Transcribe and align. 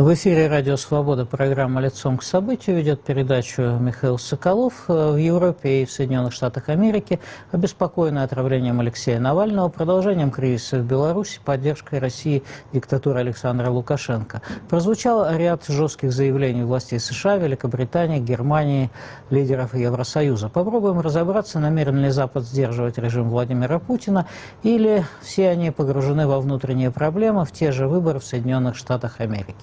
В 0.00 0.14
эфире 0.14 0.48
«Радио 0.48 0.78
Свобода» 0.78 1.26
программа 1.26 1.82
«Лицом 1.82 2.16
к 2.16 2.22
событию» 2.22 2.78
ведет 2.78 3.02
передачу 3.02 3.60
Михаил 3.60 4.16
Соколов. 4.16 4.88
В 4.88 5.16
Европе 5.16 5.82
и 5.82 5.84
в 5.84 5.92
Соединенных 5.92 6.32
Штатах 6.32 6.70
Америки 6.70 7.20
обеспокоены 7.52 8.20
отравлением 8.20 8.80
Алексея 8.80 9.20
Навального, 9.20 9.68
продолжением 9.68 10.30
кризиса 10.30 10.78
в 10.78 10.86
Беларуси, 10.86 11.38
поддержкой 11.44 11.98
России 11.98 12.42
диктатуры 12.72 13.20
Александра 13.20 13.68
Лукашенко. 13.68 14.40
Прозвучал 14.70 15.36
ряд 15.36 15.66
жестких 15.68 16.12
заявлений 16.14 16.62
властей 16.62 16.98
США, 16.98 17.36
Великобритании, 17.36 18.20
Германии, 18.20 18.90
лидеров 19.28 19.74
Евросоюза. 19.74 20.48
Попробуем 20.48 21.00
разобраться, 21.00 21.58
намерен 21.58 21.98
ли 21.98 22.08
Запад 22.08 22.44
сдерживать 22.44 22.96
режим 22.96 23.28
Владимира 23.28 23.78
Путина, 23.78 24.26
или 24.62 25.04
все 25.20 25.50
они 25.50 25.70
погружены 25.70 26.26
во 26.26 26.40
внутренние 26.40 26.90
проблемы, 26.90 27.44
в 27.44 27.52
те 27.52 27.70
же 27.70 27.86
выборы 27.86 28.18
в 28.18 28.24
Соединенных 28.24 28.76
Штатах 28.76 29.20
Америки. 29.20 29.56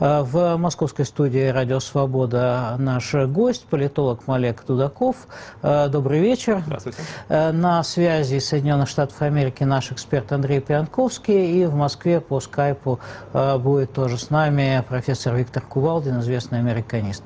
Э, 0.00 0.22
в 0.22 0.56
московской 0.56 1.04
студии 1.04 1.48
«Радио 1.48 1.80
Свобода» 1.80 2.76
наш 2.78 3.14
гость, 3.14 3.66
политолог 3.66 4.26
Малек 4.26 4.62
Тудаков. 4.62 5.16
Э, 5.62 5.88
добрый 5.88 6.20
вечер. 6.20 6.62
Здравствуйте. 6.66 6.98
Э, 7.28 7.52
на 7.52 7.82
связи 7.82 8.36
из 8.36 8.48
Соединенных 8.48 8.88
Штатов 8.88 9.20
Америки 9.22 9.64
наш 9.64 9.92
эксперт 9.92 10.32
Андрей 10.32 10.60
Пьянковский. 10.60 11.62
И 11.62 11.66
в 11.66 11.74
Москве 11.74 12.20
по 12.20 12.40
скайпу 12.40 12.98
будет 13.32 13.92
тоже 13.92 14.18
с 14.18 14.30
нами 14.30 14.82
профессор 14.88 15.34
Виктор 15.34 15.62
Кувалдин, 15.62 16.20
известный 16.20 16.58
американист. 16.58 17.22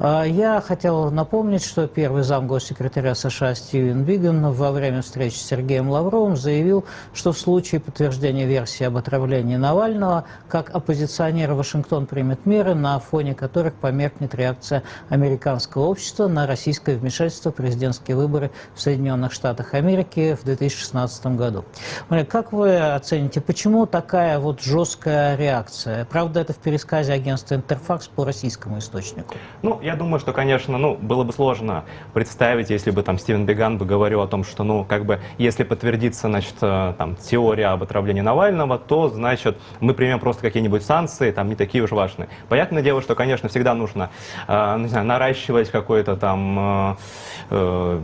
Я 0.00 0.62
хотел 0.66 1.10
напомнить, 1.10 1.64
что 1.64 1.86
первый 1.86 2.22
зам 2.22 2.46
госсекретаря 2.46 3.14
США 3.14 3.54
Стивен 3.54 4.04
Биган 4.04 4.50
во 4.52 4.72
время 4.72 5.02
встречи 5.02 5.36
с 5.36 5.46
Сергеем 5.46 5.90
Лавровым 5.90 6.36
заявил, 6.36 6.84
что 7.12 7.32
в 7.32 7.38
случае 7.38 7.80
подтверждения 7.80 8.46
версии 8.46 8.84
об 8.84 8.96
отравлении 8.96 9.56
Навального, 9.56 10.24
как 10.48 10.74
оппозиционера 10.74 11.54
Вашингтон 11.78 12.06
примет 12.06 12.44
меры, 12.44 12.74
на 12.74 12.98
фоне 12.98 13.34
которых 13.34 13.74
померкнет 13.74 14.34
реакция 14.34 14.82
американского 15.10 15.84
общества 15.84 16.26
на 16.26 16.44
российское 16.44 16.96
вмешательство 16.96 17.52
в 17.52 17.54
президентские 17.54 18.16
выборы 18.16 18.50
в 18.74 18.80
Соединенных 18.80 19.32
Штатах 19.32 19.74
Америки 19.74 20.36
в 20.40 20.44
2016 20.44 21.26
году. 21.36 21.64
Как 22.28 22.52
вы 22.52 22.76
оцените, 22.78 23.40
почему 23.40 23.86
такая 23.86 24.40
вот 24.40 24.60
жесткая 24.60 25.36
реакция? 25.36 26.04
Правда, 26.06 26.40
это 26.40 26.52
в 26.52 26.56
пересказе 26.56 27.12
агентства 27.12 27.54
«Интерфакс» 27.54 28.08
по 28.08 28.24
российскому 28.24 28.78
источнику. 28.78 29.36
Ну, 29.62 29.80
я 29.80 29.94
думаю, 29.94 30.18
что, 30.18 30.32
конечно, 30.32 30.78
ну, 30.78 30.96
было 30.96 31.22
бы 31.22 31.32
сложно 31.32 31.84
представить, 32.12 32.70
если 32.70 32.90
бы 32.90 33.04
там 33.04 33.18
Стивен 33.18 33.46
Беган 33.46 33.78
бы 33.78 33.86
говорил 33.86 34.20
о 34.20 34.26
том, 34.26 34.42
что, 34.42 34.64
ну, 34.64 34.84
как 34.84 35.04
бы, 35.04 35.20
если 35.38 35.62
подтвердится, 35.62 36.26
значит, 36.26 36.54
э, 36.60 36.94
там, 36.98 37.14
теория 37.14 37.68
об 37.68 37.84
отравлении 37.84 38.20
Навального, 38.20 38.78
то, 38.78 39.08
значит, 39.08 39.58
мы 39.78 39.94
примем 39.94 40.18
просто 40.18 40.42
какие-нибудь 40.42 40.82
санкции, 40.82 41.30
там, 41.30 41.48
не 41.48 41.54
такие 41.54 41.67
уж 41.76 41.90
важные. 41.90 42.28
Понятное 42.48 42.82
дело, 42.82 43.02
что, 43.02 43.14
конечно, 43.14 43.48
всегда 43.48 43.74
нужно 43.74 44.10
э, 44.46 44.78
не 44.78 44.88
знаю, 44.88 45.06
наращивать 45.06 45.70
какой-то 45.70 46.16
там 46.16 46.58
э, 46.58 46.96
э, 47.50 48.00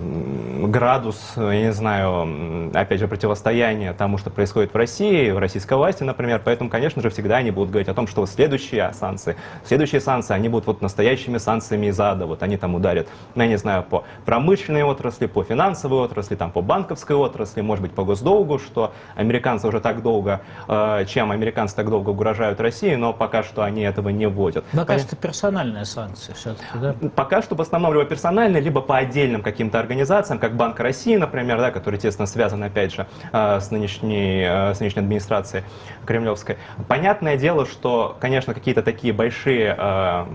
градус, 0.67 1.33
я 1.37 1.63
не 1.63 1.73
знаю, 1.73 2.71
опять 2.75 3.01
же, 3.01 3.09
противостояния 3.09 3.93
тому, 3.93 4.19
что 4.19 4.31
происходит 4.31 4.75
в 4.75 4.77
России, 4.77 5.31
в 5.31 5.39
российской 5.39 5.77
власти, 5.77 6.03
например. 6.03 6.41
Поэтому, 6.45 6.71
конечно 6.71 7.03
же, 7.03 7.11
всегда 7.11 7.37
они 7.37 7.51
будут 7.51 7.71
говорить 7.71 7.89
о 7.89 7.95
том, 7.95 8.07
что 8.07 8.27
следующие 8.27 8.93
санкции, 8.93 9.37
следующие 9.65 10.01
санкции, 10.01 10.35
они 10.35 10.49
будут 10.49 10.67
вот 10.67 10.83
настоящими 10.83 11.39
санкциями 11.39 11.87
из 11.87 12.01
ада. 12.01 12.27
Вот 12.27 12.43
они 12.43 12.57
там 12.57 12.75
ударят, 12.75 13.09
ну, 13.35 13.43
я 13.43 13.49
не 13.49 13.59
знаю, 13.59 13.83
по 13.83 14.05
промышленной 14.25 14.83
отрасли, 14.83 15.27
по 15.27 15.43
финансовой 15.45 16.01
отрасли, 16.01 16.35
там, 16.35 16.51
по 16.51 16.61
банковской 16.61 17.17
отрасли, 17.17 17.61
может 17.61 17.83
быть, 17.83 17.93
по 17.93 18.05
госдолгу, 18.05 18.59
что 18.59 18.93
американцы 19.15 19.69
уже 19.69 19.81
так 19.81 20.03
долго, 20.03 20.41
э, 20.69 21.05
чем 21.07 21.31
американцы 21.31 21.77
так 21.77 21.89
долго 21.89 22.11
угрожают 22.11 22.61
России, 22.61 22.95
но 22.95 23.13
пока 23.13 23.43
что 23.45 23.63
они 23.63 23.83
этого 23.83 24.09
не 24.09 24.27
вводят. 24.27 24.65
Но, 24.73 24.85
кажется, 24.85 25.17
персональные 25.17 25.85
санкции 25.85 26.33
все-таки, 26.33 26.67
да? 26.75 26.95
Пока 27.15 27.43
что 27.43 27.55
в 27.55 27.61
основном 27.61 27.93
либо 27.95 28.05
персональные, 28.05 28.63
либо 28.63 28.81
по 28.81 28.97
отдельным 28.97 29.43
каким-то 29.43 29.79
организациям, 29.79 30.39
как 30.39 30.57
Банк 30.57 30.81
России, 30.81 31.17
например, 31.17 31.59
да, 31.59 31.71
который, 31.71 31.97
естественно, 31.97 32.27
связан, 32.27 32.63
опять 32.63 32.95
же, 32.95 33.07
э, 33.33 33.61
с 33.61 33.71
нынешней, 33.71 34.45
э, 34.47 34.75
с 34.75 34.81
нынешней 34.81 35.03
администрацией 35.03 35.65
кремлевской. 36.07 36.57
Понятное 36.89 37.37
дело, 37.37 37.67
что, 37.67 38.17
конечно, 38.21 38.55
какие-то 38.55 38.83
такие 38.83 39.13
большие 39.13 39.75
э, 39.79 40.27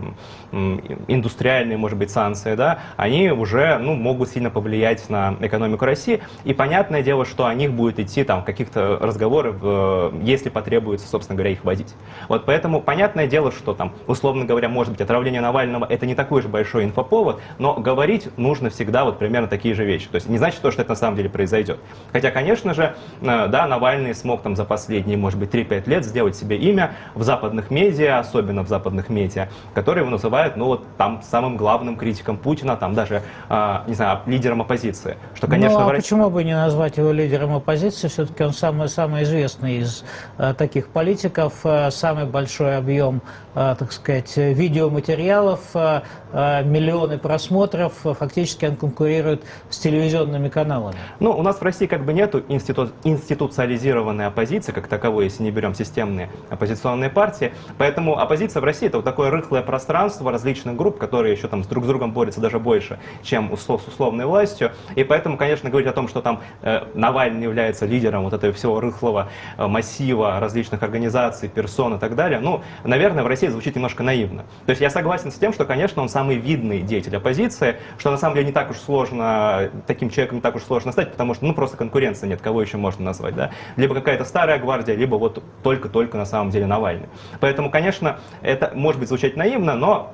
индустриальные, 1.07 1.77
может 1.77 1.97
быть, 1.97 2.11
санкции, 2.11 2.55
да, 2.55 2.79
они 2.97 3.31
уже 3.31 3.77
ну, 3.77 3.93
могут 3.93 4.29
сильно 4.29 4.49
повлиять 4.49 5.09
на 5.09 5.35
экономику 5.41 5.85
России. 5.85 6.21
И 6.43 6.53
понятное 6.53 7.03
дело, 7.03 7.25
что 7.25 7.45
о 7.45 7.53
них 7.53 7.71
будет 7.71 7.99
идти 7.99 8.23
там 8.23 8.43
каких-то 8.43 8.97
разговоров, 8.99 10.13
если 10.23 10.49
потребуется, 10.49 11.07
собственно 11.07 11.35
говоря, 11.37 11.51
их 11.51 11.63
вводить. 11.63 11.93
Вот 12.27 12.45
поэтому 12.45 12.81
понятное 12.99 13.27
дело, 13.27 13.49
что 13.49 13.73
там, 13.73 13.93
условно 14.07 14.43
говоря, 14.43 14.67
может 14.67 14.91
быть, 14.91 14.99
отравление 14.99 15.39
Навального 15.39 15.85
это 15.85 16.05
не 16.05 16.15
такой 16.15 16.41
же 16.41 16.49
большой 16.49 16.83
инфоповод, 16.83 17.39
но 17.57 17.75
говорить 17.75 18.27
нужно 18.37 18.69
всегда 18.69 19.05
вот 19.05 19.17
примерно 19.19 19.47
такие 19.47 19.73
же 19.73 19.85
вещи. 19.85 20.09
То 20.09 20.15
есть 20.15 20.27
не 20.27 20.37
значит 20.37 20.59
то, 20.59 20.69
что 20.69 20.81
это 20.81 20.91
на 20.91 20.95
самом 20.97 21.15
деле 21.15 21.29
произойдет. 21.29 21.79
Хотя, 22.11 22.29
конечно 22.29 22.73
же, 22.73 22.95
э, 23.21 23.47
да, 23.47 23.67
Навальный 23.67 24.13
смог 24.13 24.41
там 24.41 24.57
за 24.57 24.65
последние, 24.65 25.17
может 25.17 25.39
быть, 25.39 25.49
3-5 25.49 25.87
лет 25.87 26.03
сделать 26.03 26.35
себе 26.35 26.57
имя 26.57 26.91
в 27.15 27.23
западных 27.23 27.71
медиа, 27.71 28.19
особенно 28.19 28.63
в 28.63 28.67
западных 28.67 29.07
медиа, 29.07 29.47
которые 29.73 30.01
его 30.01 30.11
называют, 30.11 30.57
ну 30.57 30.65
вот 30.65 30.83
там 30.97 31.21
самым 31.23 31.55
главным 31.55 31.95
критиком 31.95 32.35
Путина, 32.35 32.75
там 32.75 32.95
даже, 32.95 33.21
а, 33.47 33.85
не 33.87 33.93
знаю, 33.93 34.19
лидером 34.25 34.59
оппозиции. 34.59 35.15
Что, 35.35 35.47
конечно, 35.47 35.79
ну, 35.79 35.87
а 35.87 35.91
России... 35.91 36.01
почему 36.01 36.29
бы 36.29 36.43
не 36.43 36.53
назвать 36.53 36.97
его 36.97 37.13
лидером 37.13 37.55
оппозиции? 37.55 38.09
Все-таки 38.09 38.43
он 38.43 38.51
самый, 38.51 38.89
самый 38.89 39.23
известный 39.23 39.77
из 39.77 40.03
а, 40.37 40.53
таких 40.53 40.89
политиков, 40.89 41.53
самый 41.91 42.25
большой 42.25 42.75
объем, 42.75 42.88
а, 42.97 43.21
так 43.53 43.91
сказать, 43.91 44.37
видеоматериалов, 44.37 45.61
а, 45.73 46.03
а, 46.31 46.61
миллионы 46.63 47.17
просмотров, 47.17 47.93
фактически 48.03 48.65
он 48.65 48.75
конкурирует 48.75 49.43
с 49.69 49.79
телевизионными 49.79 50.49
каналами. 50.49 50.97
Ну, 51.19 51.31
у 51.31 51.41
нас 51.41 51.57
в 51.57 51.63
России 51.63 51.87
как 51.87 52.05
бы 52.05 52.13
нету 52.13 52.43
институ... 52.47 52.91
институциализированной 53.03 54.27
оппозиции, 54.27 54.71
как 54.71 54.87
таковой, 54.87 55.25
если 55.25 55.43
не 55.43 55.51
берем 55.51 55.73
системные 55.73 56.29
оппозиционные 56.49 57.09
партии. 57.09 57.51
Поэтому 57.77 58.19
оппозиция 58.19 58.61
в 58.61 58.63
России 58.63 58.87
это 58.87 58.97
вот 58.97 59.05
такое 59.05 59.31
рыхлое 59.31 59.61
пространство 59.61 60.31
различных 60.31 60.75
групп, 60.75 60.97
которые 60.97 61.33
еще 61.33 61.47
там 61.47 61.63
с 61.63 61.67
друг 61.67 61.85
с 61.85 61.87
другом 61.87 62.13
борются 62.13 62.41
даже 62.41 62.59
больше, 62.59 62.99
чем 63.23 63.55
с 63.57 63.69
условной 63.69 64.25
властью. 64.25 64.71
И 64.95 65.03
поэтому, 65.03 65.37
конечно, 65.37 65.69
говорить 65.69 65.89
о 65.89 65.93
том, 65.93 66.07
что 66.07 66.21
там 66.21 66.41
э, 66.61 66.83
Навальный 66.93 67.43
является 67.43 67.85
лидером 67.85 68.23
вот 68.23 68.33
этого 68.33 68.53
всего 68.53 68.79
рыхлого 68.79 69.29
э, 69.57 69.65
массива 69.65 70.39
различных 70.39 70.83
организаций, 70.83 71.49
персон 71.49 71.95
и 71.95 71.99
так 71.99 72.15
далее, 72.15 72.39
ну, 72.39 72.61
наверное, 72.83 73.23
в 73.23 73.27
России 73.27 73.38
звучит 73.47 73.75
немножко 73.75 74.03
наивно. 74.03 74.43
То 74.65 74.71
есть 74.71 74.81
я 74.81 74.89
согласен 74.89 75.31
с 75.31 75.35
тем, 75.35 75.53
что, 75.53 75.65
конечно, 75.65 76.01
он 76.01 76.09
самый 76.09 76.37
видный 76.37 76.81
деятель 76.81 77.15
оппозиции, 77.15 77.77
что 77.97 78.11
на 78.11 78.17
самом 78.17 78.35
деле 78.35 78.47
не 78.47 78.51
так 78.51 78.69
уж 78.69 78.77
сложно, 78.77 79.69
таким 79.87 80.09
человеком 80.09 80.37
не 80.37 80.41
так 80.41 80.55
уж 80.55 80.63
сложно 80.63 80.91
стать, 80.91 81.11
потому 81.11 81.33
что, 81.33 81.45
ну, 81.45 81.53
просто 81.53 81.77
конкуренции 81.77 82.27
нет, 82.27 82.41
кого 82.41 82.61
еще 82.61 82.77
можно 82.77 83.05
назвать, 83.05 83.35
да. 83.35 83.51
Либо 83.75 83.95
какая-то 83.95 84.25
старая 84.25 84.59
гвардия, 84.59 84.95
либо 84.95 85.15
вот 85.15 85.43
только-только 85.63 86.17
на 86.17 86.25
самом 86.25 86.49
деле 86.49 86.65
Навальный. 86.65 87.07
Поэтому, 87.39 87.69
конечно, 87.69 88.19
это 88.41 88.71
может 88.75 88.99
быть 88.99 89.09
звучать 89.09 89.35
наивно, 89.35 89.75
но 89.75 90.13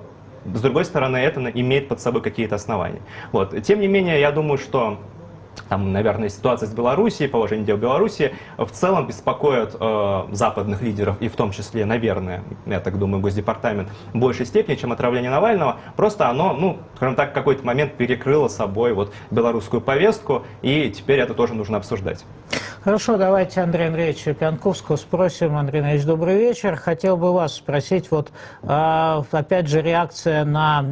с 0.53 0.61
другой 0.61 0.85
стороны, 0.85 1.17
это 1.17 1.41
имеет 1.41 1.87
под 1.87 1.99
собой 1.99 2.21
какие-то 2.21 2.55
основания. 2.55 3.01
Вот. 3.31 3.59
Тем 3.63 3.79
не 3.79 3.87
менее, 3.87 4.19
я 4.19 4.31
думаю, 4.31 4.59
что 4.59 4.99
там, 5.69 5.91
наверное, 5.91 6.29
ситуация 6.29 6.67
с 6.67 6.73
Белоруссией, 6.73 7.29
положение 7.29 7.65
дел 7.65 7.77
Беларуси 7.77 8.33
в 8.57 8.69
целом 8.71 9.07
беспокоит 9.07 9.75
э, 9.79 10.23
западных 10.31 10.81
лидеров, 10.81 11.17
и 11.19 11.27
в 11.27 11.35
том 11.35 11.51
числе, 11.51 11.85
наверное, 11.85 12.43
я 12.65 12.79
так 12.79 12.97
думаю, 12.97 13.21
Госдепартамент 13.21 13.89
в 14.13 14.17
большей 14.17 14.45
степени, 14.45 14.75
чем 14.75 14.91
отравление 14.91 15.31
Навального. 15.31 15.77
Просто 15.95 16.29
оно, 16.29 16.53
ну, 16.53 16.79
скажем 16.95 17.15
так, 17.15 17.31
в 17.31 17.33
какой-то 17.33 17.65
момент 17.65 17.93
перекрыло 17.95 18.47
собой 18.47 18.93
вот 18.93 19.13
белорусскую 19.31 19.81
повестку, 19.81 20.43
и 20.61 20.89
теперь 20.89 21.19
это 21.19 21.33
тоже 21.33 21.53
нужно 21.53 21.77
обсуждать. 21.77 22.25
Хорошо, 22.85 23.17
давайте 23.17 23.61
Андрея 23.61 23.87
Андреевича 23.87 24.35
Пьянковского 24.35 24.95
спросим. 24.97 25.57
Андрей 25.57 25.79
Андреевич, 25.79 26.05
добрый 26.05 26.37
вечер. 26.37 26.75
Хотел 26.75 27.17
бы 27.17 27.33
вас 27.33 27.55
спросить, 27.55 28.11
вот 28.11 28.31
а, 28.61 29.25
опять 29.31 29.67
же 29.67 29.81
реакция 29.81 30.45
на 30.45 30.83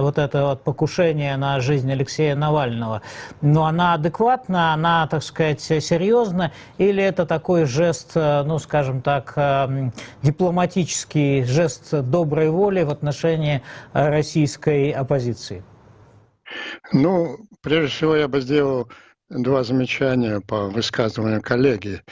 вот 0.00 0.18
это 0.18 0.46
вот 0.46 0.62
покушение 0.62 1.36
на 1.36 1.58
жизнь 1.58 1.90
Алексея 1.90 2.36
Навального. 2.36 3.02
Но 3.40 3.64
она 3.64 3.94
адекватна, 3.94 4.74
она, 4.74 5.08
так 5.08 5.24
сказать, 5.24 5.60
серьезна, 5.60 6.52
или 6.78 7.02
это 7.02 7.26
такой 7.26 7.64
жест, 7.64 8.12
э, 8.14 8.44
ну, 8.44 8.60
скажем 8.60 9.02
так, 9.02 9.32
э, 9.34 9.90
дипломатический 10.22 11.42
жест 11.42 11.92
доброй 11.92 12.50
воли 12.50 12.84
в 12.84 12.90
отношении 12.90 13.60
российской 13.92 14.92
оппозиции? 14.92 15.64
Ну, 16.92 17.38
прежде 17.60 17.88
всего 17.88 18.14
я 18.14 18.28
бы 18.28 18.40
сделал 18.40 18.88
два 19.30 19.62
замечания 19.62 20.40
по 20.40 20.68
высказыванию 20.68 21.40
коллеги. 21.40 22.02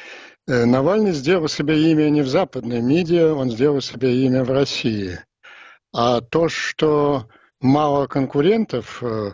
Э, 0.47 0.65
Навальный 0.65 1.13
сделал 1.13 1.49
себе 1.49 1.91
имя 1.91 2.09
не 2.11 2.23
в 2.23 2.29
западной 2.29 2.81
медиа, 2.81 3.35
он 3.35 3.51
сделал 3.51 3.81
себе 3.81 4.25
имя 4.25 4.45
в 4.45 4.51
России. 4.51 5.19
А 5.93 6.21
то, 6.21 6.49
что 6.49 7.29
мало 7.61 8.07
конкурентов, 8.07 9.03
э, 9.03 9.33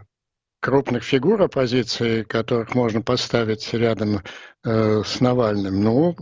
крупных 0.60 1.04
фигур 1.04 1.42
оппозиции, 1.42 2.22
которых 2.22 2.74
можно 2.74 3.02
поставить 3.02 3.72
рядом 3.74 4.22
э, 4.64 5.02
с 5.04 5.20
Навальным, 5.20 5.82
ну, 5.82 6.16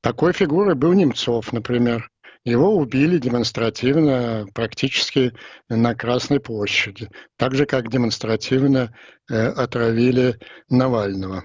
такой 0.00 0.32
фигурой 0.32 0.76
был 0.76 0.92
Немцов, 0.92 1.52
например. 1.52 2.08
Его 2.44 2.76
убили 2.76 3.18
демонстративно, 3.18 4.46
практически 4.54 5.32
на 5.68 5.94
Красной 5.94 6.40
площади. 6.40 7.08
Так 7.36 7.54
же, 7.54 7.66
как 7.66 7.90
демонстративно 7.90 8.94
отравили 9.28 10.38
Навального. 10.70 11.44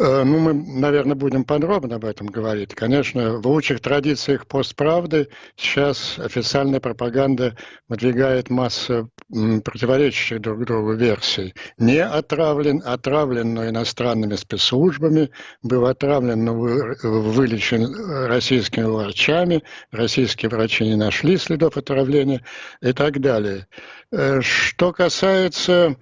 Э, 0.00 0.24
ну, 0.24 0.38
мы, 0.38 0.54
наверное, 0.54 1.14
будем 1.14 1.44
подробно 1.44 1.96
об 1.96 2.06
этом 2.06 2.26
говорить. 2.28 2.74
Конечно, 2.74 3.36
в 3.36 3.46
лучших 3.46 3.82
традициях 3.82 4.46
постправды 4.46 5.28
сейчас 5.56 6.18
официальная 6.18 6.80
пропаганда 6.80 7.54
выдвигает 7.86 8.48
массу 8.48 9.10
противоречащих 9.28 10.40
друг 10.40 10.64
другу 10.64 10.94
версий. 10.94 11.52
Не 11.76 12.02
отравлен, 12.02 12.80
отравлен, 12.82 13.52
но 13.52 13.68
иностранными 13.68 14.36
спецслужбами, 14.36 15.28
был 15.62 15.84
отравлен, 15.84 16.46
но 16.46 16.54
вылечен 16.54 18.26
российскими 18.26 18.84
врачами, 18.84 19.62
российские 19.90 20.48
врачи 20.48 20.84
не 20.84 20.96
нашли 20.96 21.36
следов 21.36 21.76
отравления 21.76 22.42
и 22.80 22.94
так 22.94 23.20
далее. 23.20 23.66
Э, 24.12 24.40
что 24.40 24.94
касается 24.94 25.96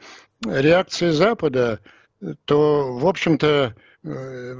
реакции 0.46 1.10
Запада, 1.10 1.80
то, 2.44 2.96
в 2.96 3.04
общем-то, 3.04 3.74
Э, 4.04 4.54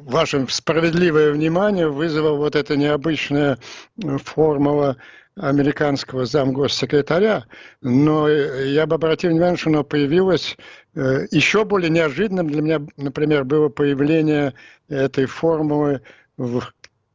ваше 0.00 0.44
справедливое 0.48 1.30
внимание 1.32 1.88
вызвала 1.88 2.36
вот 2.36 2.56
эта 2.56 2.76
необычная 2.76 3.58
э, 4.02 4.18
формула 4.18 4.96
американского 5.36 6.26
замгоссекретаря, 6.26 7.44
но 7.82 8.28
я 8.28 8.86
бы 8.86 8.96
обратил 8.96 9.30
внимание, 9.30 9.56
что 9.56 9.70
она 9.70 9.82
появилась 9.84 10.56
э, 10.94 11.26
еще 11.30 11.64
более 11.64 11.90
неожиданным 11.90 12.48
для 12.48 12.62
меня, 12.62 12.80
например, 12.96 13.44
было 13.44 13.68
появление 13.68 14.54
этой 14.88 15.26
формулы 15.26 16.02
в 16.36 16.62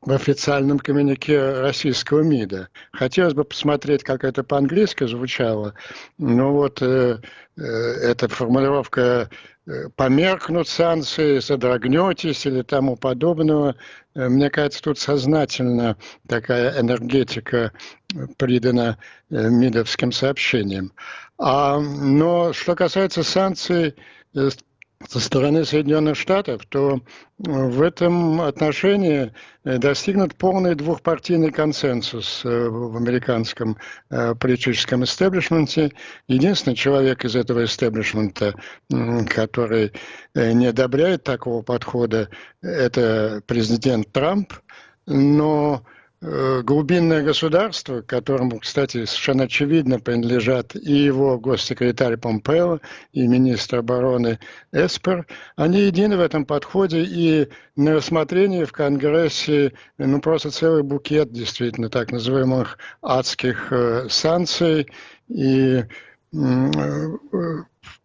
в 0.04 0.12
официальном 0.12 0.80
коммюнике 0.80 1.62
российского 1.62 2.22
МИДа. 2.22 2.70
Хотелось 2.92 3.36
бы 3.36 3.44
посмотреть, 3.44 4.04
как 4.04 4.24
это 4.24 4.44
по-английски 4.44 5.06
звучало. 5.06 5.76
Но 6.18 6.54
вот 6.54 6.82
э, 6.82 7.20
э, 7.56 7.62
эта 7.62 8.28
формулировка 8.28 9.02
Э, 9.02 9.36
померкнут 9.96 10.68
санкции, 10.68 11.40
содрогнетесь 11.40 12.46
или 12.46 12.62
тому 12.62 12.96
подобного. 12.96 13.76
Э, 14.16 14.28
мне 14.28 14.50
кажется, 14.50 14.82
тут 14.82 15.00
сознательно 15.00 15.98
такая 16.28 16.80
энергетика 16.80 17.72
э, 18.14 18.28
придана 18.38 18.98
МИДовским 19.30 20.12
сообщениям. 20.12 20.92
А, 21.38 21.80
но 21.80 22.54
что 22.54 22.76
касается 22.76 23.24
санкций, 23.24 23.96
со 25.10 25.20
стороны 25.20 25.66
Соединенных 25.66 26.16
Штатов, 26.16 26.66
то 26.68 26.96
э, 26.96 27.00
в 27.40 27.82
этом 27.82 28.42
отношении 28.42 29.34
э, 29.64 29.78
достигнут 29.78 30.36
полный 30.36 30.76
двухпартийный 30.76 31.52
консенсус 31.52 32.42
э, 32.46 32.70
в 32.70 32.96
американском 32.96 33.78
политическом 34.40 35.04
истеблишменте. 35.04 35.92
Единственный 36.28 36.76
человек 36.76 37.26
из 37.26 37.36
этого 37.36 37.66
истеблишмента, 37.66 38.54
который 38.90 39.94
не 40.36 40.68
одобряет 40.68 41.24
такого 41.24 41.62
подхода, 41.62 42.30
это 42.62 43.42
президент 43.48 44.12
Трамп. 44.12 44.54
Но 45.08 45.84
глубинное 46.22 47.24
государство, 47.24 48.02
которому, 48.02 48.60
кстати, 48.60 49.06
совершенно 49.06 49.46
очевидно 49.46 50.00
принадлежат 50.00 50.76
и 50.76 50.94
его 50.94 51.40
госсекретарь 51.40 52.16
Помпео, 52.16 52.80
и 53.12 53.26
министр 53.26 53.78
обороны 53.78 54.38
Эспер, 54.72 55.26
они 55.56 55.82
едины 55.82 56.18
в 56.18 56.22
этом 56.22 56.46
подходе, 56.46 57.04
и 57.04 57.50
на 57.76 57.96
рассмотрении 57.96 58.66
в 58.66 58.72
Конгрессе 58.72 59.74
ну, 59.98 60.22
просто 60.22 60.52
целый 60.52 60.84
букет 60.84 61.32
действительно 61.32 61.90
так 61.90 62.12
называемых 62.12 62.78
адских 63.02 63.72
э, 63.72 64.08
санкций, 64.08 64.88
и 65.28 65.84
э, 65.84 65.86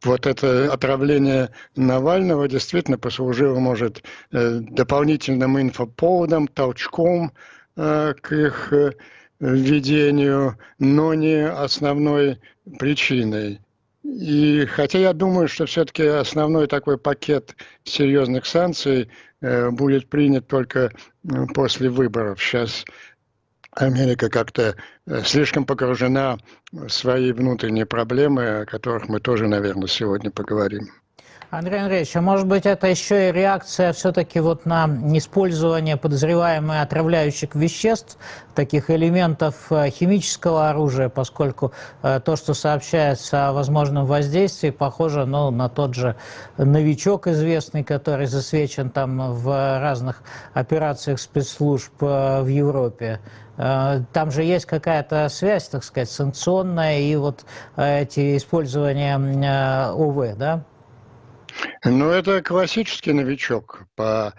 вот 0.03 0.27
это 0.27 0.73
отравление 0.73 1.51
Навального 1.75 2.49
действительно 2.49 2.97
послужило, 2.97 3.59
может, 3.59 4.03
э, 4.33 4.61
дополнительным 4.61 5.61
инфоповодом, 5.61 6.49
толчком 6.49 7.33
Э, 7.33 7.66
к 7.77 8.33
их 8.33 8.73
э, 8.73 8.93
введению, 9.39 10.59
но 10.79 11.15
не 11.15 11.47
основной 11.47 12.41
причиной. 12.79 13.61
И 14.03 14.67
хотя 14.67 14.99
я 14.99 15.13
думаю, 15.13 15.49
что 15.49 15.67
все-таки 15.67 16.05
основной 16.05 16.69
такой 16.69 16.97
пакет 16.97 17.55
серьезных 17.85 18.47
санкций 18.47 19.11
э, 19.41 19.71
будет 19.71 20.09
принят 20.09 20.47
только 20.47 20.93
после 21.55 21.91
выборов. 21.91 22.41
Сейчас 22.41 22.85
Америка 23.73 24.31
как-то 24.31 24.75
слишком 25.25 25.67
погружена 25.67 26.39
в 26.73 26.89
свои 26.89 27.33
внутренние 27.33 27.85
проблемы, 27.85 28.61
о 28.61 28.65
которых 28.65 29.09
мы 29.09 29.21
тоже, 29.21 29.49
наверное, 29.49 29.89
сегодня 29.89 30.31
поговорим. 30.31 30.89
Андрей 31.51 31.81
Андреевич, 31.81 32.17
а 32.17 32.21
может 32.21 32.47
быть 32.49 32.67
это 32.67 32.89
еще 32.89 33.29
и 33.29 33.33
реакция 33.33 33.93
все-таки 33.93 34.41
вот 34.41 34.67
на 34.67 34.87
использование 35.17 35.97
подозреваемых 35.97 36.83
отравляющих 36.83 37.55
веществ, 37.55 38.19
таких 38.57 38.91
элементов 38.91 39.71
э, 39.71 39.91
химического 39.91 40.69
оружия, 40.69 41.09
поскольку 41.09 41.73
э, 42.03 42.21
то, 42.25 42.35
что 42.35 42.53
сообщается 42.53 43.49
о 43.49 43.53
возможном 43.53 44.07
воздействии, 44.07 44.71
похоже 44.71 45.25
ну, 45.25 45.51
на 45.53 45.69
тот 45.69 45.95
же 45.95 46.17
новичок 46.57 47.29
известный, 47.29 47.85
который 47.85 48.27
засвечен 48.27 48.91
там 48.91 49.33
в 49.33 49.81
разных 49.81 50.23
операциях 50.53 51.21
спецслужб 51.21 51.93
э, 52.01 52.43
в 52.43 52.49
Европе. 52.49 53.21
Там 53.57 54.31
же 54.33 54.43
есть 54.43 54.67
какая-то 54.67 55.31
связь, 55.31 55.67
так 55.69 55.83
сказать, 55.83 56.11
санкционная 56.11 56.99
и 56.99 57.17
вот 57.17 57.47
эти 57.79 58.37
использования 58.37 59.17
ОВ, 59.93 60.37
да? 60.37 60.63
Ну, 61.85 62.11
это 62.11 62.43
классический 62.43 63.13
новичок. 63.13 63.85
По, 63.95 64.35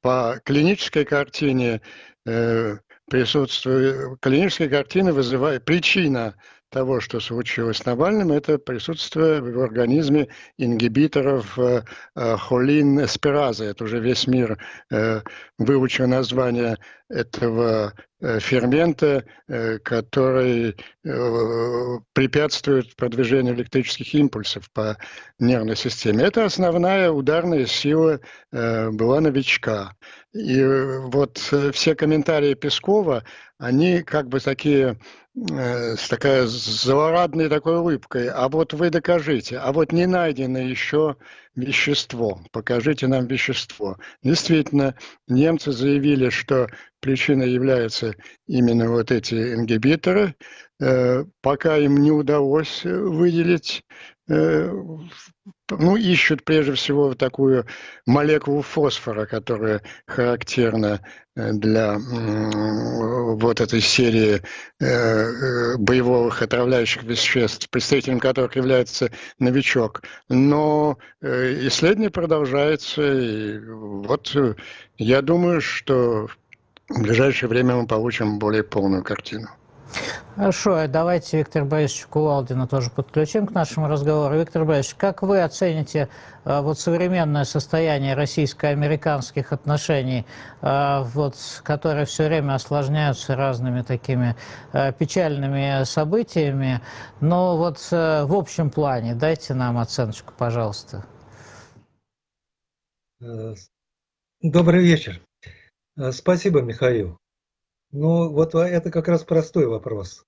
по 0.00 0.40
клинической 0.44 1.04
картине 1.04 1.80
э, 2.26 2.76
присутствие 3.10 4.16
клинической 4.20 4.68
картины 4.68 5.12
вызывает 5.12 5.64
причина 5.64 6.34
того, 6.74 6.98
что 7.00 7.20
случилось 7.20 7.78
с 7.78 7.84
Навальным, 7.84 8.32
это 8.32 8.58
присутствие 8.58 9.40
в 9.40 9.60
организме 9.60 10.26
ингибиторов 10.58 11.56
э, 11.56 11.84
э, 12.16 12.36
холин 12.36 13.04
эсперазы. 13.04 13.66
Это 13.66 13.84
уже 13.84 14.00
весь 14.00 14.26
мир 14.26 14.58
э, 14.90 15.20
выучил 15.56 16.08
название 16.08 16.76
этого 17.08 17.94
фермента, 18.40 19.24
э, 19.48 19.78
который 19.78 20.76
э, 21.04 21.98
препятствует 22.12 22.96
продвижению 22.96 23.54
электрических 23.54 24.14
импульсов 24.14 24.70
по 24.72 24.96
нервной 25.38 25.76
системе. 25.76 26.24
Это 26.24 26.44
основная 26.44 27.10
ударная 27.10 27.66
сила 27.66 28.20
была 28.50 29.20
новичка. 29.20 29.96
И 30.32 30.64
вот 30.64 31.38
все 31.72 31.94
комментарии 31.94 32.54
Пескова, 32.54 33.24
они 33.58 34.02
как 34.02 34.28
бы 34.28 34.40
такие 34.40 34.98
Э, 35.36 35.96
с 35.96 36.08
такая 36.08 36.46
злорадной 36.46 37.48
такой 37.48 37.78
улыбкой, 37.78 38.28
а 38.28 38.48
вот 38.48 38.72
вы 38.72 38.90
докажите, 38.90 39.58
а 39.58 39.72
вот 39.72 39.90
не 39.90 40.06
найдено 40.06 40.60
еще 40.60 41.16
вещество, 41.56 42.40
покажите 42.52 43.06
нам 43.06 43.26
вещество. 43.26 43.98
Действительно, 44.22 44.96
немцы 45.28 45.72
заявили, 45.72 46.30
что 46.30 46.68
причиной 47.00 47.50
являются 47.50 48.14
именно 48.46 48.90
вот 48.90 49.10
эти 49.10 49.54
ингибиторы, 49.54 50.34
э, 50.80 51.24
пока 51.40 51.76
им 51.76 51.98
не 51.98 52.10
удалось 52.10 52.84
выделить 52.84 53.84
Э, 54.26 54.70
ну, 55.70 55.96
ищут 55.96 56.44
прежде 56.44 56.74
всего 56.74 57.14
такую 57.14 57.66
молекулу 58.06 58.62
фосфора, 58.62 59.26
которая 59.26 59.82
характерна 60.06 61.00
э, 61.36 61.52
для 61.52 61.98
вот 61.98 63.60
этой 63.60 63.80
серии 63.80 64.42
э, 64.80 65.76
боевых 65.78 66.42
отравляющих 66.42 67.02
веществ, 67.04 67.70
представителем 67.70 68.20
которых 68.20 68.56
является 68.56 69.10
новичок. 69.38 70.02
Но 70.28 70.98
исследование 71.22 72.10
продолжается, 72.10 73.02
и 73.02 73.58
вот 73.60 74.36
я 74.98 75.22
думаю, 75.22 75.60
что 75.60 76.28
в 76.88 77.02
ближайшее 77.02 77.48
время 77.48 77.76
мы 77.76 77.86
получим 77.86 78.38
более 78.38 78.62
полную 78.62 79.02
картину. 79.02 79.48
Хорошо, 80.36 80.88
давайте 80.88 81.38
Виктор 81.38 81.64
Борисович 81.64 82.06
Кувалдина 82.06 82.66
тоже 82.66 82.90
подключим 82.90 83.46
к 83.46 83.52
нашему 83.52 83.86
разговору. 83.86 84.36
Виктор 84.36 84.64
Борисович, 84.64 84.96
как 84.96 85.22
вы 85.22 85.40
оцените 85.40 86.08
э, 86.44 86.60
вот 86.60 86.80
современное 86.80 87.44
состояние 87.44 88.14
российско-американских 88.14 89.52
отношений, 89.52 90.26
э, 90.60 91.02
вот, 91.04 91.36
которые 91.62 92.04
все 92.06 92.26
время 92.26 92.54
осложняются 92.54 93.36
разными 93.36 93.82
такими 93.82 94.34
э, 94.72 94.92
печальными 94.92 95.84
событиями, 95.84 96.80
но 97.20 97.56
вот 97.56 97.78
в 97.90 98.34
общем 98.34 98.70
плане 98.70 99.14
дайте 99.14 99.54
нам 99.54 99.78
оценочку, 99.78 100.32
пожалуйста. 100.36 101.04
Добрый 104.42 104.82
вечер. 104.82 105.20
Спасибо, 106.10 106.60
Михаил. 106.60 107.18
Ну, 107.96 108.28
вот 108.28 108.56
это 108.56 108.90
как 108.90 109.06
раз 109.06 109.22
простой 109.22 109.68
вопрос. 109.68 110.26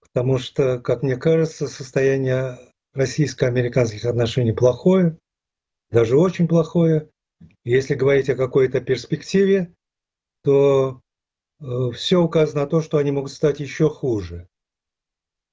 Потому 0.00 0.38
что, 0.38 0.78
как 0.78 1.02
мне 1.02 1.16
кажется, 1.16 1.66
состояние 1.66 2.56
российско-американских 2.92 4.04
отношений 4.04 4.52
плохое, 4.52 5.18
даже 5.90 6.16
очень 6.16 6.46
плохое. 6.46 7.10
Если 7.64 7.96
говорить 7.96 8.30
о 8.30 8.36
какой-то 8.36 8.80
перспективе, 8.80 9.74
то 10.44 11.00
э, 11.58 11.90
все 11.94 12.22
указано 12.22 12.60
на 12.60 12.68
то, 12.68 12.80
что 12.80 12.98
они 12.98 13.10
могут 13.10 13.32
стать 13.32 13.58
еще 13.58 13.90
хуже. 13.90 14.46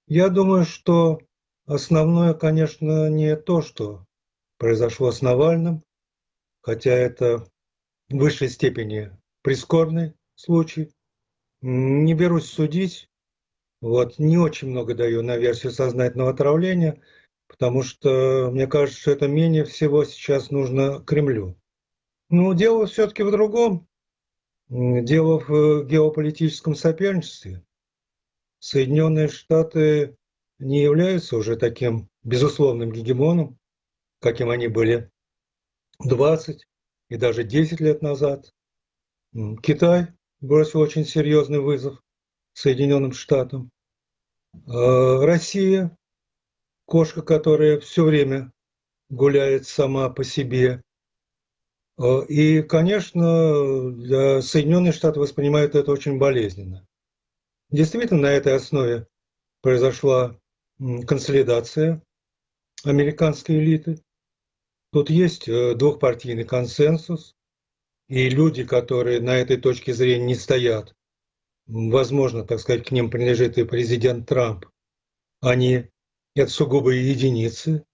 Я 0.06 0.30
думаю, 0.30 0.64
что 0.64 1.22
основное, 1.66 2.36
конечно, 2.36 3.10
не 3.10 3.36
то, 3.36 3.64
что 3.64 4.06
произошло 4.60 5.12
с 5.12 5.24
Навальным, 5.24 5.84
хотя 6.62 6.92
это 6.92 7.40
в 8.10 8.18
высшей 8.18 8.50
степени 8.50 9.12
прискорбный 9.42 10.14
случай. 10.36 10.92
Не 11.62 12.14
берусь 12.14 12.50
судить, 12.50 13.10
вот, 13.82 14.20
не 14.20 14.38
очень 14.38 14.70
много 14.70 14.96
даю 14.96 15.24
на 15.24 15.38
версию 15.38 15.72
сознательного 15.72 16.32
отравления, 16.32 17.02
потому 17.48 17.84
что 17.84 18.50
мне 18.52 18.68
кажется, 18.68 19.00
что 19.02 19.12
это 19.12 19.28
менее 19.28 19.66
всего 19.66 20.04
сейчас 20.04 20.52
нужно 20.52 21.02
Кремлю. 21.02 21.56
Но 22.30 22.54
дело 22.54 22.86
все-таки 22.86 23.24
в 23.24 23.32
другом. 23.32 23.88
Дело 24.70 25.40
в 25.40 25.86
геополитическом 25.86 26.76
соперничестве. 26.76 27.64
Соединенные 28.60 29.30
Штаты 29.30 30.18
не 30.60 30.82
являются 30.82 31.38
уже 31.38 31.56
таким 31.56 32.10
безусловным 32.24 32.92
гегемоном, 32.92 33.58
каким 34.20 34.50
они 34.50 34.68
были 34.68 35.10
20 36.00 36.68
и 37.10 37.16
даже 37.16 37.44
10 37.44 37.80
лет 37.80 38.02
назад. 38.02 38.54
Китай 39.64 40.08
бросил 40.42 40.80
очень 40.80 41.06
серьезный 41.06 41.60
вызов 41.60 42.02
Соединенным 42.54 43.12
Штатам. 43.12 43.72
А 44.68 45.26
Россия, 45.26 45.96
кошка, 46.86 47.22
которая 47.22 47.80
все 47.80 48.04
время 48.04 48.52
гуляет 49.10 49.68
сама 49.68 50.10
по 50.10 50.24
себе. 50.24 50.82
А, 51.98 52.22
и, 52.22 52.62
конечно, 52.62 53.92
для 53.92 54.42
Соединенных 54.42 54.96
Штатов 54.96 55.24
воспринимают 55.24 55.76
это 55.76 55.92
очень 55.92 56.18
болезненно. 56.18 56.86
Действительно, 57.70 58.22
на 58.22 58.32
этой 58.32 58.56
основе 58.56 59.08
произошла 59.62 60.40
консолидация 61.08 62.02
американской 62.84 63.60
элиты. 63.60 64.02
Тут 64.92 65.10
есть 65.10 65.48
э, 65.50 65.76
двухпартийный 65.76 66.46
консенсус, 66.46 67.36
и 68.08 68.30
люди, 68.30 68.64
которые 68.64 69.20
на 69.20 69.38
этой 69.38 69.58
точке 69.58 69.94
зрения 69.94 70.26
не 70.26 70.36
стоят, 70.36 70.96
возможно, 71.66 72.44
так 72.44 72.60
сказать, 72.60 72.88
к 72.88 72.92
ним 72.92 73.10
принадлежит 73.10 73.58
и 73.58 73.64
президент 73.64 74.28
Трамп, 74.28 74.66
они 75.42 75.90
это 76.36 76.52
сугубые 76.52 77.10
единицы. 77.10 77.86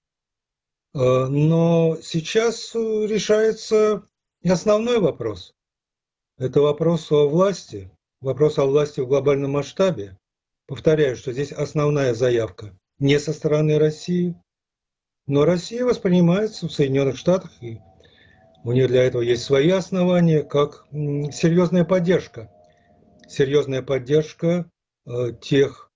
Э, 0.93 1.25
но 1.25 1.97
сейчас 2.01 2.75
э, 2.75 2.79
решается 3.07 4.07
основной 4.43 4.99
вопрос. 4.99 5.53
Это 6.37 6.61
вопрос 6.61 7.11
о 7.11 7.27
власти, 7.27 7.91
вопрос 8.21 8.57
о 8.57 8.65
власти 8.65 8.99
в 8.99 9.07
глобальном 9.07 9.51
масштабе. 9.51 10.17
Повторяю, 10.67 11.15
что 11.15 11.33
здесь 11.33 11.51
основная 11.51 12.13
заявка 12.13 12.77
не 12.99 13.19
со 13.19 13.33
стороны 13.33 13.77
России, 13.77 14.35
но 15.25 15.45
Россия 15.45 15.83
воспринимается 15.85 16.67
в 16.67 16.71
Соединенных 16.71 17.17
Штатах, 17.17 17.51
и 17.61 17.79
у 18.63 18.71
нее 18.71 18.87
для 18.87 19.03
этого 19.03 19.21
есть 19.21 19.43
свои 19.43 19.69
основания, 19.69 20.43
как 20.43 20.85
серьезная 20.91 21.83
поддержка. 21.83 22.51
Серьезная 23.27 23.81
поддержка 23.81 24.69
э, 25.05 25.31
тех 25.41 25.91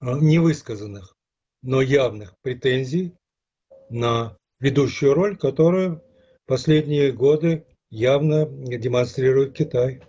э, 0.00 0.06
невысказанных, 0.18 1.16
но 1.62 1.80
явных 1.80 2.34
претензий 2.42 3.14
на 3.88 4.36
ведущую 4.60 5.14
роль, 5.14 5.36
которую 5.36 6.02
последние 6.46 7.12
годы 7.12 7.66
явно 7.90 8.46
демонстрирует 8.46 9.54
Китай. 9.54 10.02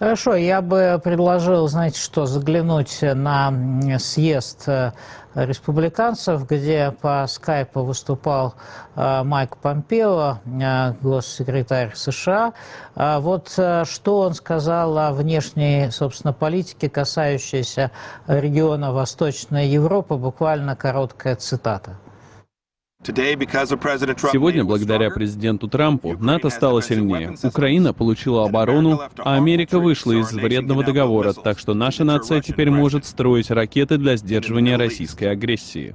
Хорошо, 0.00 0.34
я 0.34 0.62
бы 0.62 0.98
предложил, 1.04 1.68
знаете 1.68 2.00
что, 2.00 2.24
заглянуть 2.24 3.00
на 3.02 3.52
съезд 3.98 4.66
э, 4.66 4.92
республиканцев, 5.34 6.48
где 6.48 6.90
по 7.02 7.26
скайпу 7.28 7.82
выступал 7.82 8.54
э, 8.96 9.22
Майк 9.24 9.58
Помпео, 9.58 10.38
э, 10.46 10.94
госсекретарь 11.02 11.92
США. 11.94 12.54
Вот 12.94 13.50
что 13.50 14.20
он 14.20 14.32
сказал 14.32 14.96
о 14.96 15.12
внешней, 15.12 15.90
собственно, 15.90 16.32
политике, 16.32 16.88
касающейся 16.88 17.90
региона 18.26 18.92
Восточной 18.92 19.68
Европы, 19.68 20.14
буквально 20.14 20.76
короткая 20.76 21.36
цитата. 21.36 21.98
Сегодня, 23.02 24.64
благодаря 24.64 25.10
президенту 25.10 25.68
Трампу, 25.68 26.16
НАТО 26.18 26.50
стало 26.50 26.82
сильнее. 26.82 27.34
Украина 27.42 27.94
получила 27.94 28.44
оборону, 28.44 29.00
а 29.18 29.36
Америка 29.36 29.78
вышла 29.78 30.12
из 30.12 30.32
вредного 30.32 30.84
договора, 30.84 31.32
так 31.32 31.58
что 31.58 31.74
наша 31.74 32.04
нация 32.04 32.42
теперь 32.42 32.70
может 32.70 33.06
строить 33.06 33.50
ракеты 33.50 33.96
для 33.96 34.16
сдерживания 34.16 34.76
российской 34.76 35.24
агрессии. 35.24 35.94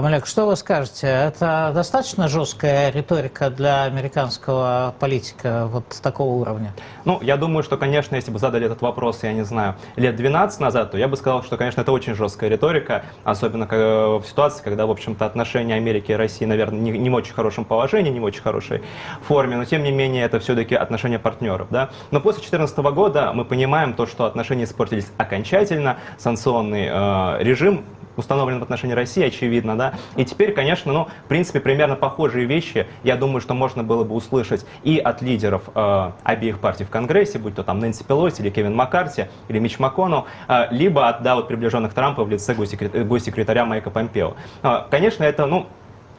Малек, 0.00 0.26
что 0.26 0.46
вы 0.46 0.56
скажете? 0.56 1.06
Это 1.06 1.70
достаточно 1.72 2.26
жесткая 2.26 2.90
риторика 2.90 3.48
для 3.48 3.84
американского 3.84 4.92
политика 4.98 5.68
вот 5.70 5.84
такого 6.02 6.32
уровня? 6.32 6.74
Ну, 7.04 7.20
я 7.22 7.36
думаю, 7.36 7.62
что, 7.62 7.76
конечно, 7.76 8.16
если 8.16 8.32
бы 8.32 8.40
задали 8.40 8.66
этот 8.66 8.82
вопрос, 8.82 9.22
я 9.22 9.32
не 9.32 9.44
знаю, 9.44 9.76
лет 9.94 10.16
12 10.16 10.58
назад, 10.58 10.90
то 10.90 10.98
я 10.98 11.06
бы 11.06 11.16
сказал, 11.16 11.44
что, 11.44 11.56
конечно, 11.56 11.80
это 11.80 11.92
очень 11.92 12.14
жесткая 12.16 12.50
риторика, 12.50 13.04
особенно 13.22 13.66
в 13.66 14.24
ситуации, 14.26 14.64
когда, 14.64 14.86
в 14.86 14.90
общем-то, 14.90 15.24
отношения 15.26 15.74
Америки 15.74 16.10
и 16.10 16.14
России, 16.14 16.44
наверное, 16.44 16.80
не, 16.80 16.90
не 16.90 17.08
в 17.08 17.14
очень 17.14 17.34
хорошем 17.34 17.64
положении, 17.64 18.10
не 18.10 18.20
в 18.20 18.24
очень 18.24 18.42
хорошей 18.42 18.82
форме, 19.22 19.56
но, 19.56 19.64
тем 19.64 19.84
не 19.84 19.92
менее, 19.92 20.24
это 20.24 20.40
все-таки 20.40 20.74
отношения 20.74 21.20
партнеров, 21.20 21.68
да. 21.70 21.90
Но 22.10 22.20
после 22.20 22.40
2014 22.40 22.78
года 22.92 23.32
мы 23.32 23.44
понимаем 23.44 23.94
то, 23.94 24.06
что 24.06 24.24
отношения 24.24 24.64
испортились 24.64 25.06
окончательно, 25.18 25.98
санкционный 26.18 26.88
э, 26.90 27.44
режим 27.44 27.84
установлен 28.16 28.60
в 28.60 28.62
отношении 28.62 28.94
России, 28.94 29.24
очевидно, 29.24 29.76
да. 29.76 29.94
И 30.16 30.24
теперь, 30.24 30.52
конечно, 30.52 30.92
ну, 30.92 31.08
в 31.24 31.28
принципе, 31.28 31.60
примерно 31.60 31.96
похожие 31.96 32.46
вещи, 32.46 32.86
я 33.02 33.16
думаю, 33.16 33.40
что 33.40 33.54
можно 33.54 33.82
было 33.82 34.04
бы 34.04 34.14
услышать 34.14 34.66
и 34.82 34.98
от 34.98 35.22
лидеров 35.22 35.62
э, 35.74 36.10
обеих 36.22 36.58
партий 36.58 36.84
в 36.84 36.90
Конгрессе, 36.90 37.38
будь 37.38 37.54
то 37.54 37.62
там 37.62 37.78
Нэнси 37.78 38.04
Пелоси 38.04 38.40
или 38.42 38.50
Кевин 38.50 38.74
Маккарти 38.74 39.26
или 39.48 39.58
Мич 39.58 39.78
Маккону, 39.78 40.26
э, 40.48 40.66
либо 40.70 41.08
от, 41.08 41.22
да, 41.22 41.34
вот 41.34 41.48
приближенных 41.48 41.94
Трампа 41.94 42.24
в 42.24 42.30
лице 42.30 42.54
госсекретаря, 42.54 43.04
госсекретаря 43.04 43.64
Майка 43.64 43.90
Помпео. 43.90 44.34
Э, 44.62 44.82
конечно, 44.90 45.24
это, 45.24 45.46
ну, 45.46 45.66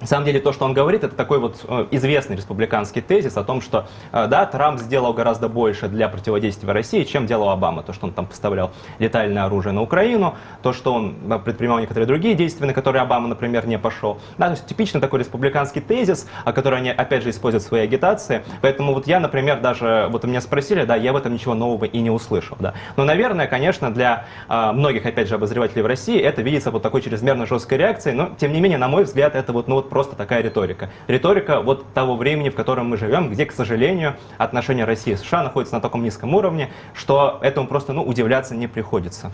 на 0.06 0.08
самом 0.08 0.28
деле 0.28 0.40
то, 0.40 0.54
что 0.54 0.66
он 0.66 0.74
говорит, 0.76 1.04
это 1.04 1.16
такой 1.16 1.40
вот 1.40 1.66
э, 1.68 1.88
известный 1.90 2.36
республиканский 2.36 3.02
тезис 3.02 3.38
о 3.38 3.44
том, 3.44 3.60
что 3.60 3.88
э, 4.12 4.28
да, 4.28 4.46
Трамп 4.46 4.80
сделал 4.80 5.14
гораздо 5.14 5.50
больше 5.50 5.88
для 5.88 6.08
противодействия 6.10 6.72
России, 6.72 7.04
чем 7.06 7.26
делал 7.26 7.50
Обама. 7.50 7.82
То, 7.82 7.92
что 7.92 8.06
он 8.06 8.14
там 8.14 8.28
поставлял 8.28 8.70
летальное 9.00 9.46
оружие 9.46 9.74
на 9.74 9.82
Украину, 9.82 10.36
то, 10.62 10.74
что 10.74 10.94
он 10.94 11.16
предпринимал 11.44 11.80
некоторые 11.80 12.06
другие 12.06 12.36
действия, 12.36 12.68
на 12.68 12.74
которые 12.74 13.02
Обама, 13.02 13.28
например, 13.28 13.66
не 13.66 13.80
пошел. 13.80 14.20
Да, 14.38 14.46
то 14.46 14.52
есть 14.52 14.68
типичный 14.68 15.02
такой 15.02 15.22
республиканский 15.22 15.82
тезис, 15.82 16.28
который 16.46 16.78
они, 16.78 16.92
опять 16.92 17.24
же, 17.24 17.32
используют 17.32 17.64
в 17.64 17.68
своей 17.68 17.86
агитации. 17.86 18.44
Поэтому 18.62 18.94
вот 18.94 19.08
я, 19.08 19.20
например, 19.20 19.60
даже, 19.60 20.08
вот 20.12 20.24
меня 20.24 20.40
спросили, 20.40 20.86
да, 20.86 20.96
я 20.96 21.14
в 21.14 21.16
этом 21.16 21.34
ничего 21.34 21.56
нового 21.56 21.86
и 21.86 22.00
не 22.00 22.12
услышал. 22.12 22.58
Да. 22.60 22.76
Но, 22.96 23.06
наверное, 23.06 23.48
конечно, 23.48 23.92
для 23.92 24.26
э, 24.50 24.72
многих, 24.72 25.04
опять 25.08 25.28
же, 25.28 25.34
обозревателей 25.34 25.82
в 25.82 25.88
России 25.88 26.22
это 26.22 26.44
видится 26.44 26.70
вот 26.70 26.84
такой 26.84 27.02
чрезмерно 27.02 27.48
жесткой 27.48 27.80
реакцией, 27.80 28.14
но, 28.14 28.30
тем 28.38 28.54
не 28.54 28.62
менее, 28.62 28.78
на 28.78 28.88
мой 28.88 29.06
взгляд, 29.06 29.34
это 29.34 29.52
вот, 29.52 29.68
ну, 29.68 29.78
вот 29.78 29.95
просто 29.96 30.18
такая 30.18 30.42
риторика. 30.42 30.90
Риторика 31.08 31.62
вот 31.62 31.94
того 31.94 32.18
времени, 32.18 32.50
в 32.50 32.56
котором 32.56 32.90
мы 32.90 32.98
живем, 32.98 33.30
где, 33.30 33.46
к 33.46 33.54
сожалению, 33.54 34.18
отношения 34.38 34.84
России 34.84 35.14
и 35.14 35.16
США 35.16 35.42
находятся 35.42 35.76
на 35.76 35.82
таком 35.82 36.04
низком 36.04 36.36
уровне, 36.36 36.70
что 36.94 37.40
этому 37.42 37.66
просто 37.66 37.94
ну, 37.94 38.04
удивляться 38.04 38.56
не 38.56 38.68
приходится. 38.68 39.32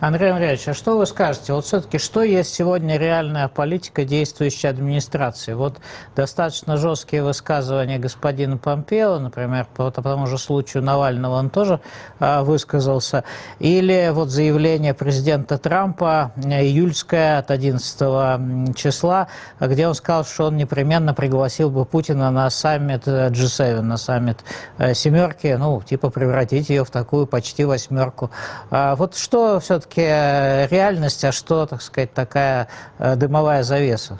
Андрей 0.00 0.32
Андреевич, 0.32 0.66
а 0.68 0.72
что 0.72 0.96
вы 0.96 1.04
скажете? 1.04 1.52
Вот 1.52 1.66
все-таки, 1.66 1.98
что 1.98 2.22
есть 2.22 2.54
сегодня 2.54 2.96
реальная 2.96 3.48
политика 3.48 4.06
действующей 4.06 4.70
администрации? 4.70 5.52
Вот 5.52 5.78
достаточно 6.16 6.78
жесткие 6.78 7.22
высказывания 7.22 7.98
господина 7.98 8.56
Помпео, 8.56 9.18
например, 9.18 9.66
по, 9.76 9.90
тому 9.90 10.26
же 10.26 10.38
случаю 10.38 10.82
Навального 10.82 11.34
он 11.34 11.50
тоже 11.50 11.80
а, 12.18 12.42
высказался, 12.42 13.24
или 13.58 14.10
вот 14.14 14.30
заявление 14.30 14.94
президента 14.94 15.58
Трампа 15.58 16.32
э, 16.36 16.64
июльское 16.64 17.36
от 17.36 17.50
11 17.50 18.74
числа, 18.74 19.28
где 19.60 19.79
он 19.86 19.94
сказал, 19.94 20.24
что 20.24 20.46
он 20.46 20.56
непременно 20.56 21.14
пригласил 21.14 21.70
бы 21.70 21.84
Путина 21.84 22.30
на 22.30 22.48
саммит 22.50 23.06
G7, 23.06 23.62
э, 23.62 23.80
на 23.80 23.96
саммит 23.96 24.38
э, 24.78 24.94
семерки, 24.94 25.56
ну, 25.58 25.82
типа 25.82 26.10
превратить 26.10 26.68
ее 26.68 26.84
в 26.84 26.90
такую 26.90 27.26
почти 27.26 27.64
восьмерку. 27.64 28.30
А 28.70 28.96
вот 28.96 29.16
что 29.16 29.60
все-таки 29.60 30.02
э, 30.02 30.66
реальность, 30.68 31.24
а 31.24 31.32
что, 31.32 31.66
так 31.66 31.82
сказать, 31.82 32.12
такая 32.12 32.68
дымовая 32.98 33.62
завеса? 33.62 34.18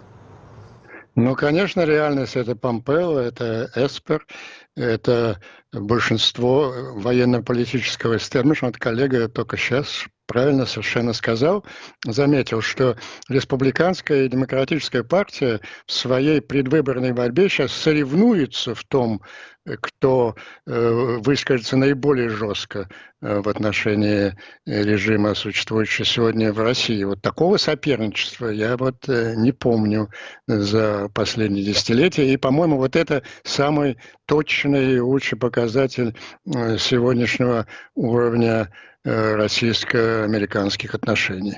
Ну, 1.16 1.34
конечно, 1.34 1.84
реальность 1.84 2.36
это 2.36 2.54
Помпео, 2.54 3.18
это 3.18 3.70
Эспер, 3.74 4.26
это 4.76 5.40
большинство 5.72 6.72
военно-политического 6.94 8.16
истеблишмента, 8.16 8.78
коллега 8.78 9.28
только 9.28 9.56
сейчас 9.56 10.06
правильно 10.30 10.64
совершенно 10.64 11.12
сказал, 11.12 11.64
заметил, 12.06 12.60
что 12.60 12.96
республиканская 13.28 14.26
и 14.26 14.28
демократическая 14.28 15.02
партия 15.02 15.60
в 15.86 15.92
своей 15.92 16.40
предвыборной 16.40 17.12
борьбе 17.12 17.48
сейчас 17.48 17.72
соревнуются 17.72 18.76
в 18.76 18.84
том, 18.84 19.22
кто 19.80 20.36
э, 20.66 21.18
выскажется 21.20 21.76
наиболее 21.76 22.28
жестко 22.28 22.88
э, 23.20 23.40
в 23.40 23.48
отношении 23.48 24.36
режима, 24.66 25.34
существующего 25.34 26.06
сегодня 26.06 26.52
в 26.52 26.60
России. 26.60 27.02
Вот 27.02 27.20
такого 27.20 27.56
соперничества 27.56 28.48
я 28.48 28.76
вот 28.76 29.08
э, 29.08 29.34
не 29.36 29.50
помню 29.50 30.10
за 30.46 31.10
последние 31.12 31.64
десятилетия. 31.64 32.32
И, 32.32 32.36
по-моему, 32.36 32.76
вот 32.76 32.94
это 32.94 33.24
самый 33.42 33.98
точный 34.26 34.94
и 34.94 35.00
лучший 35.00 35.36
показатель 35.36 36.16
сегодняшнего 36.46 37.66
уровня 37.94 38.70
российско-американских 39.04 40.94
отношений. 40.94 41.56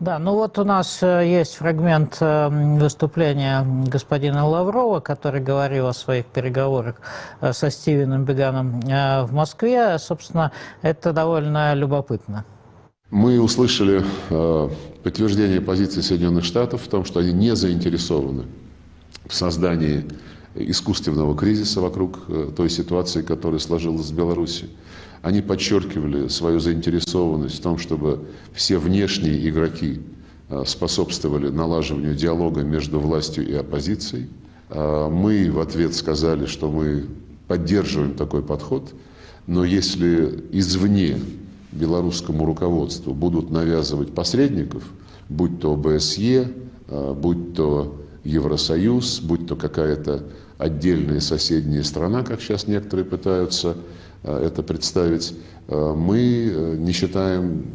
Да, 0.00 0.20
ну 0.20 0.34
вот 0.34 0.58
у 0.60 0.64
нас 0.64 1.02
э, 1.02 1.26
есть 1.26 1.56
фрагмент 1.56 2.18
э, 2.20 2.48
выступления 2.78 3.66
господина 3.88 4.46
Лаврова, 4.46 5.00
который 5.00 5.40
говорил 5.40 5.88
о 5.88 5.92
своих 5.92 6.26
переговорах 6.26 7.00
э, 7.40 7.52
со 7.52 7.68
Стивеном 7.68 8.24
Беганом 8.24 8.80
в 8.80 9.32
Москве. 9.32 9.98
Собственно, 9.98 10.52
это 10.82 11.12
довольно 11.12 11.74
любопытно. 11.74 12.44
Мы 13.10 13.40
услышали 13.40 14.04
подтверждение 15.02 15.62
позиции 15.62 16.02
Соединенных 16.02 16.44
Штатов 16.44 16.82
в 16.82 16.88
том, 16.88 17.04
что 17.04 17.20
они 17.20 17.32
не 17.32 17.56
заинтересованы 17.56 18.44
в 19.26 19.34
создании 19.34 20.04
искусственного 20.54 21.36
кризиса 21.36 21.80
вокруг 21.80 22.20
той 22.54 22.68
ситуации, 22.68 23.22
которая 23.22 23.60
сложилась 23.60 24.10
в 24.10 24.14
Беларуси. 24.14 24.68
Они 25.22 25.42
подчеркивали 25.42 26.28
свою 26.28 26.60
заинтересованность 26.60 27.58
в 27.58 27.62
том, 27.62 27.78
чтобы 27.78 28.20
все 28.52 28.78
внешние 28.78 29.48
игроки 29.48 30.00
э, 30.48 30.62
способствовали 30.66 31.48
налаживанию 31.48 32.14
диалога 32.14 32.62
между 32.62 33.00
властью 33.00 33.48
и 33.48 33.54
оппозицией. 33.54 34.28
Э, 34.70 35.08
мы 35.10 35.50
в 35.50 35.60
ответ 35.60 35.94
сказали, 35.94 36.46
что 36.46 36.70
мы 36.70 37.06
поддерживаем 37.48 38.14
такой 38.14 38.42
подход, 38.42 38.92
но 39.46 39.64
если 39.64 40.44
извне 40.52 41.18
белорусскому 41.72 42.44
руководству 42.44 43.14
будут 43.14 43.50
навязывать 43.50 44.14
посредников, 44.14 44.84
будь 45.28 45.60
то 45.60 45.74
ОБСЕ, 45.74 46.52
э, 46.88 47.14
будь 47.14 47.54
то 47.54 47.96
Евросоюз, 48.24 49.20
будь 49.20 49.46
то 49.46 49.56
какая-то 49.56 50.24
отдельная 50.58 51.20
соседняя 51.20 51.82
страна, 51.82 52.22
как 52.22 52.40
сейчас 52.40 52.66
некоторые 52.66 53.06
пытаются 53.06 53.76
это 54.22 54.62
представить, 54.62 55.34
э, 55.68 55.94
мы 55.96 56.18
э, 56.18 56.76
не 56.76 56.92
считаем 56.92 57.66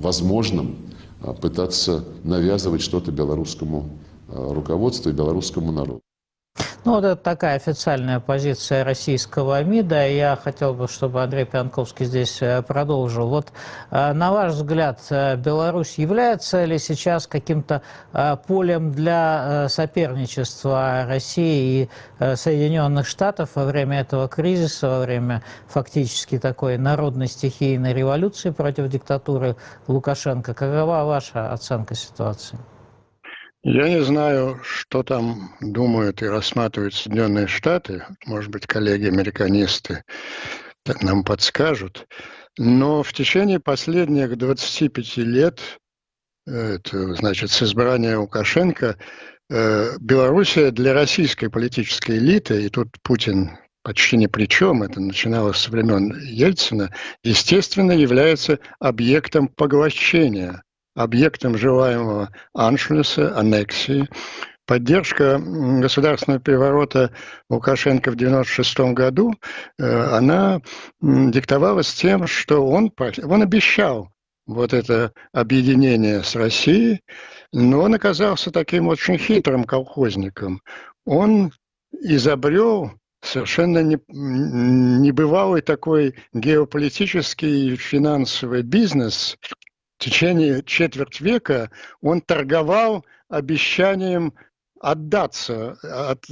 возможным 0.00 0.76
пытаться 1.40 2.04
навязывать 2.22 2.80
что-то 2.80 3.10
белорусскому 3.10 3.90
руководству 4.28 5.10
и 5.10 5.12
белорусскому 5.12 5.72
народу. 5.72 6.00
Ну, 6.88 6.94
вот 6.94 7.04
это 7.04 7.16
такая 7.16 7.56
официальная 7.56 8.18
позиция 8.18 8.82
российского 8.82 9.62
МИДа. 9.62 10.08
Я 10.08 10.38
хотел 10.42 10.72
бы, 10.72 10.88
чтобы 10.88 11.22
Андрей 11.22 11.44
Пьянковский 11.44 12.06
здесь 12.06 12.40
э, 12.40 12.62
продолжил. 12.62 13.28
Вот, 13.28 13.52
э, 13.90 14.14
на 14.14 14.32
ваш 14.32 14.54
взгляд, 14.54 14.98
э, 15.10 15.36
Беларусь 15.36 15.98
является 15.98 16.64
ли 16.64 16.78
сейчас 16.78 17.26
каким-то 17.26 17.82
полем 18.46 18.92
для 18.92 19.68
соперничества 19.68 21.04
России 21.06 21.90
и 22.20 22.34
Соединенных 22.36 23.06
Штатов 23.06 23.50
во 23.56 23.66
время 23.66 24.00
этого 24.00 24.26
кризиса, 24.26 24.88
во 24.88 25.00
время 25.00 25.42
фактически 25.66 26.38
такой 26.38 26.78
народной 26.78 27.26
стихийной 27.26 27.92
революции 27.92 28.48
против 28.48 28.88
диктатуры 28.88 29.56
Лукашенко? 29.88 30.54
Какова 30.54 31.04
ваша 31.04 31.52
оценка 31.52 31.94
ситуации? 31.94 32.58
Я 33.64 33.88
не 33.88 34.02
знаю, 34.02 34.60
что 34.62 35.02
там 35.02 35.56
думают 35.60 36.22
и 36.22 36.26
рассматривают 36.26 36.94
Соединенные 36.94 37.48
Штаты. 37.48 38.04
Может 38.24 38.50
быть, 38.50 38.66
коллеги-американисты 38.66 40.04
нам 41.02 41.24
подскажут. 41.24 42.06
Но 42.56 43.02
в 43.02 43.12
течение 43.12 43.60
последних 43.60 44.36
25 44.36 45.16
лет, 45.18 45.60
это, 46.46 47.14
значит, 47.14 47.50
с 47.50 47.62
избрания 47.62 48.16
Лукашенко, 48.16 48.96
э, 49.50 49.96
Белоруссия 50.00 50.70
для 50.70 50.94
российской 50.94 51.50
политической 51.50 52.18
элиты, 52.18 52.64
и 52.64 52.68
тут 52.68 52.88
Путин 53.02 53.58
почти 53.82 54.16
ни 54.16 54.26
при 54.26 54.46
чем, 54.46 54.82
это 54.82 55.00
начиналось 55.00 55.58
со 55.58 55.70
времен 55.70 56.16
Ельцина, 56.20 56.94
естественно, 57.22 57.92
является 57.92 58.60
объектом 58.80 59.48
поглощения 59.48 60.62
объектом 60.98 61.56
желаемого 61.56 62.30
аншлюса, 62.54 63.36
аннексии. 63.36 64.08
Поддержка 64.66 65.38
государственного 65.38 66.42
переворота 66.42 67.10
Лукашенко 67.48 68.10
в 68.10 68.14
1996 68.14 68.94
году, 68.94 69.34
э, 69.78 69.84
она 69.84 70.60
диктовалась 71.00 71.94
тем, 71.94 72.26
что 72.26 72.66
он, 72.66 72.92
он 73.24 73.42
обещал 73.42 74.10
вот 74.46 74.74
это 74.74 75.12
объединение 75.32 76.22
с 76.22 76.34
Россией, 76.34 77.00
но 77.52 77.80
он 77.82 77.94
оказался 77.94 78.50
таким 78.50 78.88
очень 78.88 79.16
хитрым 79.16 79.64
колхозником. 79.64 80.60
Он 81.06 81.52
изобрел 81.92 82.92
совершенно 83.22 83.82
не, 83.82 83.98
небывалый 84.08 85.62
такой 85.62 86.14
геополитический 86.32 87.76
финансовый 87.76 88.62
бизнес, 88.62 89.36
в 89.98 90.04
течение 90.04 90.62
четверть 90.62 91.20
века 91.20 91.70
он 92.00 92.20
торговал 92.20 93.04
обещанием 93.28 94.32
отдаться, 94.80 95.72
от, 95.82 96.24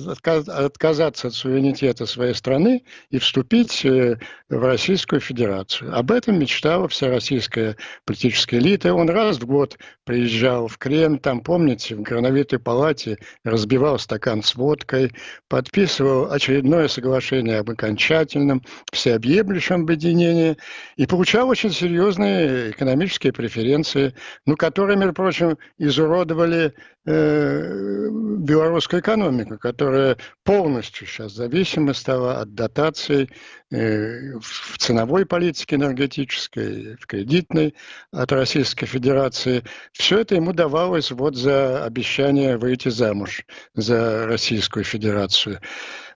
отказаться 0.48 1.26
от 1.26 1.34
суверенитета 1.34 2.06
своей 2.06 2.34
страны 2.34 2.84
и 3.10 3.18
вступить 3.18 3.84
э, 3.84 4.20
в 4.48 4.62
Российскую 4.64 5.20
Федерацию. 5.20 5.96
Об 5.96 6.12
этом 6.12 6.38
мечтала 6.38 6.86
вся 6.88 7.08
российская 7.08 7.76
политическая 8.04 8.58
элита. 8.58 8.94
Он 8.94 9.10
раз 9.10 9.38
в 9.38 9.46
год 9.46 9.76
приезжал 10.04 10.68
в 10.68 10.78
Крем, 10.78 11.18
там, 11.18 11.40
помните, 11.40 11.96
в 11.96 12.02
Грановитой 12.02 12.60
палате 12.60 13.18
разбивал 13.42 13.98
стакан 13.98 14.44
с 14.44 14.54
водкой, 14.54 15.12
подписывал 15.48 16.30
очередное 16.30 16.86
соглашение 16.86 17.58
об 17.58 17.70
окончательном, 17.70 18.62
всеобъемлющем 18.92 19.82
объединении 19.82 20.56
и 20.96 21.06
получал 21.06 21.48
очень 21.48 21.72
серьезные 21.72 22.70
экономические 22.70 23.32
преференции, 23.32 24.14
ну, 24.46 24.56
которые, 24.56 24.96
между 24.96 25.14
прочим, 25.14 25.58
изуродовали 25.78 26.72
э, 27.04 28.08
белорусская 28.38 29.00
экономика, 29.00 29.58
которая 29.58 30.16
полностью 30.44 31.06
сейчас 31.08 31.32
зависима 31.32 31.94
стала 31.94 32.40
от 32.40 32.54
дотаций 32.54 33.28
э, 33.72 34.35
в 34.40 34.78
ценовой 34.78 35.26
политике 35.26 35.76
энергетической, 35.76 36.96
в 36.96 37.06
кредитной 37.06 37.74
от 38.12 38.32
Российской 38.32 38.86
Федерации. 38.86 39.64
Все 39.92 40.20
это 40.20 40.34
ему 40.34 40.52
давалось 40.52 41.10
вот 41.10 41.36
за 41.36 41.84
обещание 41.84 42.56
выйти 42.56 42.88
замуж 42.88 43.44
за 43.74 44.26
Российскую 44.26 44.84
Федерацию. 44.84 45.60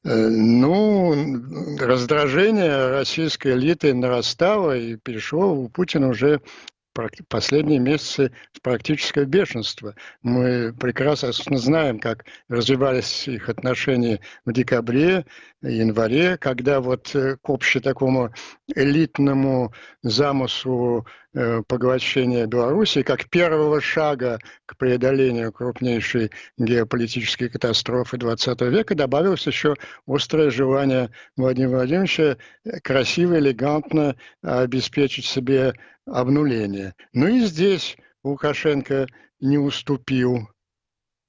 Э, 0.03 0.29
ну, 0.29 1.15
раздражение 1.79 2.89
российской 2.89 3.53
элиты 3.53 3.93
нарастало 3.93 4.77
и 4.77 4.97
перешло 4.97 5.55
у 5.55 5.69
Путина 5.69 6.09
уже 6.09 6.41
последние 7.29 7.79
месяцы 7.79 8.33
в 8.53 8.61
практическое 8.63 9.25
бешенство. 9.25 9.95
Мы 10.23 10.75
прекрасно 10.79 11.59
знаем, 11.59 11.99
как 11.99 12.25
развивались 12.49 13.29
их 13.29 13.49
отношения 13.49 14.21
в 14.45 14.53
декабре, 14.53 15.25
январе, 15.63 16.37
когда 16.39 16.81
вот 16.81 17.15
э, 17.15 17.37
к 17.37 17.49
общему 17.51 17.83
такому 17.83 18.33
элитному 18.75 19.73
замыслу 20.03 21.07
э, 21.35 21.63
поглощения 21.69 22.47
Беларуси, 22.47 23.03
как 23.03 23.29
первого 23.29 23.81
шага 23.81 24.39
к 24.67 24.77
преодолению 24.77 25.53
крупнейшей 25.53 26.31
геополитической 26.57 27.49
катастрофы 27.49 28.17
XX 28.17 28.71
века, 28.71 28.95
добавилось 28.95 29.47
еще 29.47 29.75
острое 30.07 30.51
желание 30.51 31.11
Владимира 31.37 31.79
Владимировича 31.79 32.39
э, 32.65 32.81
красиво, 32.81 33.39
элегантно 33.39 34.17
обеспечить 34.43 35.27
себе 35.27 35.75
обнуление. 36.11 36.95
Ну 37.13 37.29
и 37.29 37.41
здесь 37.41 37.97
Лукашенко 38.23 39.07
не 39.41 39.59
уступил. 39.59 40.49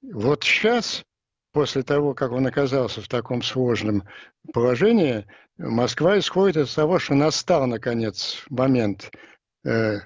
Вот 0.02 0.44
сейчас 0.44 1.04
после 1.52 1.82
того, 1.82 2.14
как 2.14 2.32
он 2.32 2.46
оказался 2.46 3.00
в 3.00 3.08
таком 3.08 3.42
сложном 3.42 4.04
положении, 4.52 5.26
Москва 5.58 6.18
исходит 6.18 6.56
из 6.56 6.74
того, 6.74 6.98
что 6.98 7.14
настал, 7.14 7.66
наконец, 7.66 8.44
момент. 8.48 9.10
Э, 9.64 10.00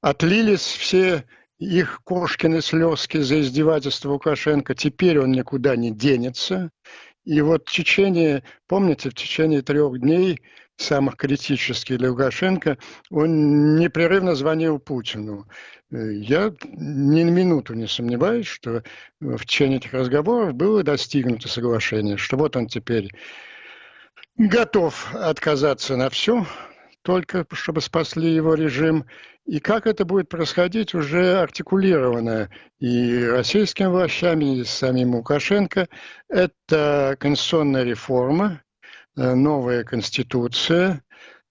отлились 0.00 0.66
все 0.66 1.24
их 1.58 2.02
кошкины 2.04 2.60
слезки 2.60 3.18
за 3.18 3.40
издевательство 3.40 4.10
Лукашенко. 4.12 4.74
Теперь 4.74 5.18
он 5.18 5.32
никуда 5.32 5.76
не 5.76 5.90
денется. 5.90 6.70
И 7.24 7.40
вот 7.40 7.68
в 7.68 7.72
течение, 7.72 8.42
помните, 8.66 9.10
в 9.10 9.14
течение 9.14 9.62
трех 9.62 9.98
дней 10.00 10.40
самых 10.78 11.16
критических 11.16 11.98
для 11.98 12.10
Лукашенко, 12.10 12.78
он 13.10 13.76
непрерывно 13.76 14.34
звонил 14.34 14.78
Путину. 14.78 15.46
Э, 15.90 16.12
я 16.12 16.54
ни 16.64 17.22
на 17.24 17.30
минуту 17.30 17.74
не 17.74 17.86
сомневаюсь, 17.86 18.46
что 18.46 18.82
в 19.20 19.44
течение 19.44 19.78
этих 19.78 19.92
разговоров 19.92 20.54
было 20.54 20.82
достигнуто 20.82 21.48
соглашение, 21.48 22.16
что 22.16 22.36
вот 22.36 22.56
он 22.56 22.68
теперь 22.68 23.10
готов 24.36 25.14
отказаться 25.14 25.96
на 25.96 26.10
все, 26.10 26.46
только 27.02 27.44
чтобы 27.52 27.80
спасли 27.80 28.32
его 28.32 28.54
режим. 28.54 29.04
И 29.46 29.60
как 29.60 29.86
это 29.86 30.04
будет 30.04 30.28
происходить, 30.28 30.94
уже 30.94 31.40
артикулировано 31.40 32.50
и 32.78 33.24
российскими 33.24 33.86
властями, 33.86 34.58
и 34.58 34.64
самим 34.64 35.14
Лукашенко. 35.14 35.88
Это 36.28 37.16
конституционная 37.18 37.82
реформа, 37.82 38.62
э, 38.62 38.67
новая 39.34 39.84
конституция, 39.84 41.02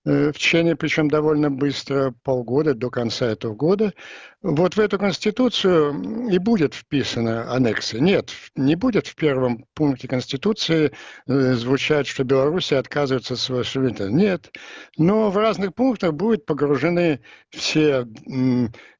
э, 0.05 0.31
в 0.31 0.37
течение, 0.37 0.75
причем 0.75 1.09
довольно 1.09 1.51
быстро, 1.51 2.13
полгода 2.23 2.73
до 2.73 2.89
конца 2.89 3.27
этого 3.27 3.53
года, 3.55 3.93
вот 4.41 4.75
в 4.75 4.79
эту 4.79 4.97
Конституцию 4.97 6.29
и 6.29 6.37
будет 6.37 6.73
вписана 6.73 7.51
аннексия. 7.51 7.99
Нет, 7.99 8.31
не 8.55 8.75
будет 8.75 9.07
в 9.07 9.15
первом 9.15 9.65
пункте 9.73 10.07
Конституции 10.07 10.91
э, 11.27 11.53
звучать, 11.53 12.07
что 12.07 12.23
Беларусь 12.23 12.71
отказывается 12.71 13.33
от 13.33 13.39
своего 13.39 13.63
суверенитета. 13.63 14.11
Нет. 14.11 14.51
Но 14.97 15.29
в 15.31 15.37
разных 15.37 15.73
пунктах 15.75 16.13
будут 16.13 16.45
погружены 16.45 17.19
все 17.49 18.07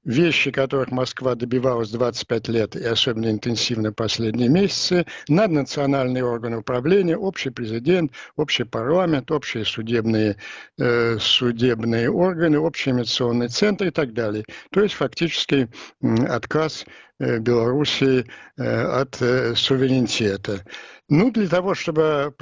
вещи, 0.08 0.52
которых 0.52 0.90
Москва 0.90 1.36
добивалась 1.36 1.92
25 1.92 2.48
лет 2.48 2.76
и 2.76 2.84
особенно 2.84 3.30
интенсивно 3.30 3.92
последние 3.92 4.48
месяцы, 4.50 5.06
наднациональные 5.28 6.24
органы 6.24 6.58
управления, 6.58 7.18
общий 7.18 7.50
президент, 7.50 8.14
общий 8.38 8.64
парламент, 8.64 9.30
общие 9.32 9.66
судебные, 9.66 10.38
э, 10.80 11.18
судебные 11.20 12.10
органы, 12.10 12.58
общий 12.58 12.92
имитационный 12.92 13.50
центр 13.50 13.88
и 13.88 13.92
так 13.92 14.14
далее. 14.14 14.46
То 14.72 14.82
есть 14.82 14.96
фактически 14.96 15.70
отказ 16.02 16.86
э, 17.20 17.40
Белоруссии 17.40 18.26
э, 18.58 18.64
от 18.64 19.22
э, 19.22 19.56
суверенитета. 19.56 20.64
Ну, 21.10 21.32
для 21.32 21.50
того, 21.50 21.76
чтобы 21.76 22.34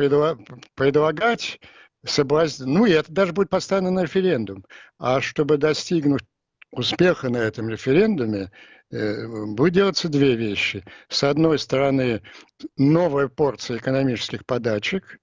предлагать 0.76 1.60
соблазн... 2.06 2.70
Ну, 2.70 2.86
и 2.86 2.92
это 2.92 3.12
даже 3.12 3.34
будет 3.34 3.50
поставлено 3.50 3.90
на 3.92 4.04
референдум. 4.04 4.66
А 5.00 5.20
чтобы 5.20 5.58
достигнуть 5.58 6.22
успеха 6.78 7.30
на 7.30 7.38
этом 7.38 7.70
референдуме, 7.70 8.52
будет 8.92 9.74
делаться 9.74 10.10
две 10.10 10.36
вещи. 10.36 10.84
С 11.10 11.24
одной 11.24 11.58
стороны, 11.58 12.22
новая 12.78 13.28
порция 13.28 13.78
экономических 13.78 14.46
подачек, 14.46 15.20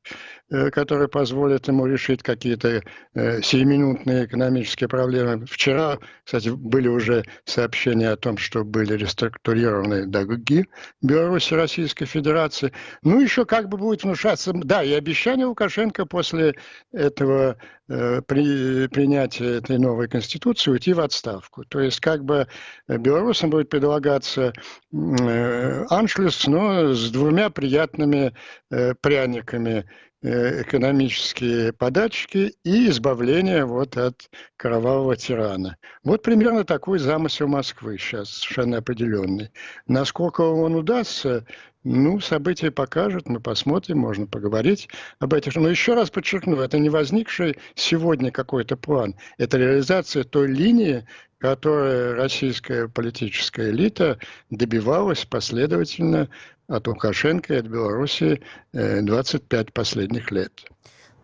Э, 0.52 0.70
которые 0.70 1.08
позволят 1.08 1.66
ему 1.68 1.86
решить 1.86 2.22
какие-то 2.22 2.82
э, 3.14 3.40
сиюминутные 3.40 4.26
экономические 4.26 4.86
проблемы. 4.86 5.46
Вчера, 5.46 5.98
кстати, 6.24 6.50
были 6.50 6.88
уже 6.88 7.24
сообщения 7.46 8.10
о 8.10 8.18
том, 8.18 8.36
что 8.36 8.62
были 8.62 8.92
реструктурированы 8.92 10.04
долги 10.04 10.66
Беларуси 11.00 11.54
Российской 11.54 12.04
Федерации. 12.04 12.70
Ну, 13.02 13.18
еще 13.18 13.46
как 13.46 13.70
бы 13.70 13.78
будет 13.78 14.02
внушаться, 14.02 14.52
да, 14.52 14.82
и 14.82 14.92
обещание 14.92 15.46
Лукашенко 15.46 16.04
после 16.04 16.54
этого 16.92 17.52
э, 17.52 17.56
при, 17.86 18.86
принятия 18.88 19.56
этой 19.56 19.78
новой 19.78 20.08
конституции 20.08 20.70
уйти 20.70 20.92
в 20.92 21.00
отставку. 21.00 21.64
То 21.64 21.80
есть 21.80 22.00
как 22.00 22.24
бы 22.24 22.46
белорусам 22.88 23.50
будет 23.50 23.68
предлагаться 23.68 24.52
э, 24.92 25.84
аншлюс, 25.90 26.46
но 26.46 26.94
с 26.94 27.10
двумя 27.10 27.50
приятными 27.50 28.34
э, 28.70 28.94
пряниками 29.00 29.84
Э, 30.24 30.62
экономические 30.62 31.72
подачки 31.72 32.54
и 32.62 32.88
избавление 32.88 33.64
вот 33.64 33.96
от 33.96 34.30
кровавого 34.56 35.16
тирана. 35.16 35.76
Вот 36.04 36.22
примерно 36.22 36.62
такой 36.62 37.00
замысел 37.00 37.48
Москвы 37.48 37.98
сейчас, 37.98 38.30
совершенно 38.30 38.78
определенный. 38.78 39.50
Насколько 39.88 40.42
он 40.42 40.76
удастся, 40.76 41.44
ну, 41.84 42.20
события 42.20 42.70
покажут, 42.70 43.28
мы 43.28 43.40
посмотрим, 43.40 43.98
можно 43.98 44.26
поговорить 44.26 44.88
об 45.18 45.34
этих. 45.34 45.56
Но 45.56 45.68
еще 45.68 45.94
раз 45.94 46.10
подчеркну, 46.10 46.60
это 46.60 46.78
не 46.78 46.90
возникший 46.90 47.58
сегодня 47.74 48.30
какой-то 48.30 48.76
план. 48.76 49.16
Это 49.38 49.58
реализация 49.58 50.24
той 50.24 50.48
линии, 50.48 51.04
которой 51.38 52.14
российская 52.14 52.86
политическая 52.86 53.70
элита 53.70 54.18
добивалась 54.50 55.24
последовательно 55.24 56.28
от 56.68 56.86
Лукашенко 56.86 57.54
и 57.54 57.58
от 57.58 57.66
Беларуси 57.66 58.42
25 58.72 59.68
э, 59.68 59.72
последних 59.72 60.30
лет. 60.30 60.52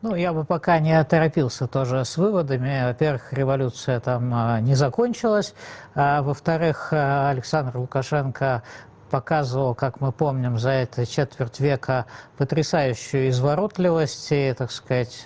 Ну, 0.01 0.14
я 0.14 0.33
бы 0.33 0.44
пока 0.44 0.79
не 0.79 1.03
торопился 1.05 1.66
тоже 1.66 2.05
с 2.05 2.16
выводами. 2.16 2.85
Во-первых, 2.87 3.33
революция 3.33 3.99
там 3.99 4.33
а, 4.33 4.61
не 4.61 4.77
закончилась. 4.77 5.55
А, 5.94 6.23
во-вторых, 6.23 6.92
а, 6.92 7.31
Александр 7.31 7.79
Лукашенко 7.79 8.62
показывал, 9.09 9.75
как 9.75 10.01
мы 10.01 10.12
помним, 10.12 10.59
за 10.59 10.71
это 10.71 11.07
четверть 11.07 11.61
века 11.61 12.07
потрясающую 12.37 13.29
изворотливость 13.31 14.29
и, 14.31 14.55
так 14.57 14.71
сказать, 14.71 15.25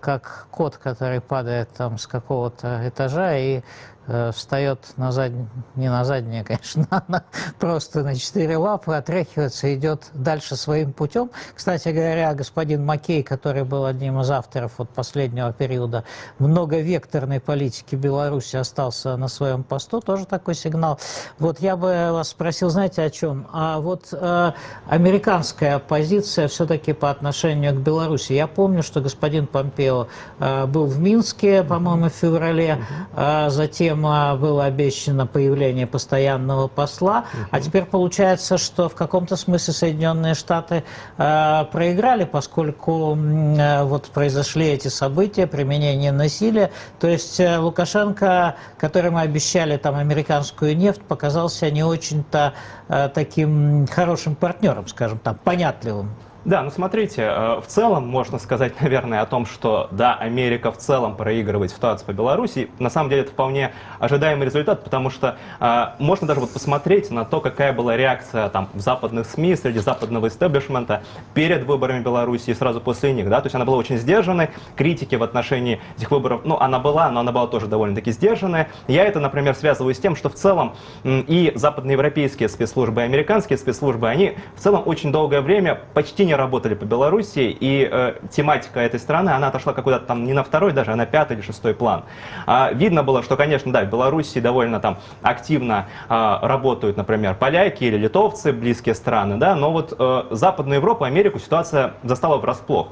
как 0.00 0.46
кот, 0.50 0.76
который 0.76 1.20
падает 1.20 1.68
там 1.76 1.98
с 1.98 2.06
какого-то 2.06 2.88
этажа 2.88 3.36
и 3.36 3.62
Э, 3.99 3.99
встает 4.34 4.80
на 4.96 5.12
задние, 5.12 5.48
не 5.76 5.88
на 5.88 6.04
задние, 6.04 6.44
конечно, 6.50 6.86
она 6.90 7.24
просто 7.58 8.02
на 8.02 8.14
четыре 8.14 8.56
лапы, 8.56 8.94
отряхивается, 8.94 9.74
идет 9.74 10.10
дальше 10.14 10.56
своим 10.56 10.92
путем. 10.92 11.30
Кстати 11.54 11.88
говоря, 11.88 12.34
господин 12.34 12.84
Макей, 12.84 13.22
который 13.22 13.64
был 13.64 13.84
одним 13.84 14.20
из 14.20 14.30
авторов 14.30 14.72
вот 14.78 14.90
последнего 14.90 15.52
периода 15.52 16.04
многовекторной 16.38 17.40
политики 17.40 17.94
Беларуси, 17.94 18.56
остался 18.56 19.16
на 19.16 19.28
своем 19.28 19.62
посту, 19.62 20.00
тоже 20.00 20.26
такой 20.26 20.54
сигнал. 20.54 20.98
Вот 21.38 21.60
я 21.60 21.76
бы 21.76 22.10
вас 22.12 22.30
спросил, 22.30 22.70
знаете, 22.70 23.02
о 23.02 23.10
чем? 23.10 23.46
А 23.52 23.80
вот 23.80 24.08
э, 24.12 24.52
американская 24.86 25.78
позиция 25.78 26.48
все-таки 26.48 26.92
по 26.92 27.10
отношению 27.10 27.74
к 27.74 27.78
Беларуси. 27.78 28.32
Я 28.32 28.46
помню, 28.46 28.82
что 28.82 29.00
господин 29.00 29.46
Помпео 29.46 30.08
э, 30.38 30.66
был 30.66 30.86
в 30.86 30.98
Минске, 30.98 31.62
по-моему, 31.62 32.06
в 32.06 32.12
феврале, 32.12 32.78
э, 33.14 33.50
затем 33.50 33.99
было 34.02 34.64
обещано 34.64 35.26
появление 35.26 35.86
постоянного 35.86 36.68
посла, 36.68 37.24
угу. 37.32 37.48
а 37.50 37.60
теперь 37.60 37.84
получается, 37.84 38.58
что 38.58 38.88
в 38.88 38.94
каком-то 38.94 39.36
смысле 39.36 39.74
Соединенные 39.74 40.34
Штаты 40.34 40.84
э, 41.18 41.64
проиграли, 41.72 42.24
поскольку 42.24 43.16
э, 43.16 43.84
вот 43.84 44.06
произошли 44.08 44.66
эти 44.66 44.88
события, 44.88 45.46
применение 45.46 46.12
насилия. 46.12 46.70
То 46.98 47.08
есть 47.08 47.40
э, 47.40 47.58
Лукашенко, 47.58 48.56
которому 48.78 49.18
обещали 49.18 49.76
там 49.76 49.96
американскую 49.96 50.76
нефть, 50.76 51.02
показался 51.02 51.70
не 51.70 51.82
очень-то 51.82 52.54
э, 52.88 53.08
таким 53.14 53.86
хорошим 53.86 54.34
партнером, 54.34 54.86
скажем 54.88 55.18
так, 55.18 55.40
понятливым. 55.40 56.10
Да, 56.46 56.62
ну 56.62 56.70
смотрите, 56.70 57.22
э, 57.22 57.60
в 57.60 57.66
целом 57.66 58.08
можно 58.08 58.38
сказать, 58.38 58.72
наверное, 58.80 59.20
о 59.20 59.26
том, 59.26 59.44
что 59.44 59.88
да, 59.90 60.14
Америка 60.14 60.72
в 60.72 60.78
целом 60.78 61.14
проигрывает 61.14 61.70
ситуацию 61.70 62.06
по 62.06 62.12
Беларуси. 62.12 62.70
На 62.78 62.88
самом 62.88 63.10
деле 63.10 63.22
это 63.22 63.32
вполне 63.32 63.72
ожидаемый 63.98 64.46
результат, 64.46 64.82
потому 64.82 65.10
что 65.10 65.36
э, 65.60 65.86
можно 65.98 66.26
даже 66.26 66.40
вот 66.40 66.50
посмотреть 66.50 67.10
на 67.10 67.26
то, 67.26 67.40
какая 67.40 67.74
была 67.74 67.94
реакция 67.94 68.48
там 68.48 68.70
в 68.72 68.80
западных 68.80 69.26
СМИ, 69.26 69.54
среди 69.54 69.80
западного 69.80 70.28
истеблишмента 70.28 71.02
перед 71.34 71.64
выборами 71.64 72.02
Беларуси 72.02 72.50
и 72.50 72.54
сразу 72.54 72.80
после 72.80 73.12
них, 73.12 73.28
да, 73.28 73.42
то 73.42 73.46
есть 73.46 73.54
она 73.54 73.66
была 73.66 73.76
очень 73.76 73.98
сдержанной, 73.98 74.48
критики 74.76 75.16
в 75.16 75.22
отношении 75.22 75.78
этих 75.98 76.10
выборов, 76.10 76.40
ну, 76.44 76.56
она 76.56 76.78
была, 76.78 77.10
но 77.10 77.20
она 77.20 77.32
была 77.32 77.48
тоже 77.48 77.66
довольно-таки 77.66 78.12
сдержанная. 78.12 78.68
Я 78.88 79.04
это, 79.04 79.20
например, 79.20 79.54
связываю 79.54 79.94
с 79.94 79.98
тем, 79.98 80.16
что 80.16 80.30
в 80.30 80.34
целом 80.34 80.74
и 81.04 81.52
западноевропейские 81.54 82.48
спецслужбы, 82.48 83.02
и 83.02 83.04
американские 83.04 83.58
спецслужбы, 83.58 84.08
они 84.08 84.38
в 84.56 84.60
целом 84.60 84.82
очень 84.86 85.12
долгое 85.12 85.42
время 85.42 85.80
почти 85.92 86.24
не 86.24 86.29
работали 86.34 86.74
по 86.74 86.84
Беларуси, 86.84 87.56
и 87.58 87.88
э, 87.90 88.14
тематика 88.30 88.80
этой 88.80 89.00
страны, 89.00 89.30
она 89.30 89.48
отошла 89.48 89.72
какой-то 89.72 90.00
там 90.00 90.24
не 90.24 90.32
на 90.32 90.42
второй 90.42 90.72
даже, 90.72 90.92
а 90.92 90.96
на 90.96 91.06
пятый 91.06 91.36
или 91.36 91.42
шестой 91.42 91.74
план. 91.74 92.04
А, 92.46 92.72
видно 92.72 93.02
было, 93.02 93.22
что, 93.22 93.36
конечно, 93.36 93.72
да, 93.72 93.82
в 93.82 93.90
Беларуси 93.90 94.40
довольно 94.40 94.80
там 94.80 94.98
активно 95.22 95.86
а, 96.08 96.40
работают, 96.42 96.96
например, 96.96 97.34
поляки 97.34 97.84
или 97.84 97.96
литовцы, 97.96 98.52
близкие 98.52 98.94
страны, 98.94 99.36
да, 99.36 99.54
но 99.54 99.70
вот 99.72 99.94
э, 99.98 100.22
Западную 100.30 100.78
Европу, 100.78 101.04
Америку 101.04 101.38
ситуация 101.38 101.94
застала 102.02 102.36
врасплох. 102.38 102.88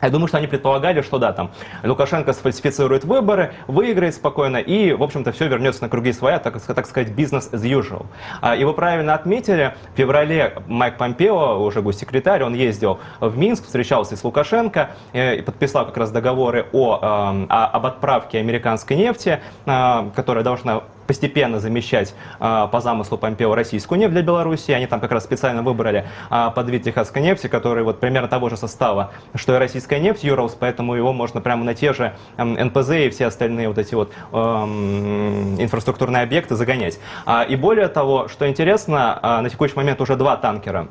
Я 0.00 0.10
думаю, 0.10 0.28
что 0.28 0.38
они 0.38 0.46
предполагали, 0.46 1.02
что 1.02 1.18
да, 1.18 1.32
там 1.32 1.50
Лукашенко 1.82 2.32
сфальсифицирует 2.32 3.04
выборы, 3.04 3.52
выиграет 3.66 4.14
спокойно 4.14 4.58
и, 4.58 4.92
в 4.92 5.02
общем-то, 5.02 5.32
все 5.32 5.48
вернется 5.48 5.82
на 5.82 5.88
круги 5.88 6.12
своя, 6.12 6.38
так, 6.38 6.60
так 6.60 6.86
сказать, 6.86 7.10
бизнес 7.12 7.50
as 7.52 7.62
usual. 7.62 8.06
А, 8.40 8.56
и 8.56 8.64
вы 8.64 8.74
правильно 8.74 9.14
отметили, 9.14 9.74
в 9.94 9.96
феврале 9.96 10.54
Майк 10.66 10.96
Помпео, 10.96 11.62
уже 11.64 11.82
госсекретарь, 11.82 12.42
он 12.42 12.54
ездил 12.54 13.00
в 13.20 13.36
Минск, 13.36 13.64
встречался 13.64 14.16
с 14.16 14.24
Лукашенко 14.24 14.90
э, 15.12 15.36
и 15.36 15.42
подписал 15.42 15.86
как 15.86 15.96
раз 15.96 16.10
договоры 16.10 16.66
о, 16.72 16.98
эм, 17.00 17.46
о, 17.48 17.66
об 17.66 17.86
отправке 17.86 18.38
американской 18.38 18.96
нефти, 18.96 19.40
э, 19.66 20.10
которая 20.14 20.44
должна 20.44 20.82
постепенно 21.08 21.58
замещать 21.58 22.14
по 22.38 22.80
замыслу 22.80 23.18
Помпео 23.18 23.54
российскую 23.56 23.98
нефть 23.98 24.12
для 24.12 24.22
Беларуси. 24.22 24.70
Они 24.70 24.86
там 24.86 25.00
как 25.00 25.10
раз 25.10 25.24
специально 25.24 25.62
выбрали 25.62 26.06
под 26.28 26.68
вид 26.68 26.84
техасской 26.84 27.22
нефти, 27.22 27.48
который 27.48 27.82
вот 27.82 27.98
примерно 27.98 28.28
того 28.28 28.48
же 28.48 28.56
состава, 28.56 29.10
что 29.34 29.56
и 29.56 29.58
российская 29.58 29.98
нефть 29.98 30.22
Юралс, 30.22 30.54
поэтому 30.54 30.94
его 30.94 31.12
можно 31.12 31.40
прямо 31.40 31.64
на 31.64 31.74
те 31.74 31.92
же 31.92 32.14
НПЗ 32.36 32.90
и 32.90 33.10
все 33.10 33.26
остальные 33.26 33.68
вот 33.68 33.78
эти 33.78 33.94
вот 33.94 34.12
эм, 34.32 35.60
инфраструктурные 35.60 36.22
объекты 36.22 36.54
загонять. 36.54 37.00
И 37.48 37.56
более 37.56 37.88
того, 37.88 38.28
что 38.28 38.48
интересно, 38.48 39.18
на 39.22 39.50
текущий 39.50 39.74
момент 39.74 40.00
уже 40.00 40.14
два 40.14 40.36
танкера 40.36 40.88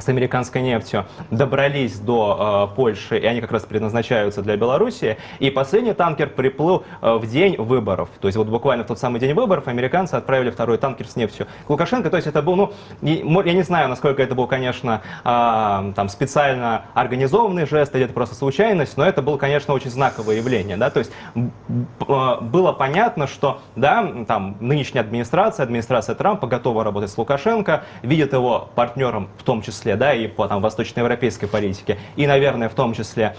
с 0.00 0.08
американской 0.08 0.62
нефтью 0.62 1.06
добрались 1.30 1.98
до 1.98 2.68
э, 2.70 2.76
Польши, 2.76 3.18
и 3.18 3.26
они 3.26 3.40
как 3.40 3.52
раз 3.52 3.64
предназначаются 3.64 4.42
для 4.42 4.56
Белоруссии. 4.56 5.16
И 5.38 5.50
последний 5.50 5.92
танкер 5.92 6.28
приплыл 6.28 6.84
э, 7.00 7.14
в 7.14 7.26
день 7.26 7.56
выборов. 7.56 8.08
То 8.20 8.28
есть 8.28 8.36
вот 8.36 8.48
буквально 8.48 8.84
в 8.84 8.86
тот 8.86 8.98
самый 8.98 9.20
день 9.20 9.34
выборов 9.34 9.68
американцы 9.68 10.14
отправили 10.14 10.50
второй 10.50 10.78
танкер 10.78 11.06
с 11.06 11.16
нефтью 11.16 11.46
к 11.66 11.70
Лукашенко. 11.70 12.10
То 12.10 12.16
есть 12.16 12.26
это 12.26 12.42
был, 12.42 12.56
ну, 12.56 12.72
не, 13.02 13.22
я 13.46 13.52
не 13.52 13.62
знаю, 13.62 13.88
насколько 13.88 14.22
это 14.22 14.34
был, 14.34 14.46
конечно, 14.46 15.02
э, 15.24 15.92
там 15.94 16.08
специально 16.08 16.82
организованный 16.94 17.66
жест 17.66 17.94
или 17.94 18.04
это 18.04 18.12
просто 18.12 18.34
случайность, 18.34 18.96
но 18.96 19.04
это 19.04 19.22
было, 19.22 19.36
конечно, 19.36 19.74
очень 19.74 19.90
знаковое 19.90 20.36
явление. 20.36 20.76
Да? 20.76 20.90
То 20.90 21.00
есть 21.00 21.12
э, 21.34 22.40
было 22.40 22.72
понятно, 22.72 23.26
что 23.26 23.60
да, 23.76 24.24
там 24.26 24.56
нынешняя 24.60 25.04
администрация, 25.04 25.64
администрация 25.64 26.14
Трампа 26.14 26.46
готова 26.46 26.84
работать 26.84 27.10
с 27.10 27.18
Лукашенко, 27.18 27.84
видит 28.02 28.32
его 28.32 28.68
партнером 28.74 29.28
в 29.38 29.42
том 29.42 29.62
числе 29.62 29.89
числе, 29.90 29.96
да, 29.96 30.14
и 30.14 30.26
по 30.26 30.46
там 30.46 30.60
восточноевропейской 30.60 31.48
политике, 31.48 31.98
и, 32.16 32.26
наверное, 32.26 32.68
в 32.68 32.74
том 32.74 32.94
числе 32.94 33.34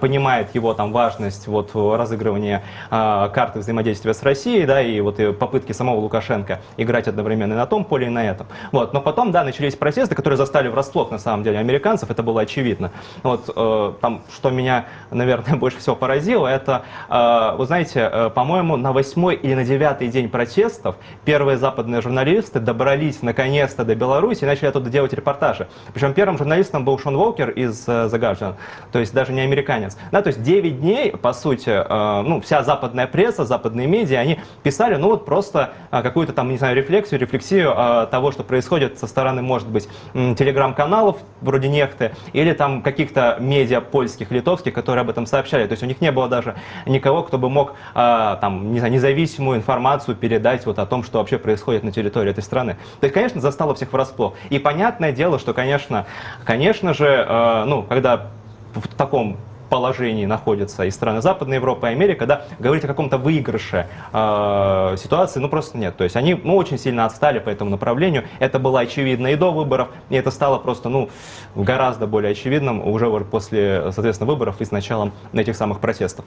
понимает 0.00 0.54
его 0.54 0.74
там 0.74 0.92
важность 0.92 1.46
вот 1.46 1.70
разыгрывания 1.74 2.62
э, 2.90 3.28
карты 3.32 3.60
взаимодействия 3.60 4.14
с 4.14 4.22
Россией, 4.22 4.66
да, 4.66 4.82
и 4.82 5.00
вот 5.00 5.20
и 5.20 5.32
попытки 5.32 5.72
самого 5.72 6.00
Лукашенко 6.00 6.60
играть 6.76 7.08
одновременно 7.08 7.54
на 7.56 7.66
том 7.66 7.84
поле, 7.84 8.06
и 8.06 8.10
на 8.10 8.24
этом. 8.24 8.46
Вот, 8.72 8.92
но 8.92 9.00
потом, 9.00 9.32
да, 9.32 9.44
начались 9.44 9.76
протесты, 9.76 10.14
которые 10.14 10.36
застали 10.36 10.68
врасплох, 10.68 11.10
на 11.10 11.18
самом 11.18 11.42
деле, 11.42 11.58
американцев, 11.58 12.10
это 12.10 12.22
было 12.22 12.42
очевидно. 12.42 12.90
Вот, 13.22 13.50
э, 13.54 13.92
там, 14.00 14.22
что 14.34 14.50
меня, 14.50 14.84
наверное, 15.10 15.56
больше 15.60 15.78
всего 15.78 15.96
поразило, 15.96 16.46
это, 16.46 16.82
э, 17.08 17.56
вы 17.56 17.66
знаете, 17.66 18.10
э, 18.12 18.30
по-моему, 18.30 18.76
на 18.76 18.92
восьмой 18.92 19.34
или 19.36 19.54
на 19.54 19.64
девятый 19.64 20.08
день 20.08 20.28
протестов 20.28 20.96
первые 21.24 21.56
западные 21.56 22.02
журналисты 22.02 22.60
добрались 22.60 23.22
наконец-то 23.22 23.84
до 23.84 23.94
Беларуси 23.94 24.44
и 24.44 24.46
начали 24.46 24.66
оттуда 24.66 24.90
делать 24.90 25.14
репортажи. 25.14 25.66
Причем 25.94 26.12
первым 26.12 26.36
журналистом 26.36 26.84
был 26.84 26.98
Шон 26.98 27.16
Волкер 27.16 27.50
из 27.50 27.84
э, 27.86 28.08
The 28.12 28.18
Guardian, 28.18 28.54
то 28.90 28.98
есть 28.98 29.14
даже 29.14 29.32
не 29.32 29.40
американец. 29.40 29.96
Да, 30.10 30.22
то 30.22 30.28
есть 30.28 30.42
9 30.42 30.80
дней, 30.80 31.12
по 31.12 31.32
сути, 31.32 31.70
э, 31.70 32.22
ну, 32.22 32.40
вся 32.40 32.64
западная 32.64 33.06
пресса, 33.06 33.44
западные 33.44 33.86
медиа, 33.86 34.18
они 34.18 34.40
писали, 34.64 34.96
ну, 34.96 35.08
вот 35.08 35.24
просто 35.24 35.72
э, 35.92 36.02
какую-то 36.02 36.32
там, 36.32 36.50
не 36.50 36.58
знаю, 36.58 36.76
рефлексию, 36.76 37.20
рефлексию 37.20 37.74
того, 38.10 38.32
что 38.32 38.42
происходит 38.42 38.98
со 38.98 39.06
стороны, 39.06 39.40
может 39.40 39.68
быть, 39.68 39.88
телеграм-каналов 40.12 41.18
вроде 41.40 41.68
Нехты, 41.68 42.12
или 42.32 42.52
там 42.52 42.82
каких-то 42.82 43.36
медиа 43.38 43.80
польских, 43.80 44.32
литовских, 44.32 44.72
которые 44.72 45.02
об 45.02 45.10
этом 45.10 45.26
сообщали. 45.26 45.66
То 45.66 45.72
есть 45.72 45.82
у 45.82 45.86
них 45.86 46.00
не 46.00 46.10
было 46.10 46.28
даже 46.28 46.56
никого, 46.86 47.22
кто 47.22 47.38
бы 47.38 47.48
мог 47.48 47.74
там, 47.94 48.72
не 48.72 48.80
знаю, 48.80 48.92
независимую 48.92 49.58
информацию 49.58 50.16
передать 50.16 50.66
вот 50.66 50.78
о 50.78 50.86
том, 50.86 51.04
что 51.04 51.18
вообще 51.18 51.38
происходит 51.38 51.84
на 51.84 51.92
территории 51.92 52.30
этой 52.30 52.42
страны. 52.42 52.76
То 53.00 53.04
есть, 53.04 53.14
конечно, 53.14 53.40
застало 53.40 53.74
всех 53.74 53.92
врасплох. 53.92 54.34
И 54.50 54.58
понятное 54.58 55.12
дело, 55.12 55.38
что, 55.38 55.52
конечно, 55.54 55.83
конечно, 55.84 56.06
конечно 56.44 56.94
же, 56.94 57.06
э, 57.06 57.64
ну, 57.66 57.82
когда 57.82 58.28
в 58.74 58.88
таком 58.96 59.36
положении 59.74 60.24
находятся 60.24 60.84
и 60.84 60.90
страны 60.92 61.20
Западной 61.20 61.56
Европы, 61.56 61.88
и 61.88 61.90
Америка, 61.90 62.26
да, 62.26 62.44
говорить 62.60 62.84
о 62.84 62.86
каком-то 62.86 63.18
выигрыше 63.18 63.88
э, 64.12 64.96
ситуации, 64.96 65.40
ну 65.40 65.48
просто 65.48 65.78
нет. 65.78 65.96
То 65.96 66.04
есть 66.04 66.14
они 66.14 66.34
ну, 66.34 66.54
очень 66.54 66.78
сильно 66.78 67.06
отстали 67.06 67.40
по 67.40 67.50
этому 67.50 67.70
направлению. 67.70 68.22
Это 68.38 68.60
было 68.60 68.78
очевидно 68.78 69.26
и 69.26 69.34
до 69.34 69.50
выборов, 69.50 69.88
и 70.10 70.14
это 70.14 70.30
стало 70.30 70.58
просто 70.58 70.88
ну, 70.88 71.10
гораздо 71.56 72.06
более 72.06 72.30
очевидным 72.30 72.86
уже 72.86 73.10
после, 73.24 73.90
соответственно, 73.90 74.30
выборов 74.30 74.60
и 74.60 74.64
с 74.64 74.70
началом 74.70 75.12
этих 75.32 75.56
самых 75.56 75.80
протестов. 75.80 76.24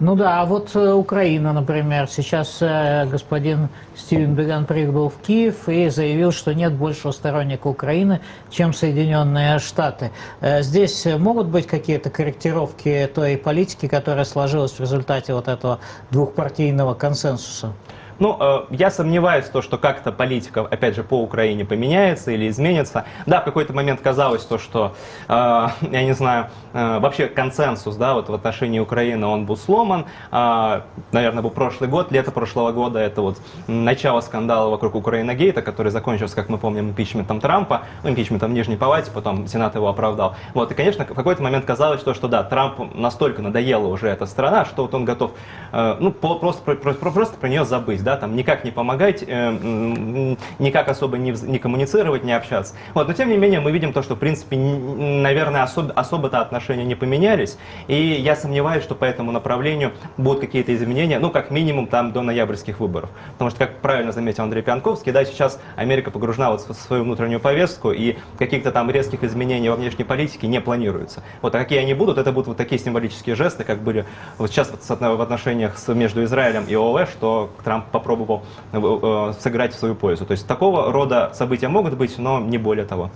Ну 0.00 0.16
да, 0.16 0.42
а 0.42 0.44
вот 0.44 0.74
э, 0.74 0.92
Украина, 0.92 1.52
например, 1.52 2.08
сейчас 2.08 2.58
э, 2.60 3.06
господин 3.06 3.68
Стивен 3.96 4.34
Беган 4.34 4.66
прибыл 4.66 5.08
в 5.08 5.24
Киев 5.24 5.68
и 5.68 5.88
заявил, 5.88 6.32
что 6.32 6.52
нет 6.52 6.72
большего 6.72 7.12
сторонника 7.12 7.68
Украины, 7.68 8.20
чем 8.50 8.72
Соединенные 8.74 9.60
Штаты. 9.60 10.10
Э, 10.40 10.62
здесь 10.62 11.06
могут 11.06 11.46
быть 11.46 11.68
какие-то 11.68 12.10
корректировки 12.10 12.73
той 12.82 13.36
политики, 13.36 13.88
которая 13.88 14.24
сложилась 14.24 14.72
в 14.72 14.80
результате 14.80 15.34
вот 15.34 15.48
этого 15.48 15.80
двухпартийного 16.10 16.94
консенсуса? 16.94 17.72
Ну, 18.18 18.36
э, 18.38 18.60
я 18.70 18.90
сомневаюсь 18.90 19.46
в 19.46 19.50
том, 19.50 19.62
что 19.62 19.78
как-то 19.78 20.12
политика, 20.12 20.60
опять 20.60 20.94
же, 20.94 21.02
по 21.02 21.20
Украине 21.20 21.64
поменяется 21.64 22.30
или 22.30 22.48
изменится. 22.48 23.04
Да, 23.26 23.40
в 23.40 23.44
какой-то 23.44 23.72
момент 23.72 24.00
казалось 24.00 24.44
то, 24.44 24.58
что, 24.58 24.94
э, 25.28 25.32
я 25.90 26.04
не 26.04 26.12
знаю, 26.12 26.46
э, 26.72 26.98
вообще 27.00 27.26
консенсус, 27.26 27.96
да, 27.96 28.14
вот 28.14 28.28
в 28.28 28.34
отношении 28.34 28.78
Украины, 28.78 29.26
он 29.26 29.46
был 29.46 29.56
сломан. 29.56 30.06
Э, 30.30 30.82
наверное, 31.12 31.42
был 31.42 31.50
прошлый 31.50 31.90
год, 31.90 32.12
лето 32.12 32.30
прошлого 32.30 32.72
года, 32.72 33.00
это 33.00 33.20
вот 33.20 33.38
начало 33.66 34.20
скандала 34.20 34.70
вокруг 34.70 34.94
Украины 34.94 35.34
Гейта, 35.34 35.62
который 35.62 35.90
закончился, 35.90 36.36
как 36.36 36.48
мы 36.48 36.58
помним, 36.58 36.90
импичментом 36.90 37.40
Трампа, 37.40 37.82
ну, 38.02 38.10
импичментом 38.10 38.52
в 38.52 38.54
Нижней 38.54 38.76
Палате, 38.76 39.10
потом 39.10 39.46
Сенат 39.48 39.74
его 39.74 39.88
оправдал. 39.88 40.36
Вот, 40.54 40.70
и, 40.70 40.74
конечно, 40.74 41.04
в 41.04 41.14
какой-то 41.14 41.42
момент 41.42 41.64
казалось, 41.64 42.00
что, 42.00 42.14
что 42.14 42.28
да, 42.28 42.44
Трампу 42.44 42.88
настолько 42.94 43.42
надоела 43.42 43.88
уже 43.88 44.08
эта 44.08 44.26
страна, 44.26 44.64
что 44.64 44.82
вот 44.82 44.94
он 44.94 45.04
готов, 45.04 45.32
э, 45.72 45.96
ну, 45.98 46.12
просто, 46.12 46.62
просто, 46.76 47.10
просто 47.10 47.36
про 47.38 47.48
нее 47.48 47.64
забыть 47.64 48.03
да, 48.04 48.16
там 48.16 48.36
никак 48.36 48.64
не 48.64 48.70
помогать, 48.70 49.24
э, 49.26 50.36
никак 50.58 50.88
особо 50.88 51.18
не, 51.18 51.32
не 51.32 51.58
коммуницировать, 51.58 52.22
не 52.22 52.32
общаться. 52.32 52.74
Вот, 52.94 53.08
но 53.08 53.14
тем 53.14 53.28
не 53.28 53.36
менее 53.36 53.60
мы 53.60 53.72
видим 53.72 53.92
то, 53.92 54.02
что 54.02 54.14
в 54.14 54.18
принципе, 54.18 54.56
наверное, 54.56 55.62
особ, 55.62 55.90
особо-то 55.94 56.40
отношения 56.40 56.84
не 56.84 56.94
поменялись, 56.94 57.58
и 57.88 57.94
я 57.94 58.36
сомневаюсь, 58.36 58.84
что 58.84 58.94
по 58.94 59.04
этому 59.04 59.32
направлению 59.32 59.92
будут 60.16 60.40
какие-то 60.40 60.74
изменения, 60.74 61.18
ну, 61.18 61.30
как 61.30 61.50
минимум 61.50 61.86
там 61.86 62.12
до 62.12 62.22
ноябрьских 62.22 62.80
выборов. 62.80 63.10
Потому 63.32 63.50
что, 63.50 63.58
как 63.60 63.78
правильно 63.78 64.12
заметил 64.12 64.44
Андрей 64.44 64.62
Пьянковский, 64.62 65.12
да, 65.12 65.24
сейчас 65.24 65.60
Америка 65.76 66.10
погружена 66.10 66.50
вот 66.50 66.60
в 66.60 66.74
свою 66.74 67.04
внутреннюю 67.04 67.40
повестку, 67.40 67.90
и 67.90 68.16
каких-то 68.38 68.70
там 68.70 68.90
резких 68.90 69.24
изменений 69.24 69.68
во 69.68 69.76
внешней 69.76 70.04
политике 70.04 70.46
не 70.46 70.60
планируется. 70.60 71.22
Вот, 71.42 71.54
а 71.54 71.58
какие 71.58 71.78
они 71.78 71.94
будут, 71.94 72.18
это 72.18 72.32
будут 72.32 72.48
вот 72.48 72.56
такие 72.56 72.78
символические 72.78 73.34
жесты, 73.36 73.64
как 73.64 73.82
были 73.82 74.04
вот 74.38 74.50
сейчас 74.50 74.70
в 74.70 75.20
отношениях 75.20 75.76
между 75.88 76.24
Израилем 76.24 76.64
и 76.68 76.74
ОВ, 76.74 77.08
что 77.10 77.50
Трамп 77.64 77.86
попробовал 77.94 78.42
э, 78.72 78.78
э, 78.78 79.32
сыграть 79.40 79.72
в 79.72 79.78
свою 79.78 79.94
пользу. 79.94 80.26
То 80.26 80.32
есть 80.32 80.46
такого 80.48 80.92
рода 80.92 81.30
события 81.32 81.68
могут 81.68 81.94
быть, 81.94 82.18
но 82.18 82.40
не 82.40 82.58
более 82.58 82.84
того. 82.84 83.10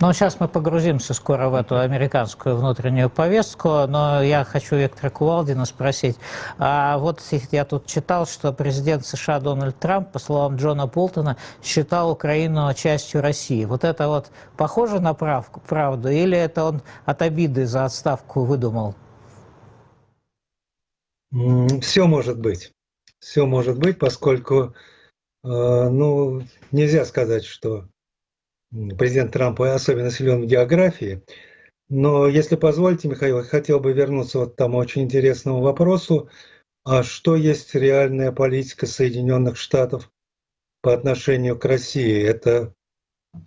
Ну, 0.00 0.12
сейчас 0.12 0.40
мы 0.40 0.48
погрузимся 0.48 1.14
скоро 1.14 1.48
в 1.48 1.54
эту 1.54 1.78
американскую 1.78 2.56
внутреннюю 2.56 3.10
повестку, 3.10 3.86
но 3.86 4.22
я 4.22 4.44
хочу 4.44 4.74
Виктора 4.74 5.10
Кувалдина 5.10 5.64
спросить. 5.66 6.16
А 6.58 6.98
вот 6.98 7.20
я 7.52 7.64
тут 7.64 7.86
читал, 7.86 8.26
что 8.26 8.52
президент 8.52 9.06
США 9.06 9.38
Дональд 9.38 9.78
Трамп, 9.78 10.10
по 10.10 10.18
словам 10.18 10.56
Джона 10.56 10.88
Болтона, 10.88 11.36
считал 11.62 12.10
Украину 12.10 12.74
частью 12.74 13.22
России. 13.22 13.64
Вот 13.64 13.84
это 13.84 14.08
вот 14.08 14.32
похоже 14.56 14.98
на 14.98 15.14
правку, 15.14 15.60
правду 15.60 16.08
или 16.08 16.36
это 16.36 16.64
он 16.64 16.82
от 17.04 17.22
обиды 17.22 17.66
за 17.66 17.84
отставку 17.84 18.44
выдумал? 18.44 18.96
Все 21.80 22.06
может 22.06 22.40
быть 22.40 22.73
все 23.24 23.46
может 23.46 23.78
быть, 23.78 23.98
поскольку 23.98 24.74
э, 25.42 25.48
ну, 25.48 26.42
нельзя 26.72 27.06
сказать, 27.06 27.44
что 27.44 27.88
президент 28.70 29.32
Трамп 29.32 29.62
особенно 29.62 30.10
силен 30.10 30.42
в 30.42 30.46
географии. 30.46 31.22
Но 31.88 32.28
если 32.28 32.56
позволите, 32.56 33.08
Михаил, 33.08 33.38
я 33.38 33.44
хотел 33.44 33.80
бы 33.80 33.92
вернуться 33.92 34.40
вот 34.40 34.52
к 34.52 34.56
тому 34.56 34.78
очень 34.78 35.02
интересному 35.02 35.62
вопросу, 35.62 36.28
а 36.84 37.02
что 37.02 37.34
есть 37.34 37.74
реальная 37.74 38.30
политика 38.30 38.86
Соединенных 38.86 39.56
Штатов 39.56 40.10
по 40.82 40.92
отношению 40.92 41.58
к 41.58 41.64
России? 41.64 42.22
Это 42.22 42.74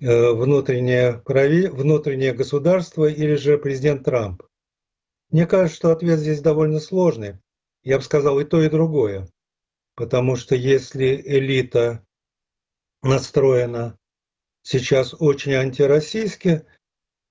э, 0.01 0.31
внутреннее, 0.31 1.21
прави, 1.23 1.67
внутреннее 1.67 2.33
государство 2.33 3.05
или 3.05 3.35
же 3.35 3.59
президент 3.59 4.05
Трамп? 4.05 4.41
Мне 5.29 5.45
кажется, 5.45 5.77
что 5.77 5.91
ответ 5.91 6.19
здесь 6.19 6.41
довольно 6.41 6.79
сложный. 6.79 7.37
Я 7.83 7.97
бы 7.97 8.03
сказал 8.03 8.39
и 8.39 8.43
то, 8.43 8.61
и 8.63 8.69
другое. 8.69 9.27
Потому 9.97 10.35
что 10.35 10.55
если 10.55 11.19
элита 11.25 12.05
настроена 13.01 13.97
сейчас 14.61 15.15
очень 15.17 15.53
антироссийски, 15.53 16.67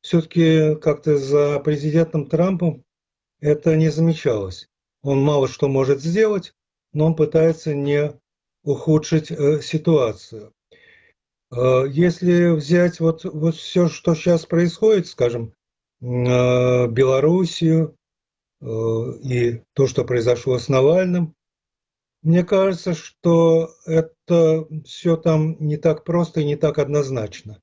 все-таки 0.03 0.75
как-то 0.75 1.17
за 1.17 1.61
президентом 1.61 2.27
Трампом 2.27 2.85
это 3.41 3.77
не 3.77 3.89
замечалось. 3.89 4.69
Он 5.03 5.23
мало 5.23 5.47
что 5.47 5.69
может 5.69 6.01
сделать, 6.03 6.55
но 6.93 7.07
он 7.07 7.15
пытается 7.15 7.73
не 7.73 8.19
ухудшить 8.65 9.31
э, 9.31 9.63
ситуацию. 9.63 10.53
Э, 11.53 11.85
если 11.89 12.49
взять 12.49 12.99
вот, 12.99 13.23
вот 13.25 13.55
все, 13.55 13.89
что 13.89 14.17
сейчас 14.17 14.45
происходит, 14.45 15.07
скажем, 15.07 15.55
э, 16.01 16.89
Белоруссию 16.89 17.97
э, 18.61 18.67
и 19.23 19.63
то, 19.75 19.87
что 19.87 20.05
произошло 20.05 20.59
с 20.59 20.69
Навальным, 20.69 21.36
Мне 22.27 22.43
кажется, 22.43 22.93
что 22.93 23.71
это 23.85 24.67
все 24.85 25.17
там 25.17 25.57
не 25.61 25.77
так 25.77 26.03
просто 26.03 26.41
и 26.41 26.45
не 26.45 26.57
так 26.57 26.79
однозначно. 26.79 27.63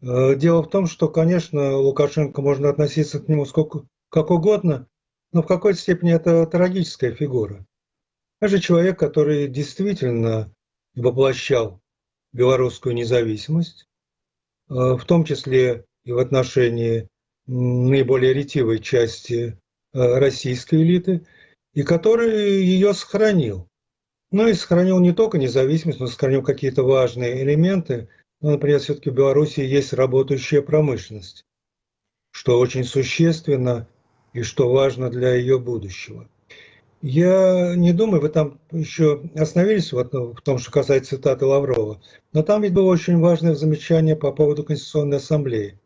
Э, 0.00 0.34
дело 0.36 0.62
в 0.62 0.70
том, 0.70 0.86
что, 0.86 1.10
конечно, 1.10 1.76
Лукашенко 1.76 2.40
можно 2.40 2.70
относиться 2.70 3.20
к 3.20 3.28
нему 3.28 3.44
сколько, 3.44 3.86
как 4.08 4.30
угодно, 4.30 4.88
но 5.32 5.42
в 5.42 5.46
какой-то 5.46 5.78
степени 5.78 6.14
это 6.14 6.46
трагическая 6.46 7.12
фигура. 7.12 7.66
Это 8.40 8.52
же 8.52 8.58
человек, 8.58 8.98
который 8.98 9.48
действительно 9.48 10.50
воплощал 10.94 11.82
белорусскую 12.32 12.94
независимость, 12.94 13.86
э, 14.70 14.72
в 14.72 15.04
том 15.04 15.24
числе 15.24 15.84
и 16.04 16.12
в 16.12 16.20
отношении 16.20 17.06
наиболее 17.46 18.32
ретивой 18.32 18.78
части 18.78 19.58
э, 19.92 20.18
российской 20.18 20.76
элиты, 20.76 21.26
и 21.74 21.82
который 21.82 22.64
ее 22.64 22.94
сохранил. 22.94 23.68
Ну 24.34 24.48
и 24.48 24.54
сохранил 24.54 24.98
не 24.98 25.12
только 25.12 25.38
независимость, 25.38 26.00
но 26.00 26.08
сохранил 26.08 26.42
какие-то 26.42 26.82
важные 26.82 27.44
элементы. 27.44 28.08
Ну, 28.40 28.50
например, 28.50 28.80
все-таки 28.80 29.10
в 29.10 29.14
Беларуси 29.14 29.60
есть 29.60 29.92
работающая 29.92 30.60
промышленность, 30.60 31.46
что 32.32 32.58
очень 32.58 32.82
существенно 32.82 33.86
и 34.32 34.42
что 34.42 34.72
важно 34.72 35.08
для 35.08 35.36
ее 35.36 35.60
будущего. 35.60 36.28
Я 37.00 37.76
не 37.76 37.92
думаю, 37.92 38.22
вы 38.22 38.28
там 38.28 38.58
еще 38.72 39.22
остановились 39.36 39.92
вот 39.92 40.12
в 40.12 40.40
том, 40.42 40.58
что 40.58 40.72
касается 40.72 41.10
цитаты 41.10 41.46
Лаврова, 41.46 42.02
но 42.32 42.42
там 42.42 42.62
ведь 42.62 42.74
было 42.74 42.90
очень 42.90 43.20
важное 43.20 43.54
замечание 43.54 44.16
по 44.16 44.32
поводу 44.32 44.64
Конституционной 44.64 45.18
Ассамблеи. 45.18 45.78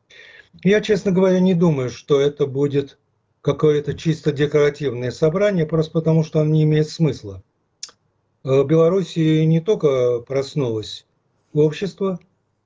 Я, 0.64 0.80
честно 0.80 1.12
говоря, 1.12 1.38
не 1.38 1.52
думаю, 1.52 1.90
что 1.90 2.18
это 2.18 2.46
будет 2.46 2.96
какое-то 3.42 3.92
чисто 3.92 4.32
декоративное 4.32 5.10
собрание, 5.10 5.66
просто 5.66 5.92
потому 5.92 6.24
что 6.24 6.40
оно 6.40 6.50
не 6.50 6.62
имеет 6.62 6.88
смысла. 6.88 7.42
В 8.48 8.64
Беларуси 8.64 9.44
не 9.44 9.60
только 9.60 10.20
проснулось 10.20 11.06
общество, 11.52 12.18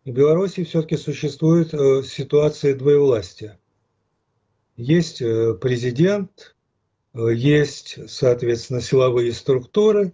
в 0.04 0.10
Беларуси 0.10 0.64
все-таки 0.64 0.96
существует 0.96 1.74
э, 1.74 2.02
ситуация 2.04 2.74
двоевластия. 2.74 3.58
Есть 4.76 5.20
э, 5.20 5.54
президент, 5.60 6.54
э, 7.14 7.34
есть, 7.34 7.98
соответственно, 8.08 8.80
силовые 8.80 9.32
структуры, 9.32 10.12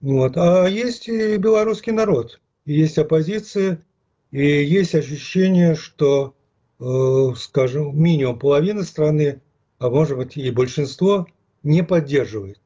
вот, 0.00 0.36
а 0.36 0.66
есть 0.66 1.08
и 1.08 1.36
белорусский 1.36 1.92
народ, 1.92 2.40
есть 2.66 2.98
оппозиция, 2.98 3.82
и 4.30 4.44
есть 4.44 4.94
ощущение, 4.94 5.74
что 5.74 6.34
Э, 6.80 7.34
скажем, 7.36 8.02
минимум 8.02 8.38
половина 8.38 8.84
страны, 8.84 9.42
а 9.78 9.90
может 9.90 10.16
быть 10.16 10.38
и 10.38 10.50
большинство, 10.50 11.26
не 11.62 11.84
поддерживает, 11.84 12.58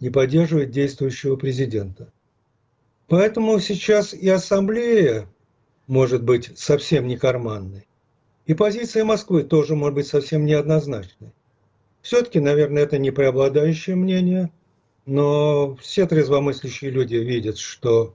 не 0.00 0.10
поддерживает 0.10 0.70
действующего 0.70 1.36
президента. 1.36 2.12
Поэтому 3.06 3.58
сейчас 3.60 4.14
и 4.14 4.28
ассамблея 4.28 5.28
может 5.86 6.22
быть 6.22 6.58
совсем 6.58 7.06
не 7.06 7.16
карманной, 7.16 7.86
и 8.46 8.54
позиция 8.54 9.04
Москвы 9.04 9.42
тоже 9.42 9.76
может 9.76 9.94
быть 9.94 10.06
совсем 10.06 10.44
неоднозначной. 10.44 11.32
Все-таки, 12.02 12.40
наверное, 12.40 12.84
это 12.84 12.98
не 12.98 13.10
преобладающее 13.10 13.94
мнение, 13.94 14.50
но 15.06 15.76
все 15.76 16.06
трезвомыслящие 16.06 16.90
люди 16.90 17.16
видят, 17.16 17.58
что 17.58 18.14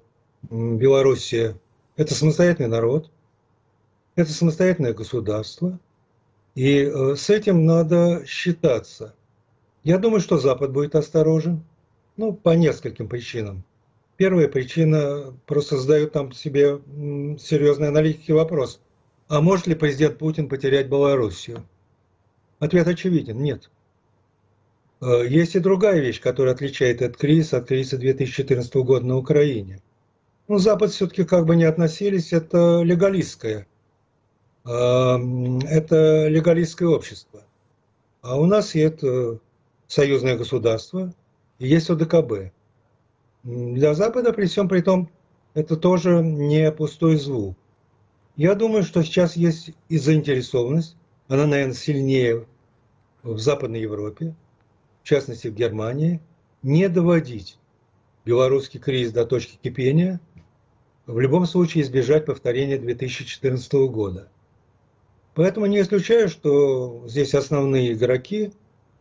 Белоруссия– 0.50 1.60
это 1.98 2.13
самостоятельный 2.13 2.69
народ, 2.69 3.12
это 4.15 4.32
самостоятельное 4.32 4.93
государство, 4.93 5.80
и 6.56 6.84
э, 6.84 7.15
с 7.15 7.30
этим 7.30 7.65
надо 7.65 8.24
считаться. 8.26 9.13
Я 9.84 9.98
думаю, 9.98 10.21
что 10.21 10.38
Запад 10.38 10.71
будет 10.71 10.95
осторожен, 10.95 11.63
ну, 12.17 12.34
по 12.34 12.56
нескольким 12.56 13.08
причинам. 13.08 13.63
Первая 14.17 14.47
причина, 14.47 15.34
просто 15.45 15.78
задают 15.78 16.13
там 16.13 16.32
себе 16.32 16.80
серьезный 17.39 17.89
аналитики 17.89 18.32
вопрос, 18.32 18.80
а 19.28 19.41
может 19.41 19.67
ли 19.67 19.75
президент 19.75 20.17
Путин 20.17 20.47
потерять 20.47 20.88
Белоруссию? 20.88 21.65
Ответ 22.60 22.88
очевиден, 22.88 23.41
нет. 23.41 23.69
Э, 25.01 25.28
есть 25.28 25.56
и 25.56 25.60
другая 25.60 25.99
вещь, 25.99 26.21
которая 26.21 26.54
отличает 26.54 27.01
этот 27.01 27.17
кризис 27.17 27.54
от 27.54 27.67
кризиса 27.67 27.97
2014 27.97 28.73
года 28.75 29.06
на 29.06 29.17
Украине. 29.17 29.82
Ну, 30.47 30.60
Запад 30.60 30.91
все-таки 30.91 31.25
как 31.25 31.45
бы 31.45 31.56
не 31.56 31.65
относились, 31.65 32.32
это 32.32 32.82
легалистская 32.84 33.67
это 34.65 36.28
легалистское 36.28 36.89
общество. 36.89 37.43
А 38.21 38.39
у 38.39 38.47
нас 38.47 38.73
есть 38.73 39.04
э, 39.04 39.38
союзное 39.88 40.38
государство 40.38 41.13
есть 41.59 41.89
ОДКБ. 41.89 42.51
Для 43.43 43.93
Запада 43.93 44.33
при 44.33 44.45
всем 44.47 44.67
при 44.67 44.81
том 44.81 45.09
это 45.53 45.77
тоже 45.77 46.21
не 46.21 46.71
пустой 46.71 47.15
звук. 47.17 47.57
Я 48.35 48.55
думаю, 48.55 48.83
что 48.83 49.01
сейчас 49.03 49.35
есть 49.35 49.71
и 49.87 49.97
заинтересованность, 49.97 50.97
она, 51.27 51.47
наверное, 51.47 51.73
сильнее 51.73 52.45
в 53.23 53.39
Западной 53.39 53.81
Европе, 53.81 54.35
в 55.03 55.07
частности 55.07 55.47
в 55.47 55.55
Германии, 55.55 56.21
не 56.61 56.89
доводить 56.89 57.57
белорусский 58.25 58.79
кризис 58.79 59.13
до 59.13 59.25
точки 59.25 59.57
кипения, 59.61 60.19
в 61.05 61.19
любом 61.19 61.45
случае 61.45 61.83
избежать 61.83 62.25
повторения 62.25 62.77
2014 62.77 63.73
года. 63.89 64.27
Поэтому 65.35 65.67
не 65.67 65.79
исключаю, 65.81 66.27
что 66.27 67.03
здесь 67.07 67.35
основные 67.35 67.93
игроки, 67.93 68.51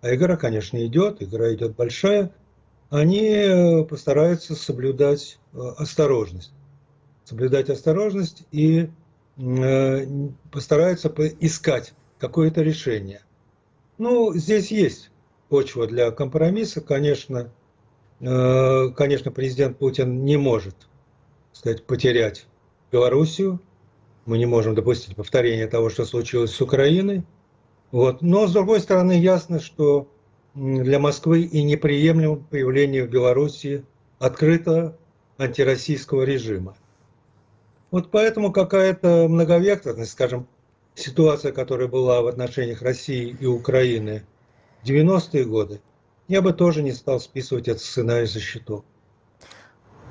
а 0.03 0.15
игра, 0.15 0.37
конечно, 0.37 0.85
идет, 0.87 1.23
игра 1.23 1.53
идет 1.55 1.75
большая, 1.75 2.33
они 2.91 3.29
э, 3.29 3.85
постараются 3.85 4.55
соблюдать 4.55 5.39
э, 5.53 5.59
осторожность. 5.79 6.53
Соблюдать 7.25 7.71
осторожность 7.71 8.45
и 8.51 8.91
э, 9.37 10.07
постараются 10.51 11.09
искать 11.41 11.95
какое-то 12.19 12.63
решение. 12.63 13.23
Ну, 13.99 14.35
здесь 14.35 14.71
есть 14.71 15.11
почва 15.49 15.87
для 15.87 16.11
компромисса. 16.11 16.81
Конечно, 16.81 17.53
конечно, 18.19 19.31
президент 19.31 19.79
Путин 19.79 20.25
не 20.25 20.37
может 20.37 20.75
сказать, 21.55 21.85
потерять 21.85 22.47
Белоруссию, 22.93 23.61
мы 24.27 24.39
не 24.39 24.47
можем 24.47 24.75
допустить 24.75 25.17
повторения 25.17 25.67
того, 25.67 25.89
что 25.91 26.05
случилось 26.05 26.51
с 26.51 26.61
Украиной. 26.61 27.25
Вот. 27.91 28.23
Но, 28.23 28.47
с 28.47 28.53
другой 28.53 28.81
стороны, 28.81 29.13
ясно, 29.13 29.61
что 29.61 30.09
для 30.55 30.99
Москвы 30.99 31.43
и 31.43 31.63
неприемлемо 31.63 32.37
появление 32.37 33.05
в 33.05 33.11
Беларуси 33.11 33.85
открыто 34.19 34.97
антироссийского 35.39 36.23
режима. 36.23 36.77
Вот 37.91 38.11
поэтому 38.11 38.53
какая-то 38.53 39.29
многовекторность, 39.29 40.13
скажем, 40.13 40.47
ситуация, 40.95 41.53
которая 41.53 41.89
была 41.89 42.23
в 42.23 42.27
отношениях 42.27 42.83
России 42.83 43.37
и 43.39 43.47
Украины 43.47 44.25
в 44.83 44.87
90-е 44.87 45.45
годы, 45.45 45.81
я 46.29 46.41
бы 46.41 46.53
тоже 46.53 46.83
не 46.83 46.93
стал 46.93 47.21
списывать 47.21 47.69
этот 47.69 47.83
сценарий 47.83 48.27
за 48.27 48.41
счетов. 48.41 48.85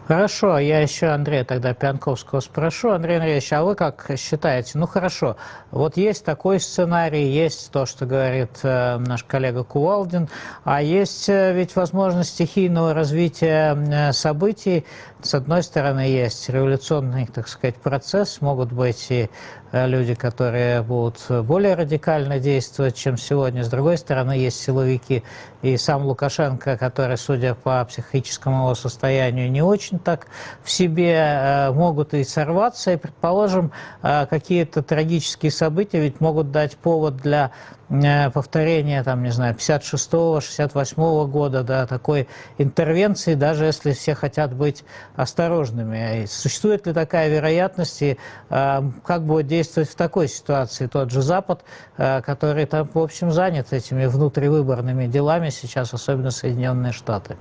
Хорошо, 0.05 0.59
я 0.59 0.81
еще 0.81 1.07
Андрея 1.07 1.45
тогда 1.45 1.73
Пьянковского 1.73 2.41
спрошу. 2.41 2.89
Андрей 2.89 3.15
Андреевич, 3.15 3.53
а 3.53 3.63
вы 3.63 3.73
как 3.73 4.11
считаете? 4.17 4.77
Ну 4.77 4.85
хорошо, 4.85 5.37
вот 5.71 5.95
есть 5.95 6.25
такой 6.25 6.59
сценарий, 6.59 7.29
есть 7.29 7.71
то, 7.71 7.85
что 7.85 8.05
говорит 8.05 8.49
э, 8.63 8.97
наш 8.97 9.23
коллега 9.23 9.63
Кувалдин, 9.63 10.27
а 10.65 10.81
есть 10.81 11.29
э, 11.29 11.53
ведь 11.53 11.77
возможность 11.77 12.31
стихийного 12.31 12.93
развития 12.93 13.77
э, 13.77 14.11
событий. 14.11 14.85
С 15.21 15.35
одной 15.35 15.63
стороны, 15.63 16.01
есть 16.01 16.49
революционный, 16.49 17.25
так 17.27 17.47
сказать, 17.47 17.75
процесс, 17.77 18.41
могут 18.41 18.73
быть 18.73 19.07
и 19.09 19.29
люди, 19.73 20.13
которые 20.13 20.83
будут 20.83 21.25
более 21.45 21.73
радикально 21.73 22.39
действовать, 22.39 22.95
чем 22.95 23.17
сегодня. 23.17 23.63
С 23.63 23.69
другой 23.69 23.97
стороны, 23.97 24.33
есть 24.33 24.61
силовики 24.61 25.23
и 25.63 25.77
сам 25.77 26.05
Лукашенко, 26.05 26.77
который, 26.77 27.17
судя 27.17 27.55
по 27.55 27.83
психическому 27.85 28.65
его 28.65 28.75
состоянию, 28.75 29.51
не 29.51 29.63
очень 29.63 29.97
так 29.97 30.27
в 30.63 30.69
себе 30.69 31.13
э, 31.15 31.71
могут 31.71 32.13
и 32.13 32.23
сорваться. 32.23 32.91
И, 32.91 32.97
предположим, 32.97 33.71
э, 34.03 34.27
какие-то 34.27 34.83
трагические 34.83 35.51
события 35.51 35.99
ведь 35.99 36.19
могут 36.19 36.51
дать 36.51 36.77
повод 36.77 37.17
для 37.17 37.51
Э, 37.93 38.31
повторения, 38.31 39.03
там, 39.03 39.21
не 39.21 39.29
знаю, 39.29 39.53
56-го, 39.55 40.39
68-го 40.39 41.27
года, 41.27 41.63
да, 41.63 41.85
такой 41.85 42.27
интервенции, 42.57 43.35
даже 43.35 43.65
если 43.65 43.91
все 43.91 44.15
хотят 44.15 44.53
быть 44.53 44.83
осторожными. 45.15 46.25
Существует 46.25 46.87
ли 46.87 46.93
такая 46.93 47.29
вероятность, 47.29 48.01
и 48.01 48.17
э, 48.49 48.81
как 49.05 49.23
будет 49.23 49.45
действовать 49.45 49.89
в 49.89 49.95
такой 49.95 50.27
ситуации 50.27 50.87
тот 50.87 51.11
же 51.11 51.21
Запад, 51.21 51.63
э, 51.97 52.21
который 52.21 52.65
там, 52.65 52.89
в 52.91 52.97
общем, 52.97 53.31
занят 53.31 53.71
этими 53.73 54.07
внутривыборными 54.07 55.05
делами 55.05 55.49
сейчас, 55.49 55.93
особенно 55.93 56.31
Соединенные 56.31 56.93
Штаты? 56.93 57.37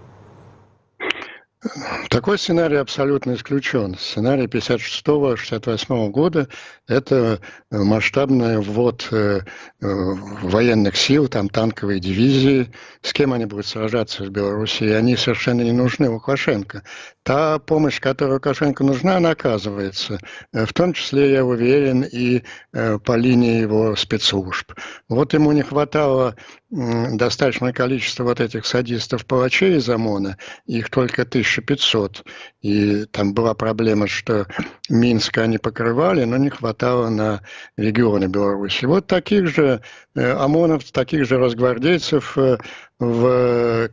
Такой 2.10 2.38
сценарий 2.38 2.76
абсолютно 2.76 3.34
исключен. 3.34 3.94
Сценарий 3.96 4.46
56-68 4.46 6.08
года– 6.08 6.48
это 6.88 7.40
масштабный 7.70 8.60
ввод 8.60 9.06
э, 9.12 9.42
э, 9.80 9.86
военных 10.42 10.96
сил, 10.96 11.28
там 11.28 11.48
танковые 11.48 12.00
дивизии. 12.00 12.72
С 13.02 13.12
кем 13.12 13.32
они 13.32 13.44
будут 13.44 13.66
сражаться 13.66 14.24
в 14.24 14.30
Беларуси? 14.30 14.84
Они 14.84 15.16
совершенно 15.16 15.62
не 15.62 15.70
нужны 15.70 16.10
Лукашенко. 16.10 16.82
Та 17.22 17.60
помощь, 17.60 18.00
которая 18.00 18.34
Лукашенко 18.34 18.82
нужна, 18.82 19.18
она 19.18 19.30
оказывается. 19.30 20.18
Э, 20.52 20.66
в 20.66 20.72
том 20.72 20.92
числе, 20.92 21.30
я 21.30 21.44
уверен, 21.44 22.02
и 22.02 22.42
по 22.72 23.16
линии 23.16 23.60
его 23.60 23.94
спецслужб. 23.94 24.72
Вот 25.08 25.34
ему 25.34 25.52
не 25.52 25.62
хватало 25.62 26.34
достаточное 26.72 27.74
количество 27.74 28.24
вот 28.24 28.40
этих 28.40 28.64
садистов-палачей 28.64 29.76
из 29.76 29.88
ОМОНа, 29.90 30.38
их 30.64 30.88
только 30.88 31.22
1500. 31.22 32.24
И 32.62 33.04
там 33.04 33.34
была 33.34 33.52
проблема, 33.54 34.06
что 34.06 34.46
Минск 34.88 35.36
они 35.36 35.58
покрывали, 35.58 36.24
но 36.24 36.38
не 36.38 36.48
хватало 36.48 37.10
на 37.10 37.42
регионы 37.76 38.24
Беларуси. 38.24 38.86
Вот 38.86 39.06
таких 39.06 39.48
же 39.48 39.82
э, 40.14 40.32
ОМОНов, 40.32 40.90
таких 40.92 41.26
же 41.26 41.36
разгвардейцев 41.36 42.38
э, 42.38 42.56
в 42.98 43.90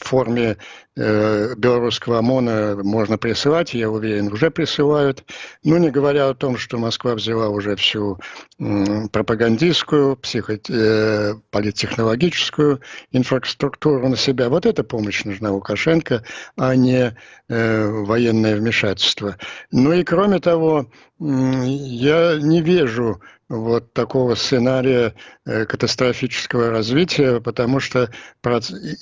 форме 0.00 0.44
э, 0.44 0.56
белорусского 0.96 2.18
ОМОНа 2.18 2.80
можно 2.82 3.18
присылать, 3.18 3.74
я 3.74 3.90
уверен, 3.90 4.32
уже 4.32 4.50
присылают. 4.50 5.24
Ну, 5.62 5.76
не 5.76 5.90
говоря 5.90 6.28
о 6.28 6.34
том, 6.34 6.56
что 6.56 6.78
Москва 6.78 7.14
взяла 7.14 7.48
уже 7.48 7.76
всю 7.76 8.18
пропагандистскую, 8.58 10.16
психо, 10.16 10.58
э, 10.68 11.34
политтехнологическую 11.50 12.80
инфраструктуру 13.12 14.08
на 14.08 14.16
себя. 14.16 14.48
Вот 14.48 14.64
эта 14.64 14.82
помощь 14.82 15.24
нужна 15.24 15.52
Лукашенко, 15.52 16.22
а 16.56 16.74
не 16.74 17.14
э, 17.48 17.86
военное 17.86 18.56
вмешательство. 18.56 19.36
Ну 19.70 19.92
и 19.92 20.02
кроме 20.02 20.40
того, 20.40 20.86
я 21.18 22.38
не 22.40 22.62
вижу 22.62 23.20
вот 23.48 23.92
такого 23.92 24.34
сценария 24.34 25.14
э, 25.44 25.66
катастрофического 25.66 26.70
развития, 26.70 27.40
потому 27.40 27.80
что 27.80 28.10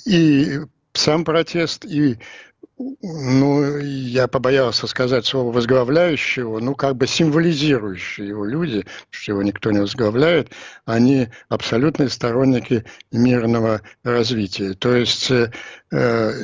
и 0.05 0.59
сам 0.97 1.23
протест, 1.23 1.85
и 1.85 2.17
ну, 2.77 3.77
я 3.77 4.27
побоялся 4.27 4.87
сказать 4.87 5.25
слово 5.25 5.53
возглавляющего, 5.53 6.59
ну, 6.59 6.75
как 6.75 6.97
бы 6.97 7.07
символизирующие 7.07 8.27
его 8.27 8.45
люди, 8.45 8.85
что 9.11 9.31
его 9.31 9.43
никто 9.43 9.71
не 9.71 9.79
возглавляет, 9.79 10.51
они 10.85 11.29
абсолютные 11.47 12.09
сторонники 12.09 12.83
мирного 13.13 13.81
развития. 14.03 14.73
То 14.73 14.93
есть 14.93 15.31
э, 15.31 15.51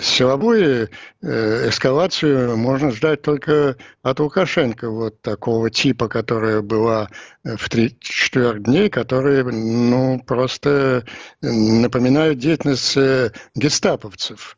силовую 0.01 0.89
э, 1.21 1.69
эскалацию 1.69 2.55
можно 2.55 2.91
ждать 2.91 3.21
только 3.23 3.75
от 4.01 4.19
Лукашенко, 4.21 4.89
вот 4.89 5.21
такого 5.21 5.69
типа, 5.69 6.07
которая 6.07 6.61
была 6.61 7.09
в 7.43 7.67
3-4 7.67 8.59
дней, 8.59 8.89
которые, 8.89 9.43
ну, 9.43 10.23
просто 10.25 11.03
напоминают 11.41 12.39
деятельность 12.39 12.95
э, 12.95 13.32
гестаповцев. 13.53 14.57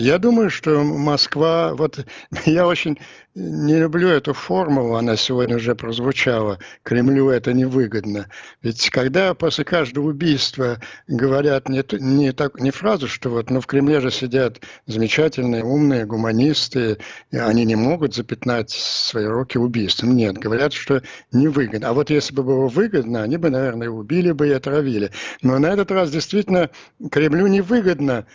Я 0.00 0.18
думаю, 0.18 0.48
что 0.48 0.84
Москва, 0.84 1.74
вот 1.74 2.06
я 2.46 2.68
очень 2.68 3.00
не 3.34 3.76
люблю 3.78 4.08
эту 4.08 4.32
формулу, 4.32 4.94
она 4.94 5.16
сегодня 5.16 5.56
уже 5.56 5.74
прозвучала, 5.74 6.60
Кремлю 6.84 7.30
это 7.30 7.52
невыгодно. 7.52 8.28
Ведь 8.62 8.90
когда 8.90 9.34
после 9.34 9.64
каждого 9.64 10.10
убийства 10.10 10.80
говорят 11.08 11.68
не, 11.68 11.82
не, 11.98 12.32
так, 12.32 12.60
не 12.60 12.70
фразу, 12.70 13.08
что 13.08 13.30
вот 13.30 13.50
ну, 13.50 13.60
в 13.60 13.66
Кремле 13.66 14.00
же 14.00 14.12
сидят 14.12 14.60
замечательные, 14.86 15.64
умные 15.64 16.06
гуманисты, 16.06 16.98
они 17.32 17.64
не 17.64 17.74
могут 17.74 18.14
запятнать 18.14 18.70
свои 18.70 19.26
руки 19.26 19.58
убийством. 19.58 20.14
Нет, 20.14 20.38
говорят, 20.38 20.74
что 20.74 21.02
невыгодно. 21.32 21.88
А 21.88 21.92
вот 21.92 22.10
если 22.10 22.32
бы 22.34 22.44
было 22.44 22.68
выгодно, 22.68 23.24
они 23.24 23.36
бы, 23.36 23.50
наверное, 23.50 23.90
убили 23.90 24.30
бы 24.30 24.46
и 24.46 24.52
отравили. 24.52 25.10
Но 25.42 25.58
на 25.58 25.66
этот 25.66 25.90
раз 25.90 26.12
действительно 26.12 26.70
Кремлю 27.10 27.48
невыгодно 27.48 28.26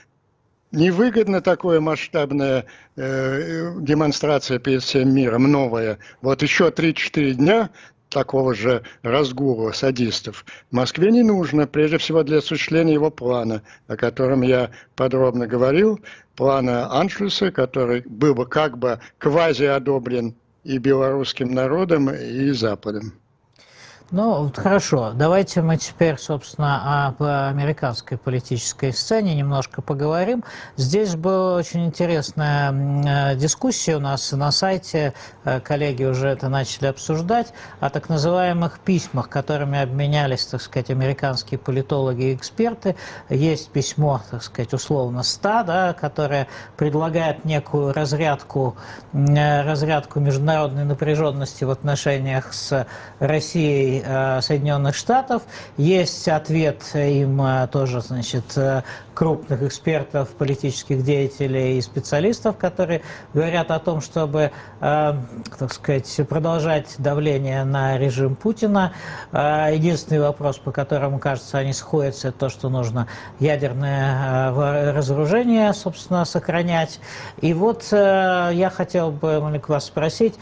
невыгодно 0.74 1.41
такое 1.41 1.80
масштабная 1.80 2.65
э, 2.95 3.74
демонстрация 3.80 4.59
перед 4.59 4.84
всем 4.84 5.13
миром, 5.13 5.49
новая. 5.49 5.99
Вот 6.21 6.41
еще 6.41 6.69
3-4 6.69 7.34
дня 7.34 7.69
такого 8.09 8.53
же 8.53 8.84
разгула 9.01 9.71
садистов 9.71 10.45
Москве 10.71 11.11
не 11.11 11.24
нужно, 11.24 11.65
прежде 11.65 11.97
всего 11.97 12.24
для 12.24 12.39
осуществления 12.39 12.93
его 12.93 13.09
плана, 13.09 13.63
о 13.88 13.95
котором 13.95 14.41
я 14.41 14.69
подробно 14.95 15.47
говорил, 15.47 15.99
плана 16.36 16.91
Аншлюса, 16.91 17.51
который 17.51 18.03
был 18.05 18.36
бы 18.36 18.45
как 18.45 18.78
бы 18.78 18.99
квази 19.17 19.65
одобрен 19.65 20.36
и 20.63 20.78
белорусским 20.78 21.53
народом, 21.53 22.09
и 22.09 22.51
Западом. 22.51 23.13
Ну, 24.11 24.51
хорошо. 24.55 25.13
Давайте 25.15 25.61
мы 25.61 25.77
теперь, 25.77 26.17
собственно, 26.19 27.07
об 27.07 27.23
американской 27.23 28.17
политической 28.17 28.93
сцене 28.93 29.33
немножко 29.33 29.81
поговорим. 29.81 30.43
Здесь 30.75 31.15
была 31.15 31.55
очень 31.55 31.85
интересная 31.85 32.71
э, 32.71 33.35
дискуссия 33.35 33.95
у 33.95 33.99
нас 33.99 34.31
на 34.33 34.51
сайте. 34.51 35.13
Э, 35.45 35.59
коллеги 35.61 36.03
уже 36.03 36.27
это 36.27 36.49
начали 36.49 36.87
обсуждать. 36.87 37.53
О 37.79 37.89
так 37.89 38.09
называемых 38.09 38.79
письмах, 38.79 39.29
которыми 39.29 39.81
обменялись, 39.81 40.45
так 40.45 40.61
сказать, 40.61 40.91
американские 40.91 41.57
политологи 41.57 42.25
и 42.25 42.35
эксперты. 42.35 42.95
Есть 43.29 43.71
письмо, 43.71 44.21
так 44.29 44.43
сказать, 44.43 44.73
условно 44.73 45.23
100, 45.23 45.63
да, 45.63 45.93
которое 45.93 46.47
предлагает 46.77 47.45
некую 47.45 47.93
разрядку, 47.93 48.75
э, 49.13 49.63
разрядку 49.63 50.19
международной 50.19 50.83
напряженности 50.83 51.63
в 51.63 51.71
отношениях 51.71 52.53
с 52.53 52.85
Россией 53.19 54.02
Соединенных 54.41 54.95
Штатов. 54.95 55.43
Есть 55.77 56.27
ответ 56.27 56.81
им 56.93 57.41
э, 57.41 57.67
тоже, 57.67 58.01
значит, 58.01 58.57
э, 58.57 58.83
крупных 59.14 59.61
экспертов, 59.64 60.30
политических 60.30 61.03
деятелей 61.03 61.78
и 61.78 61.82
специалистов, 61.82 62.57
которые 62.57 63.01
говорят 63.34 63.72
о 63.72 63.80
том, 63.80 64.01
чтобы, 64.01 64.51
э, 64.82 65.14
так 65.59 65.74
сказать, 65.74 66.20
продолжать 66.28 66.95
давление 66.97 67.64
на 67.64 67.97
режим 67.97 68.36
Путина. 68.36 68.93
Э, 69.32 69.70
единственный 69.74 70.20
вопрос, 70.20 70.57
по 70.57 70.72
которому, 70.72 71.20
кажется, 71.20 71.57
они 71.57 71.74
сходятся, 71.74 72.30
это 72.30 72.39
то, 72.39 72.49
что 72.49 72.70
нужно 72.70 73.07
ядерное 73.39 74.51
э, 74.51 74.91
разоружение, 74.91 75.74
собственно, 75.74 76.26
сохранять. 76.26 76.99
И 77.41 77.53
вот 77.53 77.88
я 77.91 78.72
хотел 78.74 79.11
бы, 79.11 79.39
Малик, 79.41 79.70
вас 79.70 79.86
спросить, 79.86 80.36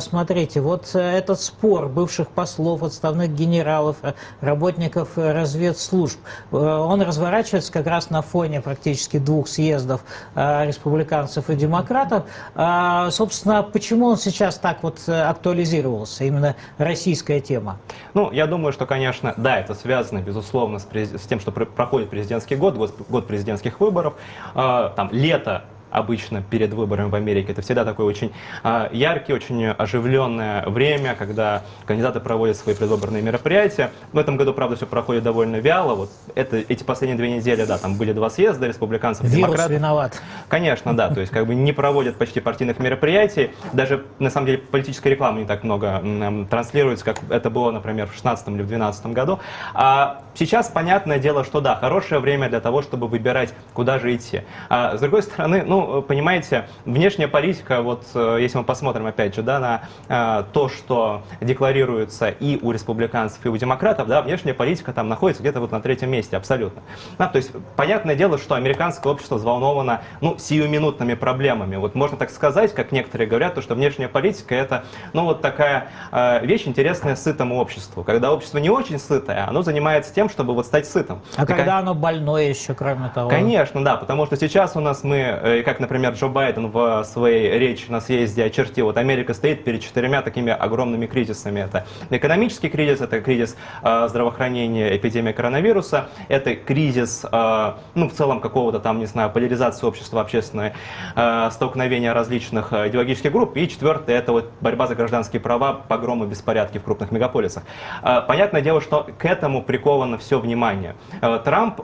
смотрите, 0.00 0.60
вот 0.60 0.94
этот 0.94 1.40
спор 1.40 1.88
бывших 1.88 2.28
послов, 2.28 2.82
отставных 2.82 3.34
генералов, 3.34 3.96
работников 4.40 5.10
разведслужб, 5.16 6.18
он 6.50 7.02
разворачивается 7.02 7.72
как 7.72 7.86
раз 7.86 8.10
на 8.12 8.22
фоне 8.22 8.60
практически 8.60 9.18
двух 9.18 9.48
съездов 9.48 10.02
э, 10.34 10.66
республиканцев 10.66 11.50
и 11.50 11.56
демократов. 11.56 12.24
А, 12.54 13.10
собственно, 13.10 13.62
почему 13.62 14.06
он 14.06 14.16
сейчас 14.16 14.58
так 14.58 14.82
вот 14.82 15.00
э, 15.08 15.22
актуализировался, 15.22 16.24
именно 16.24 16.54
российская 16.78 17.40
тема? 17.40 17.78
Ну, 18.14 18.30
я 18.30 18.46
думаю, 18.46 18.72
что, 18.72 18.86
конечно, 18.86 19.34
да, 19.36 19.58
это 19.58 19.74
связано, 19.74 20.20
безусловно, 20.20 20.78
с, 20.78 20.86
с 20.92 21.26
тем, 21.26 21.40
что 21.40 21.50
проходит 21.50 22.10
президентский 22.10 22.54
год, 22.54 22.76
год, 22.76 22.94
год 23.08 23.26
президентских 23.26 23.80
выборов. 23.80 24.14
А, 24.54 24.90
там 24.90 25.08
лето 25.10 25.64
обычно 25.92 26.42
перед 26.42 26.72
выборами 26.72 27.08
в 27.08 27.14
Америке. 27.14 27.52
Это 27.52 27.62
всегда 27.62 27.84
такое 27.84 28.06
очень 28.06 28.32
а, 28.62 28.88
яркий, 28.92 29.32
очень 29.32 29.66
оживленное 29.66 30.64
время, 30.66 31.14
когда 31.14 31.62
кандидаты 31.86 32.20
проводят 32.20 32.56
свои 32.56 32.74
предвыборные 32.74 33.22
мероприятия. 33.22 33.90
В 34.12 34.18
этом 34.18 34.36
году, 34.36 34.54
правда, 34.54 34.76
все 34.76 34.86
проходит 34.86 35.22
довольно 35.22 35.56
вяло. 35.56 35.94
Вот 35.94 36.10
это, 36.34 36.56
эти 36.56 36.82
последние 36.82 37.16
две 37.16 37.30
недели, 37.36 37.64
да, 37.64 37.78
там 37.78 37.96
были 37.96 38.12
два 38.12 38.30
съезда 38.30 38.66
республиканцев 38.66 39.26
и 39.26 39.28
демократов. 39.28 39.70
виноват. 39.70 40.22
Конечно, 40.48 40.96
да, 40.96 41.08
то 41.08 41.20
есть 41.20 41.32
как 41.32 41.46
бы 41.46 41.54
не 41.54 41.72
проводят 41.72 42.16
почти 42.16 42.40
партийных 42.40 42.78
мероприятий. 42.78 43.50
Даже, 43.72 44.04
на 44.18 44.30
самом 44.30 44.46
деле, 44.46 44.58
политической 44.58 45.08
рекламы 45.08 45.40
не 45.40 45.46
так 45.46 45.62
много 45.62 46.02
транслируется, 46.50 47.04
как 47.04 47.18
это 47.28 47.50
было, 47.50 47.70
например, 47.70 48.06
в 48.06 48.10
2016 48.10 48.48
или 48.48 48.54
в 48.62 48.66
2012 48.66 49.06
году. 49.06 49.40
А 49.74 50.22
сейчас 50.34 50.68
понятное 50.68 51.18
дело, 51.18 51.44
что 51.44 51.60
да, 51.60 51.76
хорошее 51.76 52.20
время 52.20 52.48
для 52.48 52.60
того, 52.60 52.82
чтобы 52.82 53.08
выбирать, 53.08 53.52
куда 53.74 53.98
же 53.98 54.14
идти. 54.14 54.42
А 54.68 54.96
с 54.96 55.00
другой 55.00 55.22
стороны, 55.22 55.62
ну, 55.66 55.81
понимаете, 56.02 56.68
внешняя 56.84 57.28
политика, 57.28 57.82
вот 57.82 58.04
э, 58.14 58.38
если 58.40 58.58
мы 58.58 58.64
посмотрим 58.64 59.06
опять 59.06 59.34
же, 59.34 59.42
да, 59.42 59.58
на 59.58 59.82
э, 60.08 60.44
то, 60.52 60.68
что 60.68 61.22
декларируется 61.40 62.28
и 62.28 62.58
у 62.62 62.72
республиканцев, 62.72 63.44
и 63.44 63.48
у 63.48 63.56
демократов, 63.56 64.08
да, 64.08 64.22
внешняя 64.22 64.54
политика 64.54 64.92
там 64.92 65.08
находится 65.08 65.42
где-то 65.42 65.60
вот 65.60 65.72
на 65.72 65.80
третьем 65.80 66.10
месте 66.10 66.36
абсолютно. 66.36 66.82
Да, 67.18 67.28
то 67.28 67.36
есть 67.36 67.52
понятное 67.76 68.14
дело, 68.14 68.38
что 68.38 68.54
американское 68.54 69.12
общество 69.12 69.36
взволновано, 69.36 70.02
ну, 70.20 70.36
сиюминутными 70.38 71.14
проблемами. 71.14 71.76
Вот 71.76 71.94
можно 71.94 72.16
так 72.16 72.30
сказать, 72.30 72.74
как 72.74 72.92
некоторые 72.92 73.28
говорят, 73.28 73.54
то, 73.54 73.62
что 73.62 73.74
внешняя 73.74 74.08
политика 74.08 74.54
это, 74.54 74.84
ну, 75.12 75.24
вот 75.24 75.40
такая 75.40 75.88
э, 76.10 76.44
вещь 76.46 76.66
интересная 76.66 77.16
сытому 77.16 77.58
обществу. 77.58 78.04
Когда 78.04 78.32
общество 78.32 78.58
не 78.58 78.70
очень 78.70 78.98
сытое, 78.98 79.46
оно 79.48 79.62
занимается 79.62 80.14
тем, 80.14 80.28
чтобы 80.28 80.54
вот 80.54 80.66
стать 80.66 80.86
сытым. 80.86 81.22
А 81.36 81.44
И, 81.44 81.46
когда 81.46 81.78
оно 81.78 81.94
больное 81.94 82.48
еще, 82.48 82.74
кроме 82.74 83.08
того? 83.08 83.28
Конечно, 83.28 83.84
да, 83.84 83.96
потому 83.96 84.26
что 84.26 84.36
сейчас 84.36 84.76
у 84.76 84.80
нас 84.80 85.04
мы, 85.04 85.62
как 85.64 85.71
как, 85.72 85.80
например, 85.80 86.12
Джо 86.12 86.28
Байден 86.28 86.70
в 86.70 87.02
своей 87.04 87.58
речи 87.58 87.86
на 87.88 88.02
съезде 88.02 88.44
очертил, 88.44 88.84
вот 88.86 88.98
Америка 88.98 89.32
стоит 89.32 89.64
перед 89.64 89.80
четырьмя 89.80 90.20
такими 90.20 90.52
огромными 90.52 91.06
кризисами. 91.06 91.60
Это 91.60 91.86
экономический 92.10 92.68
кризис, 92.68 93.00
это 93.00 93.22
кризис 93.22 93.56
э, 93.82 94.06
здравоохранения, 94.10 94.94
эпидемия 94.94 95.32
коронавируса, 95.32 96.10
это 96.28 96.56
кризис, 96.56 97.24
э, 97.24 97.72
ну, 97.94 98.10
в 98.10 98.12
целом 98.12 98.40
какого-то 98.40 98.80
там, 98.80 98.98
не 98.98 99.06
знаю, 99.06 99.30
поляризации 99.30 99.86
общества, 99.86 100.20
общественное 100.20 100.74
э, 101.16 101.48
столкновения 101.50 102.12
различных 102.12 102.74
э, 102.74 102.88
идеологических 102.88 103.32
групп. 103.32 103.56
И 103.56 103.66
четвертое, 103.66 104.18
это 104.18 104.32
вот 104.32 104.50
борьба 104.60 104.88
за 104.88 104.94
гражданские 104.94 105.40
права, 105.40 105.72
погромы, 105.88 106.26
беспорядки 106.26 106.76
в 106.76 106.84
крупных 106.84 107.12
мегаполисах. 107.12 107.62
Понятное 108.02 108.60
дело, 108.60 108.82
что 108.82 109.08
к 109.16 109.24
этому 109.24 109.62
приковано 109.62 110.18
все 110.18 110.38
внимание. 110.38 110.96
Трамп 111.44 111.80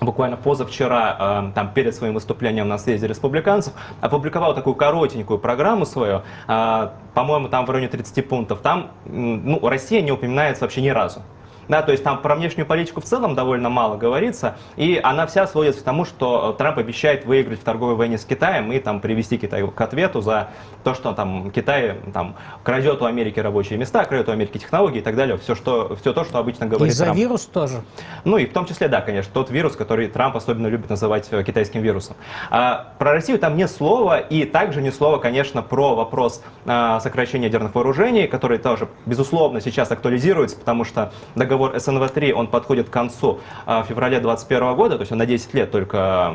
буквально 0.00 0.36
позавчера, 0.36 1.52
там, 1.54 1.72
перед 1.72 1.94
своим 1.94 2.14
выступлением 2.14 2.68
на 2.68 2.78
съезде 2.78 3.06
республиканцев, 3.06 3.72
опубликовал 4.00 4.54
такую 4.54 4.74
коротенькую 4.74 5.38
программу 5.38 5.86
свою, 5.86 6.22
по-моему, 6.46 7.48
там 7.48 7.66
в 7.66 7.70
районе 7.70 7.88
30 7.88 8.28
пунктов. 8.28 8.60
Там 8.60 8.90
ну, 9.06 9.66
Россия 9.68 10.02
не 10.02 10.12
упоминается 10.12 10.64
вообще 10.64 10.82
ни 10.82 10.90
разу. 10.90 11.22
Да, 11.68 11.82
то 11.82 11.92
есть 11.92 12.04
там 12.04 12.22
про 12.22 12.34
внешнюю 12.34 12.66
политику 12.66 13.00
в 13.00 13.04
целом 13.04 13.34
довольно 13.34 13.68
мало 13.68 13.96
говорится, 13.96 14.56
и 14.76 15.00
она 15.02 15.26
вся 15.26 15.46
сводится 15.46 15.80
к 15.80 15.84
тому, 15.84 16.04
что 16.04 16.54
Трамп 16.56 16.78
обещает 16.78 17.24
выиграть 17.24 17.60
в 17.60 17.64
торговой 17.64 17.96
войне 17.96 18.18
с 18.18 18.24
Китаем 18.24 18.72
и 18.72 18.78
там 18.78 19.00
привести 19.00 19.38
Китай 19.38 19.66
к 19.66 19.80
ответу 19.80 20.20
за 20.20 20.50
то, 20.84 20.94
что 20.94 21.12
там 21.12 21.50
Китай 21.50 21.96
там 22.12 22.36
крадет 22.62 23.02
у 23.02 23.04
Америки 23.04 23.40
рабочие 23.40 23.78
места, 23.78 24.04
крадет 24.04 24.28
у 24.28 24.32
Америки 24.32 24.58
технологии 24.58 24.98
и 24.98 25.02
так 25.02 25.16
далее, 25.16 25.36
все, 25.38 25.54
что, 25.54 25.96
все 25.96 26.12
то, 26.12 26.24
что 26.24 26.38
обычно 26.38 26.66
говорит 26.66 26.92
И 26.92 26.96
за 26.96 27.04
Трамп. 27.04 27.18
вирус 27.18 27.44
тоже. 27.46 27.82
Ну 28.24 28.38
и 28.38 28.46
в 28.46 28.52
том 28.52 28.66
числе, 28.66 28.88
да, 28.88 29.00
конечно, 29.00 29.30
тот 29.32 29.50
вирус, 29.50 29.74
который 29.76 30.08
Трамп 30.08 30.36
особенно 30.36 30.68
любит 30.68 30.88
называть 30.88 31.28
э, 31.30 31.42
китайским 31.42 31.80
вирусом. 31.80 32.16
А, 32.50 32.92
про 32.98 33.12
Россию 33.12 33.38
там 33.38 33.56
не 33.56 33.66
слова, 33.66 34.18
и 34.18 34.44
также 34.44 34.80
не 34.82 34.90
слова, 34.90 35.18
конечно, 35.18 35.62
про 35.62 35.94
вопрос 35.94 36.42
а, 36.64 37.00
сокращения 37.00 37.46
ядерных 37.46 37.74
вооружений, 37.74 38.26
который 38.26 38.58
тоже, 38.58 38.88
безусловно, 39.04 39.60
сейчас 39.60 39.90
актуализируется, 39.90 40.56
потому 40.56 40.84
что 40.84 41.12
договор 41.34 41.55
договор 41.56 41.74
СНВ-3, 41.76 42.32
он 42.32 42.48
подходит 42.48 42.88
к 42.88 42.92
концу 42.92 43.40
а, 43.64 43.82
в 43.82 43.86
феврале 43.86 44.20
2021 44.20 44.74
года, 44.74 44.96
то 44.96 45.02
есть 45.02 45.12
он 45.12 45.18
на 45.18 45.26
10 45.26 45.54
лет 45.54 45.70
только 45.70 46.34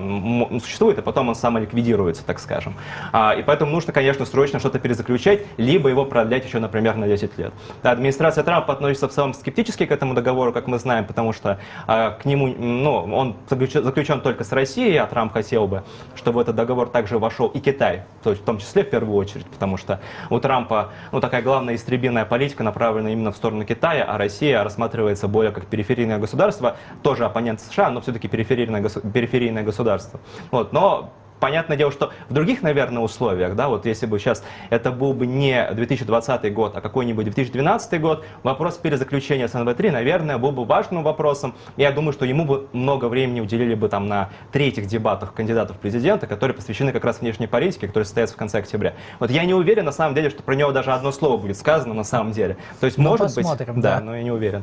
существует, 0.61 0.97
и 0.97 1.01
потом 1.01 1.30
он 1.30 1.36
самоликвидируется, 1.36 2.26
так 2.26 2.39
скажем. 2.39 2.74
А, 3.11 3.34
и 3.34 3.43
поэтому 3.43 3.72
нужно, 3.72 3.93
конечно, 3.93 4.26
срочно 4.26 4.59
что-то 4.59 4.80
перезаключать, 4.80 5.41
либо 5.57 5.89
его 5.89 6.05
продлять 6.05 6.45
еще, 6.45 6.59
например, 6.59 6.95
на 6.95 7.07
10 7.07 7.38
лет. 7.38 7.53
Администрация 7.84 8.43
Трампа 8.43 8.74
относится 8.74 9.07
в 9.07 9.11
целом 9.11 9.34
скептически 9.34 9.86
к 9.86 9.91
этому 9.91 10.15
договору, 10.15 10.53
как 10.53 10.67
мы 10.67 10.80
знаем, 10.80 11.05
потому 11.05 11.34
что 11.34 11.59
а, 11.86 12.11
к 12.11 12.26
нему, 12.26 12.47
ну, 12.47 12.95
он 13.13 13.36
заключен 13.47 14.22
только 14.22 14.43
с 14.43 14.51
Россией, 14.51 14.97
а 14.97 15.05
Трамп 15.05 15.34
хотел 15.34 15.67
бы, 15.67 15.84
чтобы 16.15 16.41
этот 16.41 16.55
договор 16.55 16.89
также 16.89 17.19
вошел 17.19 17.47
и 17.47 17.59
Китай, 17.59 18.03
то 18.24 18.32
есть 18.32 18.41
в 18.41 18.45
том 18.45 18.57
числе 18.57 18.84
в 18.84 18.89
первую 18.89 19.15
очередь, 19.17 19.45
потому 19.45 19.78
что 19.78 19.99
у 20.32 20.39
Трампа, 20.39 20.89
ну, 21.11 21.19
такая 21.19 21.43
главная 21.43 21.76
истребинная 21.76 22.26
политика 22.26 22.63
направлена 22.63 23.11
именно 23.11 23.32
в 23.32 23.36
сторону 23.36 23.65
Китая, 23.65 24.05
а 24.05 24.17
Россия 24.17 24.63
рассматривает 24.63 25.11
рассматривается 25.12 25.28
более 25.28 25.51
как 25.51 25.66
периферийное 25.66 26.18
государство, 26.18 26.76
тоже 27.03 27.26
оппонент 27.26 27.62
США, 27.62 27.89
но 27.91 28.01
все-таки 28.01 28.28
периферийное, 28.28 28.82
периферийное 29.14 29.64
государство. 29.64 30.20
Вот, 30.51 30.74
но 30.74 31.12
Понятное 31.41 31.75
дело, 31.75 31.91
что 31.91 32.11
в 32.29 32.33
других, 32.33 32.61
наверное, 32.61 33.01
условиях, 33.01 33.55
да, 33.55 33.67
вот 33.67 33.87
если 33.87 34.05
бы 34.05 34.19
сейчас 34.19 34.43
это 34.69 34.91
был 34.91 35.15
бы 35.15 35.25
не 35.25 35.67
2020 35.71 36.53
год, 36.53 36.77
а 36.77 36.81
какой-нибудь 36.81 37.25
2012 37.25 37.99
год, 37.99 38.23
вопрос 38.43 38.77
перезаключения 38.77 39.47
СНВ-3, 39.47 39.89
наверное, 39.89 40.37
был 40.37 40.51
бы 40.51 40.65
важным 40.65 41.01
вопросом. 41.01 41.55
Я 41.77 41.91
думаю, 41.91 42.13
что 42.13 42.25
ему 42.25 42.45
бы 42.45 42.67
много 42.73 43.05
времени 43.05 43.41
уделили 43.41 43.73
бы 43.73 43.89
там 43.89 44.05
на 44.05 44.29
третьих 44.51 44.85
дебатах 44.85 45.33
кандидатов 45.33 45.77
в 45.77 45.79
президента, 45.79 46.27
которые 46.27 46.55
посвящены 46.55 46.91
как 46.91 47.03
раз 47.05 47.21
внешней 47.21 47.47
политике, 47.47 47.87
которые 47.87 48.05
состоятся 48.05 48.35
в 48.35 48.37
конце 48.37 48.59
октября. 48.59 48.93
Вот 49.19 49.31
я 49.31 49.43
не 49.43 49.55
уверен, 49.55 49.85
на 49.85 49.91
самом 49.91 50.13
деле, 50.13 50.29
что 50.29 50.43
про 50.43 50.53
него 50.53 50.71
даже 50.71 50.93
одно 50.93 51.11
слово 51.11 51.37
будет 51.37 51.57
сказано 51.57 51.95
на 51.95 52.03
самом 52.03 52.33
деле. 52.33 52.55
То 52.79 52.85
есть, 52.85 52.99
ну, 52.99 53.09
может 53.09 53.35
быть, 53.35 53.47
да, 53.57 53.65
да, 53.75 53.99
но 53.99 54.15
я 54.15 54.21
не 54.21 54.31
уверен. 54.31 54.61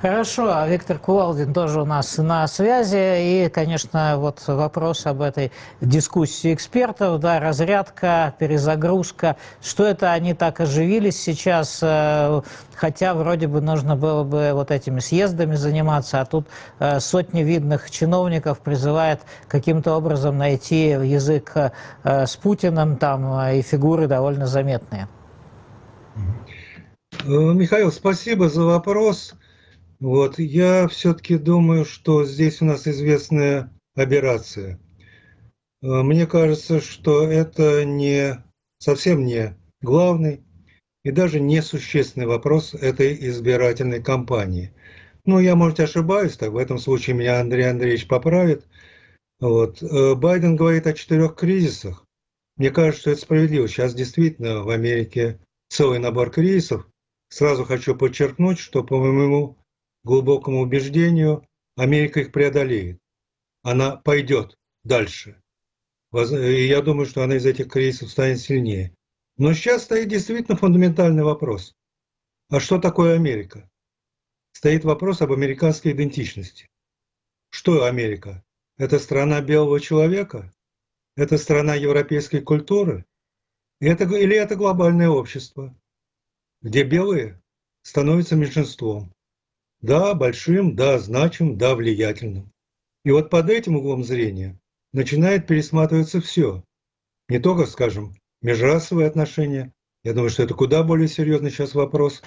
Хорошо, 0.00 0.50
а 0.50 0.66
Виктор 0.66 0.96
Кувалдин 0.96 1.52
тоже 1.52 1.82
у 1.82 1.84
нас 1.84 2.16
на 2.16 2.46
связи. 2.48 3.44
И, 3.44 3.50
конечно, 3.50 4.14
вот 4.16 4.42
вопрос 4.46 5.04
об 5.04 5.20
этой 5.20 5.52
дискуссии 5.82 6.05
дискуссии 6.06 6.54
экспертов, 6.54 7.18
да, 7.18 7.40
разрядка, 7.40 8.32
перезагрузка, 8.38 9.36
что 9.60 9.84
это 9.84 10.12
они 10.12 10.34
так 10.34 10.60
оживились 10.60 11.20
сейчас, 11.20 11.80
э, 11.82 12.42
хотя 12.74 13.14
вроде 13.14 13.48
бы 13.48 13.60
нужно 13.60 13.96
было 13.96 14.22
бы 14.22 14.52
вот 14.52 14.70
этими 14.70 15.00
съездами 15.00 15.56
заниматься, 15.56 16.20
а 16.20 16.24
тут 16.24 16.46
э, 16.78 17.00
сотни 17.00 17.40
видных 17.40 17.90
чиновников 17.90 18.60
призывает 18.60 19.20
каким-то 19.48 19.96
образом 19.96 20.38
найти 20.38 20.90
язык 20.90 21.52
э, 21.56 21.70
с 22.04 22.36
Путиным, 22.36 22.98
там 22.98 23.40
и 23.50 23.62
фигуры 23.62 24.06
довольно 24.06 24.46
заметные. 24.46 25.08
Михаил, 27.24 27.90
спасибо 27.90 28.48
за 28.48 28.62
вопрос. 28.62 29.34
Вот, 29.98 30.38
я 30.38 30.86
все-таки 30.86 31.36
думаю, 31.36 31.84
что 31.84 32.24
здесь 32.24 32.62
у 32.62 32.64
нас 32.64 32.86
известная 32.86 33.72
операция. 33.96 34.78
Э, 35.86 36.02
мне 36.02 36.26
кажется, 36.26 36.80
что 36.80 37.30
это 37.30 37.84
не 37.84 38.44
совсем 38.78 39.24
не 39.24 39.56
главный 39.80 40.44
и 41.04 41.12
даже 41.12 41.38
не 41.38 41.62
существенный 41.62 42.26
вопрос 42.26 42.74
этой 42.74 43.14
избирательной 43.28 44.02
кампании. 44.02 44.74
Ну, 45.24 45.38
я, 45.38 45.54
может, 45.54 45.78
ошибаюсь, 45.78 46.36
так 46.36 46.50
в 46.50 46.56
этом 46.56 46.78
случае 46.78 47.14
меня 47.14 47.40
Андрей 47.40 47.70
Андреевич 47.70 48.08
поправит. 48.08 48.66
Вот. 49.38 49.80
Э, 49.82 50.14
Байден 50.16 50.56
говорит 50.56 50.88
о 50.88 50.92
четырех 50.92 51.36
кризисах. 51.36 52.04
Мне 52.56 52.70
кажется, 52.70 53.00
что 53.02 53.10
это 53.12 53.20
справедливо. 53.20 53.68
Сейчас 53.68 53.94
действительно 53.94 54.62
в 54.62 54.70
Америке 54.70 55.38
целый 55.68 56.00
набор 56.00 56.30
кризисов. 56.30 56.88
Сразу 57.28 57.64
хочу 57.64 57.94
подчеркнуть, 57.94 58.58
что 58.58 58.82
по 58.82 58.98
моему 58.98 59.56
глубокому 60.04 60.62
убеждению 60.62 61.46
Америка 61.76 62.20
их 62.20 62.32
преодолеет. 62.32 62.98
Она 63.62 63.96
пойдет 63.96 64.56
дальше. 64.84 65.40
И 66.22 66.66
я 66.66 66.80
думаю, 66.80 67.06
что 67.06 67.22
она 67.22 67.36
из 67.36 67.46
этих 67.46 67.70
кризисов 67.70 68.10
станет 68.10 68.40
сильнее. 68.40 68.94
Но 69.36 69.52
сейчас 69.52 69.82
стоит 69.84 70.08
действительно 70.08 70.56
фундаментальный 70.56 71.22
вопрос. 71.22 71.74
А 72.48 72.60
что 72.60 72.78
такое 72.78 73.14
Америка? 73.14 73.68
Стоит 74.52 74.84
вопрос 74.84 75.20
об 75.20 75.32
американской 75.32 75.92
идентичности. 75.92 76.70
Что 77.50 77.84
Америка? 77.84 78.42
Это 78.78 78.98
страна 78.98 79.42
белого 79.42 79.80
человека? 79.80 80.52
Это 81.16 81.36
страна 81.36 81.74
европейской 81.74 82.40
культуры? 82.40 83.04
Это, 83.80 84.04
или 84.04 84.36
это 84.36 84.56
глобальное 84.56 85.10
общество, 85.10 85.76
где 86.62 86.82
белые 86.82 87.42
становятся 87.82 88.36
меньшинством? 88.36 89.12
Да, 89.80 90.14
большим, 90.14 90.74
да, 90.74 90.98
значимым, 90.98 91.58
да, 91.58 91.74
влиятельным. 91.74 92.52
И 93.04 93.10
вот 93.10 93.28
под 93.28 93.50
этим 93.50 93.76
углом 93.76 94.02
зрения 94.02 94.58
начинает 94.96 95.46
пересматриваться 95.46 96.22
все. 96.22 96.64
Не 97.28 97.38
только, 97.38 97.66
скажем, 97.66 98.14
межрасовые 98.40 99.06
отношения. 99.06 99.72
Я 100.04 100.14
думаю, 100.14 100.30
что 100.30 100.42
это 100.42 100.54
куда 100.54 100.82
более 100.82 101.06
серьезный 101.06 101.50
сейчас 101.50 101.74
вопрос 101.74 102.22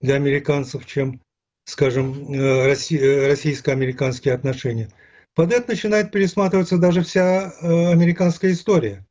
для 0.00 0.16
американцев, 0.16 0.84
чем, 0.84 1.22
скажем, 1.64 2.34
э, 2.34 2.66
российско-американские 2.66 4.34
отношения. 4.34 4.90
Под 5.34 5.52
это 5.52 5.70
начинает 5.70 6.10
пересматриваться 6.10 6.76
даже 6.78 7.04
вся 7.04 7.52
э, 7.52 7.92
американская 7.92 8.50
история 8.50 9.06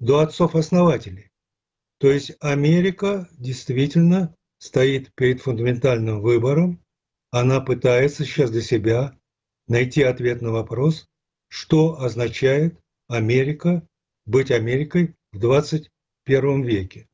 до 0.00 0.18
отцов-основателей. 0.18 1.30
То 1.98 2.10
есть 2.10 2.32
Америка 2.40 3.28
действительно 3.38 4.34
стоит 4.58 5.14
перед 5.14 5.40
фундаментальным 5.40 6.20
выбором. 6.20 6.82
Она 7.30 7.60
пытается 7.60 8.24
сейчас 8.24 8.50
для 8.50 8.62
себя 8.62 9.16
найти 9.68 10.02
ответ 10.02 10.42
на 10.42 10.50
вопрос, 10.50 11.08
что 11.52 12.00
означает 12.00 12.80
Америка, 13.08 13.86
быть 14.24 14.50
Америкой 14.50 15.14
в 15.32 15.38
21 15.38 16.62
веке. 16.62 17.08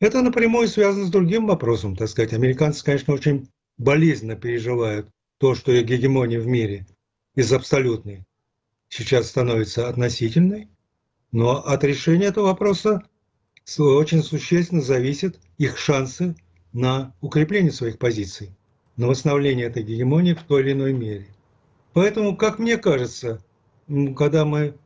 Это 0.00 0.22
напрямую 0.22 0.66
связано 0.66 1.06
с 1.06 1.10
другим 1.10 1.46
вопросом, 1.46 1.94
так 1.94 2.08
сказать. 2.08 2.32
Американцы, 2.32 2.84
конечно, 2.84 3.14
очень 3.14 3.48
болезненно 3.78 4.34
переживают 4.34 5.08
то, 5.38 5.54
что 5.54 5.70
их 5.70 5.86
гегемония 5.86 6.40
в 6.40 6.48
мире 6.48 6.84
из 7.36 7.52
абсолютной 7.52 8.24
сейчас 8.88 9.28
становится 9.28 9.88
относительной, 9.88 10.68
но 11.30 11.64
от 11.64 11.84
решения 11.84 12.26
этого 12.26 12.46
вопроса 12.46 13.04
очень 13.78 14.24
существенно 14.24 14.82
зависят 14.82 15.38
их 15.58 15.78
шансы 15.78 16.34
на 16.72 17.14
укрепление 17.20 17.70
своих 17.70 18.00
позиций, 18.00 18.50
на 18.96 19.06
восстановление 19.06 19.66
этой 19.66 19.84
гегемонии 19.84 20.34
в 20.34 20.42
той 20.42 20.62
или 20.62 20.72
иной 20.72 20.92
мере. 20.92 21.28
Поэтому, 21.92 22.36
как 22.36 22.58
мне 22.58 22.78
кажется, 22.78 23.40
когда 23.88 24.44
мы 24.44 24.76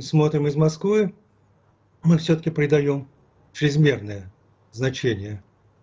смотрим 0.00 0.46
из 0.46 0.54
Москвы, 0.56 1.14
мы 2.02 2.18
все-таки 2.18 2.50
придаем 2.50 3.08
чрезмерное 3.52 4.32
значение 4.72 5.42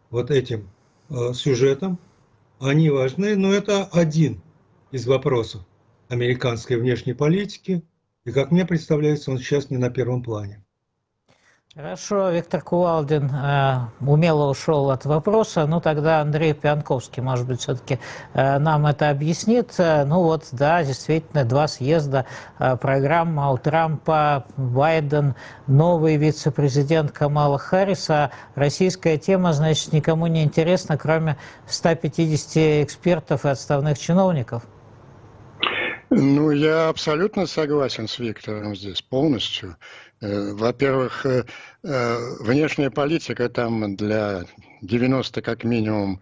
вот 0.10 0.32
этим 0.32 0.70
э, 1.10 1.34
сюжетам. 1.34 2.00
Они 2.60 2.90
важны, 2.90 3.36
но 3.36 3.52
это 3.52 3.86
один 3.86 4.42
из 4.92 5.08
вопросов 5.08 5.66
американской 6.10 6.78
внешней 6.78 7.14
политики. 7.14 7.84
И 8.26 8.32
как 8.32 8.52
мне 8.52 8.66
представляется, 8.66 9.32
он 9.32 9.40
сейчас 9.40 9.70
не 9.70 9.78
на 9.78 9.90
первом 9.90 10.22
плане. 10.22 10.61
Хорошо, 11.74 12.32
Виктор 12.32 12.62
Кувалдин 12.62 13.32
э, 13.34 13.78
умело 14.02 14.50
ушел 14.50 14.92
от 14.92 15.06
вопроса. 15.06 15.66
Ну, 15.66 15.80
тогда 15.80 16.20
Андрей 16.20 16.54
Пьянковский, 16.54 17.24
может 17.24 17.48
быть, 17.48 17.62
все-таки 17.62 17.98
э, 18.34 18.60
нам 18.60 18.88
это 18.88 19.10
объяснит. 19.10 19.76
Э, 19.78 20.04
ну 20.04 20.22
вот, 20.22 20.50
да, 20.52 20.84
действительно, 20.84 21.46
два 21.46 21.70
съезда, 21.70 22.26
э, 22.60 22.76
программа 22.76 23.52
у 23.52 23.58
Трампа, 23.58 24.44
Байден, 24.58 25.36
новый 25.68 26.18
вице-президент 26.18 27.14
Камала 27.14 27.58
Харриса. 27.58 28.32
Российская 28.56 29.18
тема, 29.18 29.54
значит, 29.54 29.94
никому 29.94 30.28
не 30.28 30.44
интересна, 30.44 30.98
кроме 30.98 31.38
150 31.68 32.84
экспертов 32.84 33.46
и 33.46 33.48
отставных 33.48 33.98
чиновников. 33.98 34.64
Ну, 36.10 36.52
я 36.52 36.90
абсолютно 36.90 37.46
согласен 37.46 38.10
с 38.10 38.20
Виктором 38.20 38.76
здесь 38.76 39.02
полностью. 39.02 39.78
Э, 40.22 40.54
во-первых, 40.54 41.26
э, 41.26 41.46
э, 41.84 42.18
внешняя 42.40 42.92
политика 42.92 43.50
там 43.50 43.96
для 43.96 44.44
90 44.82 45.42
как 45.42 45.64
минимум 45.64 46.22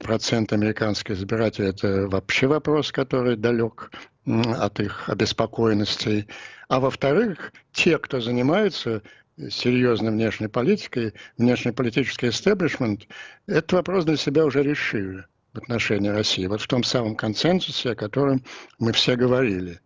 процент 0.00 0.52
американских 0.52 1.14
избирателей– 1.14 1.68
это 1.68 2.08
вообще 2.08 2.48
вопрос, 2.48 2.90
который 2.90 3.36
далек 3.36 3.92
от 4.26 4.80
их 4.80 5.08
обеспокоенностей. 5.08 6.26
А 6.68 6.80
во-вторых, 6.80 7.52
те, 7.70 7.98
кто 7.98 8.20
занимается 8.20 9.02
серьезной 9.48 10.10
внешней 10.10 10.48
политикой, 10.48 11.14
внешнеполитический 11.38 12.30
истеблишмент, 12.30 13.06
этот 13.46 13.74
вопрос 13.74 14.04
для 14.04 14.16
себя 14.16 14.44
уже 14.44 14.64
решили 14.64 15.24
в 15.52 15.58
отношении 15.58 16.08
России. 16.08 16.48
Вот 16.48 16.60
в 16.60 16.66
том 16.66 16.82
самом 16.82 17.14
консенсусе, 17.14 17.92
о 17.92 17.94
котором 17.94 18.42
мы 18.80 18.90
все 18.90 19.14
говорили. 19.14 19.78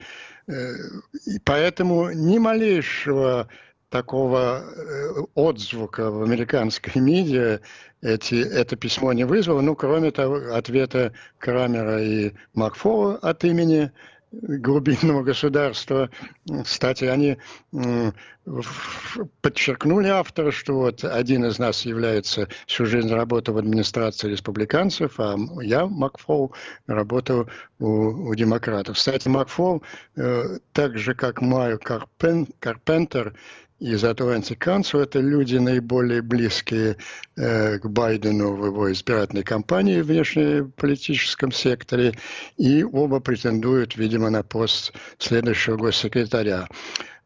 Э, 0.49 0.75
и 1.27 1.39
поэтому 1.45 2.11
ни 2.11 2.39
малейшего 2.39 3.49
такого 3.91 4.65
э, 4.65 5.21
отзвука 5.35 6.11
в 6.11 6.23
американской 6.23 7.01
медиа 7.01 7.61
эти, 8.01 8.37
это 8.37 8.77
письмо 8.77 9.13
не 9.13 9.25
вызвало, 9.25 9.61
ну, 9.61 9.75
кроме 9.75 10.11
того, 10.11 10.55
ответа 10.55 11.13
Крамера 11.39 12.03
и 12.03 12.33
Макфола 12.55 13.17
от 13.17 13.45
имени 13.45 13.93
глубинного 14.33 15.22
государства. 15.22 16.11
Кстати, 16.64 17.05
они 17.05 17.39
подчеркнули 19.41 20.09
авторы, 20.09 20.53
что 20.53 20.74
вот 20.74 21.05
один 21.05 21.45
из 21.45 21.59
нас 21.59 21.85
является 21.85 22.49
всю 22.66 22.87
жизнь 22.87 23.12
работал 23.12 23.55
в 23.55 23.59
администрации 23.59 24.31
республиканцев, 24.31 25.18
а 25.18 25.37
я, 25.62 25.87
Макфол, 25.87 26.53
работал 26.87 27.49
у, 27.79 27.87
у 27.87 28.35
демократов. 28.35 28.97
Кстати, 28.97 29.29
Макфол, 29.29 29.83
э, 30.16 30.59
так 30.72 30.97
же 30.99 31.14
как 31.14 31.43
Майо 31.43 31.79
Карпен, 31.79 32.49
Карпентер, 32.59 33.35
из 33.79 34.05
Atlantic 34.05 34.59
Council. 34.59 35.03
Это 35.03 35.20
люди 35.20 35.57
наиболее 35.57 36.22
близкие 36.22 36.97
э, 37.37 37.79
к 37.79 37.87
Байдену 37.87 38.55
в 38.55 38.66
его 38.66 38.93
избирательной 38.93 39.45
кампании 39.45 40.01
в 40.01 40.07
внешнеполитическом 40.07 41.53
секторе. 41.53 42.14
И 42.57 42.83
оба 42.85 43.20
претендуют, 43.20 43.97
видимо, 43.97 44.31
на 44.31 44.43
пост 44.43 44.93
следующего 45.18 45.76
госсекретаря. 45.76 46.66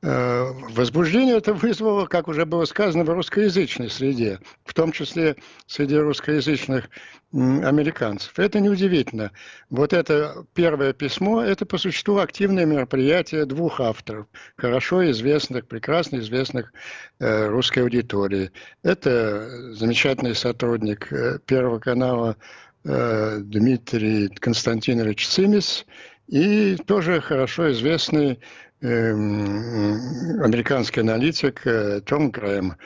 Э, 0.05 0.51
возбуждение 0.71 1.37
это 1.37 1.55
вызвало, 1.55 2.07
как 2.07 2.27
уже 2.27 2.45
было 2.45 2.65
сказано, 2.65 3.05
в 3.05 3.11
русскоязычной 3.11 3.89
среде, 3.89 4.41
в 4.65 4.75
том 4.75 4.91
числе 4.91 5.37
среди 5.67 5.97
русскоязычных 5.97 6.91
американцев. 7.33 8.37
Это 8.37 8.59
неудивительно. 8.59 9.31
Вот 9.71 9.93
это 9.93 10.45
первое 10.55 10.93
письмо, 10.93 11.41
это 11.41 11.67
по 11.67 11.79
существу 11.79 12.19
активное 12.19 12.67
мероприятие 12.67 13.47
двух 13.47 13.81
авторов, 13.81 14.27
хорошо 14.57 15.09
известных, 15.13 15.69
прекрасно 15.69 16.17
известных 16.17 16.73
э, 17.21 17.47
русской 17.47 17.79
аудитории. 17.79 18.51
Это 18.83 19.73
замечательный 19.73 20.35
сотрудник 20.35 21.13
э, 21.13 21.39
Первого 21.47 21.79
канала 21.79 22.37
Дмитрий 22.85 24.27
Константинович 24.27 25.29
Цимис 25.29 25.87
и 26.27 26.75
тоже 26.85 27.21
хорошо 27.21 27.71
известный 27.71 28.41
американский 28.83 31.01
аналитик 31.01 31.67
э, 31.67 32.01
Том 32.01 32.31
Грэм, 32.31 32.77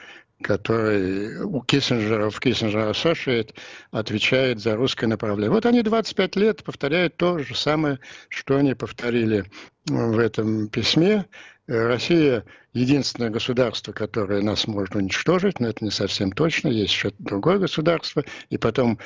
который 0.43 1.43
у 1.43 1.63
Киссинджера 1.63 2.29
в 2.29 2.39
Киссинджер 2.39 2.91
Associate 2.91 3.55
отвечает 3.91 4.61
за 4.61 4.77
русское 4.77 5.07
направление. 5.07 5.51
Вот 5.51 5.65
они 5.65 5.83
25 5.83 6.37
лет 6.37 6.63
повторяют 6.63 7.17
то 7.17 7.39
же 7.39 7.55
самое, 7.55 7.99
что 8.29 8.57
они 8.57 8.75
повторили 8.75 9.47
в 9.87 10.19
этом 10.19 10.69
письме. 10.69 11.25
Россия 11.67 12.45
единственное 12.75 13.31
государство, 13.31 13.93
которое 13.93 14.43
нас 14.43 14.67
может 14.67 14.95
уничтожить, 14.95 15.61
но 15.61 15.69
это 15.69 15.85
не 15.85 15.91
совсем 15.91 16.31
точно, 16.31 16.69
есть 16.69 16.93
еще 16.93 17.13
другое 17.19 17.59
государство, 17.59 18.23
и 18.51 18.59
потом 18.59 18.99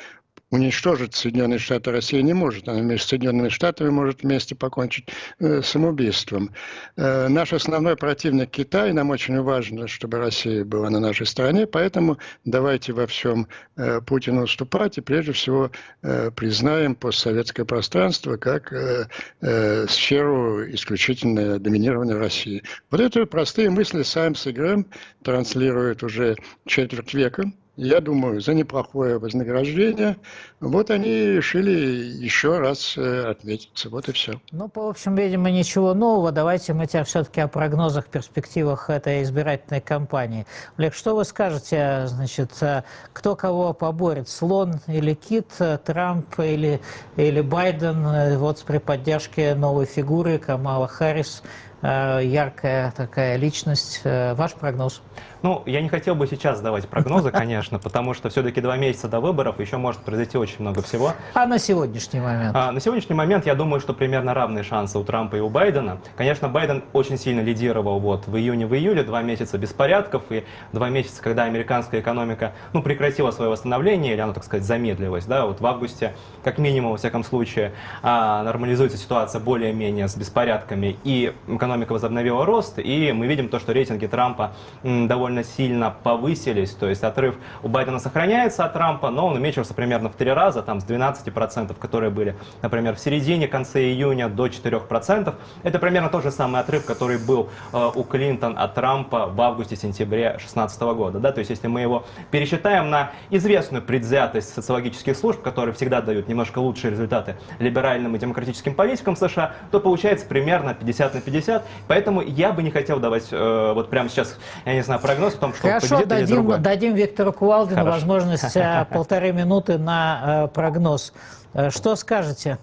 уничтожить 0.51 1.15
Соединенные 1.15 1.59
Штаты 1.59 1.91
Россия 1.91 2.21
не 2.21 2.33
может. 2.33 2.67
Она 2.67 2.81
вместе 2.81 3.07
с 3.07 3.09
Соединенными 3.09 3.49
Штатами 3.49 3.89
может 3.89 4.21
вместе 4.21 4.53
покончить 4.53 5.07
э, 5.39 5.61
самоубийством. 5.63 6.51
Э, 6.97 7.29
наш 7.29 7.53
основной 7.53 7.95
противник 7.95 8.51
Китай. 8.51 8.91
Нам 8.93 9.09
очень 9.09 9.41
важно, 9.41 9.87
чтобы 9.87 10.17
Россия 10.17 10.63
была 10.65 10.89
на 10.89 10.99
нашей 10.99 11.25
стороне. 11.25 11.65
Поэтому 11.65 12.17
давайте 12.43 12.91
во 12.93 13.07
всем 13.07 13.47
э, 13.77 14.01
Путину 14.01 14.43
уступать. 14.43 14.97
И 14.97 15.01
прежде 15.01 15.31
всего 15.31 15.71
э, 16.03 16.31
признаем 16.31 16.95
постсоветское 16.95 17.65
пространство 17.65 18.35
как 18.35 18.73
э, 18.73 19.07
э, 19.39 19.87
сферу 19.87 20.69
исключительно 20.69 21.59
доминирования 21.59 22.17
России. 22.17 22.61
Вот 22.91 22.99
это 22.99 23.25
простые 23.25 23.69
мысли 23.69 24.03
Саймс 24.03 24.45
и 24.47 24.51
Грэм 24.51 24.85
транслируют 25.23 26.03
уже 26.03 26.35
четверть 26.65 27.13
века 27.13 27.51
я 27.77 28.01
думаю, 28.01 28.41
за 28.41 28.53
неплохое 28.53 29.17
вознаграждение. 29.17 30.17
Вот 30.59 30.91
они 30.91 31.09
решили 31.09 31.71
еще 31.71 32.59
раз 32.59 32.95
э, 32.97 33.29
отметиться. 33.29 33.89
Вот 33.89 34.09
и 34.09 34.11
все. 34.11 34.41
Ну, 34.51 34.67
по 34.67 34.89
общем, 34.89 35.15
видимо, 35.15 35.49
ничего 35.51 35.93
нового. 35.93 36.33
Давайте 36.33 36.73
мы 36.73 36.85
тебя 36.85 37.05
все-таки 37.05 37.39
о 37.39 37.47
прогнозах, 37.47 38.07
перспективах 38.07 38.89
этой 38.89 39.23
избирательной 39.23 39.79
кампании. 39.79 40.45
Олег, 40.77 40.93
что 40.93 41.15
вы 41.15 41.23
скажете, 41.23 42.07
значит, 42.07 42.51
э, 42.61 42.83
кто 43.13 43.37
кого 43.37 43.73
поборет? 43.73 44.27
Слон 44.27 44.75
или 44.87 45.13
кит, 45.13 45.47
э, 45.59 45.77
Трамп 45.83 46.39
или, 46.39 46.81
или 47.15 47.39
Байден? 47.39 48.37
Вот 48.37 48.63
при 48.67 48.79
поддержке 48.79 49.55
новой 49.55 49.85
фигуры 49.85 50.39
Камала 50.39 50.87
Харрис, 50.87 51.41
яркая 51.81 52.93
такая 52.95 53.37
личность. 53.37 54.01
Ваш 54.03 54.53
прогноз? 54.53 55.01
Ну, 55.43 55.63
я 55.65 55.81
не 55.81 55.89
хотел 55.89 56.13
бы 56.13 56.27
сейчас 56.27 56.61
давать 56.61 56.87
прогнозы, 56.87 57.31
конечно, 57.31 57.79
потому 57.79 58.13
что 58.13 58.29
все-таки 58.29 58.61
два 58.61 58.77
месяца 58.77 59.07
до 59.07 59.19
выборов 59.19 59.59
еще 59.59 59.77
может 59.77 60.01
произойти 60.01 60.37
очень 60.37 60.57
много 60.59 60.81
всего. 60.83 61.13
А 61.33 61.47
на 61.47 61.57
сегодняшний 61.57 62.19
момент? 62.19 62.55
А, 62.55 62.71
на 62.71 62.79
сегодняшний 62.79 63.15
момент 63.15 63.47
я 63.47 63.55
думаю, 63.55 63.79
что 63.79 63.93
примерно 63.93 64.33
равные 64.35 64.63
шансы 64.63 64.99
у 64.99 65.03
Трампа 65.03 65.37
и 65.37 65.39
у 65.39 65.49
Байдена. 65.49 65.97
Конечно, 66.15 66.47
Байден 66.47 66.83
очень 66.93 67.17
сильно 67.17 67.41
лидировал 67.41 67.99
вот 67.99 68.27
в 68.27 68.37
июне, 68.37 68.67
в 68.67 68.75
июле, 68.75 69.03
два 69.03 69.23
месяца 69.23 69.57
беспорядков 69.57 70.23
и 70.29 70.43
два 70.73 70.89
месяца, 70.89 71.23
когда 71.23 71.43
американская 71.43 72.01
экономика, 72.01 72.53
ну, 72.73 72.83
прекратила 72.83 73.31
свое 73.31 73.49
восстановление, 73.49 74.13
или 74.13 74.21
оно, 74.21 74.33
так 74.33 74.43
сказать, 74.43 74.63
замедлилось, 74.63 75.25
да, 75.25 75.47
вот 75.47 75.59
в 75.59 75.65
августе, 75.65 76.13
как 76.43 76.59
минимум, 76.59 76.91
во 76.91 76.97
всяком 76.97 77.23
случае, 77.23 77.71
а, 78.03 78.43
нормализуется 78.43 78.97
ситуация 78.97 79.41
более-менее 79.41 80.07
с 80.07 80.15
беспорядками, 80.15 80.97
и 81.03 81.33
экономика 81.47 81.93
возобновила 81.93 82.45
рост, 82.45 82.77
и 82.77 83.11
мы 83.11 83.25
видим 83.25 83.49
то, 83.49 83.59
что 83.59 83.71
рейтинги 83.71 84.05
Трампа 84.05 84.51
довольно 84.83 85.30
довольно 85.31 85.43
сильно 85.43 85.95
повысились, 86.03 86.71
то 86.71 86.89
есть 86.89 87.03
отрыв 87.03 87.35
у 87.63 87.69
Байдена 87.69 87.99
сохраняется 87.99 88.65
от 88.65 88.73
Трампа, 88.73 89.09
но 89.09 89.27
он 89.27 89.37
уменьшился 89.37 89.73
примерно 89.73 90.09
в 90.09 90.13
три 90.13 90.31
раза, 90.31 90.61
там 90.61 90.81
с 90.81 90.85
12%, 90.85 91.73
которые 91.79 92.09
были, 92.09 92.35
например, 92.61 92.95
в 92.95 92.99
середине, 92.99 93.47
конце 93.47 93.81
июня 93.83 94.27
до 94.27 94.47
4%. 94.47 95.33
Это 95.63 95.79
примерно 95.79 96.09
тот 96.09 96.23
же 96.23 96.31
самый 96.31 96.59
отрыв, 96.59 96.85
который 96.85 97.17
был 97.17 97.49
э, 97.71 97.91
у 97.95 98.03
Клинтон 98.03 98.57
от 98.57 98.73
Трампа 98.73 99.27
в 99.27 99.39
августе-сентябре 99.39 100.31
2016 100.31 100.81
года. 100.81 101.19
Да? 101.19 101.31
То 101.31 101.39
есть 101.39 101.49
если 101.49 101.67
мы 101.67 101.81
его 101.81 102.03
пересчитаем 102.29 102.89
на 102.89 103.11
известную 103.29 103.81
предвзятость 103.81 104.53
социологических 104.53 105.15
служб, 105.15 105.41
которые 105.41 105.73
всегда 105.73 106.01
дают 106.01 106.27
немножко 106.27 106.59
лучшие 106.59 106.91
результаты 106.91 107.37
либеральным 107.59 108.15
и 108.15 108.19
демократическим 108.19 108.75
политикам 108.75 109.15
США, 109.15 109.53
то 109.71 109.79
получается 109.79 110.25
примерно 110.25 110.73
50 110.73 111.13
на 111.13 111.21
50. 111.21 111.65
Поэтому 111.87 112.21
я 112.21 112.51
бы 112.51 112.63
не 112.63 112.71
хотел 112.71 112.99
давать 112.99 113.27
э, 113.31 113.71
вот 113.73 113.89
прямо 113.89 114.09
сейчас, 114.09 114.37
я 114.65 114.73
не 114.73 114.83
знаю, 114.83 114.99
прогноз 114.99 115.20
прогноз 115.29 115.33
том, 115.39 115.53
что 115.53 115.61
Хорошо, 115.61 116.05
дадим, 116.05 116.61
дадим 116.61 116.95
Виктору 116.95 117.33
Кувалдину 117.33 117.81
Хорошо. 117.81 117.91
возможность 117.97 118.55
э, 118.55 118.87
полторы 118.93 119.31
минуты 119.31 119.77
на 119.77 120.45
э, 120.45 120.53
прогноз. 120.53 121.13
Э, 121.53 121.69
что 121.69 121.95
скажете? 121.95 122.57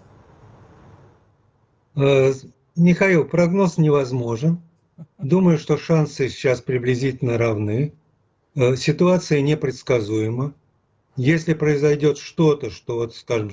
Михаил, 1.94 3.24
прогноз 3.24 3.76
невозможен. 3.78 4.61
Думаю, 5.18 5.59
что 5.59 5.76
шансы 5.76 6.28
сейчас 6.28 6.61
приблизительно 6.61 7.38
равны. 7.38 7.92
Ситуация 8.76 9.40
непредсказуема. 9.40 10.52
Если 11.16 11.54
произойдет 11.54 12.18
что-то, 12.18 12.70
что 12.70 12.96
вот, 12.96 13.14
скажем, 13.14 13.52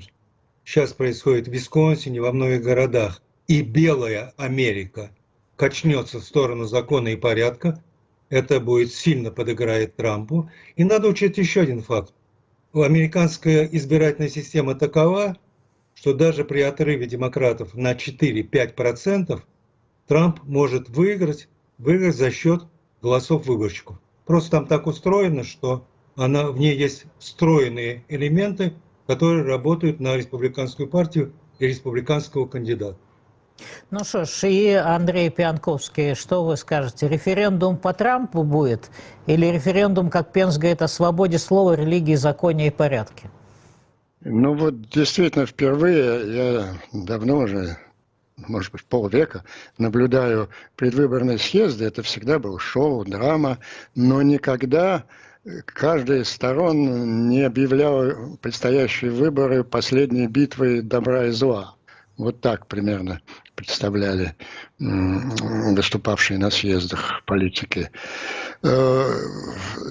сейчас 0.64 0.94
происходит 0.94 1.48
в 1.48 1.52
Висконсине, 1.52 2.22
во 2.22 2.32
многих 2.32 2.64
городах, 2.64 3.22
и 3.48 3.62
белая 3.62 4.34
Америка 4.38 5.10
качнется 5.56 6.20
в 6.20 6.24
сторону 6.24 6.66
закона 6.66 7.10
и 7.10 7.16
порядка. 7.16 7.82
Это 8.30 8.60
будет 8.60 8.94
сильно 8.94 9.32
подыграет 9.32 9.96
Трампу. 9.96 10.50
И 10.76 10.84
надо 10.84 11.08
учесть 11.08 11.38
еще 11.38 11.62
один 11.62 11.82
факт. 11.82 12.14
Американская 12.74 13.66
избирательная 13.72 14.30
система 14.30 14.76
такова, 14.76 15.38
что 15.94 16.14
даже 16.14 16.44
при 16.44 16.62
отрыве 16.62 17.06
демократов 17.06 17.74
на 17.74 17.94
4-5% 17.94 19.42
Трамп 20.08 20.44
может 20.44 20.90
выиграть, 20.90 21.48
выиграть 21.78 22.16
за 22.16 22.32
счет 22.32 22.64
голосов 23.02 23.46
выборщиков. 23.46 23.98
Просто 24.26 24.52
там 24.52 24.68
так 24.68 24.88
устроено, 24.88 25.44
что 25.44 25.88
она, 26.16 26.52
в 26.52 26.60
ней 26.60 26.76
есть 26.76 27.06
встроенные 27.20 28.04
элементы, 28.08 28.74
которые 29.08 29.44
работают 29.44 30.00
на 30.00 30.18
республиканскую 30.18 30.90
партию 30.90 31.34
и 31.60 31.68
республиканского 31.68 32.48
кандидата. 32.48 32.98
Ну 33.92 34.04
что 34.04 34.26
ж, 34.26 34.44
и 34.44 34.74
Андрей 34.74 35.30
Пианковский, 35.30 36.16
что 36.16 36.44
вы 36.44 36.58
скажете? 36.58 37.08
Референдум 37.08 37.78
по 37.78 37.94
Трампу 37.94 38.44
будет? 38.44 38.90
Или 39.28 39.46
референдум, 39.46 40.10
как 40.10 40.32
Пенс 40.32 40.58
говорит, 40.58 40.82
о 40.82 40.88
свободе 40.88 41.40
слова, 41.40 41.74
религии, 41.74 42.16
законе 42.16 42.68
и 42.68 42.72
порядке? 42.72 43.30
Ну 44.22 44.56
вот 44.56 44.90
действительно 44.90 45.46
впервые 45.46 46.36
я 46.36 46.74
давно 46.92 47.38
уже, 47.40 47.78
может 48.38 48.72
быть, 48.72 48.84
полвека 48.84 49.44
наблюдаю 49.78 50.50
предвыборные 50.76 51.38
съезды. 51.38 51.86
Это 51.86 52.02
всегда 52.02 52.40
был 52.40 52.58
шоу, 52.58 53.06
драма, 53.06 53.60
но 53.94 54.22
никогда 54.22 55.04
каждая 55.66 56.22
из 56.22 56.30
сторон 56.30 57.30
не 57.30 57.44
объявлял 57.44 58.36
предстоящие 58.42 59.12
выборы 59.12 59.64
последней 59.64 60.28
битвой 60.28 60.82
добра 60.82 61.28
и 61.28 61.30
зла. 61.30 61.76
Вот 62.18 62.42
так 62.42 62.66
примерно 62.68 63.22
представляли 63.56 64.36
выступавшие 64.80 66.38
на 66.38 66.52
съездах 66.52 67.24
политики. 67.26 67.90
Э, 68.64 69.10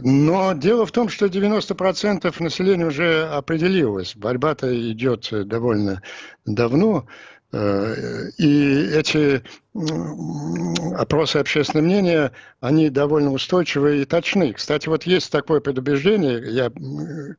но 0.03 0.53
дело 0.53 0.87
в 0.87 0.93
том, 0.93 1.09
что 1.09 1.27
90% 1.27 2.43
населения 2.43 2.87
уже 2.87 3.27
определилось. 3.27 4.15
Борьба-то 4.17 4.93
идет 4.93 5.29
довольно 5.49 6.03
давно. 6.45 7.07
Э, 7.55 8.31
и 8.37 8.91
эти 8.93 9.43
опросы 10.97 11.37
общественного 11.37 11.87
мнения, 11.87 12.33
они 12.61 12.91
довольно 12.91 13.33
устойчивы 13.33 14.03
и 14.03 14.05
точны. 14.05 14.53
Кстати, 14.53 14.89
вот 14.89 15.05
есть 15.05 15.31
такое 15.31 15.61
предубеждение, 15.61 16.43
я 16.51 16.73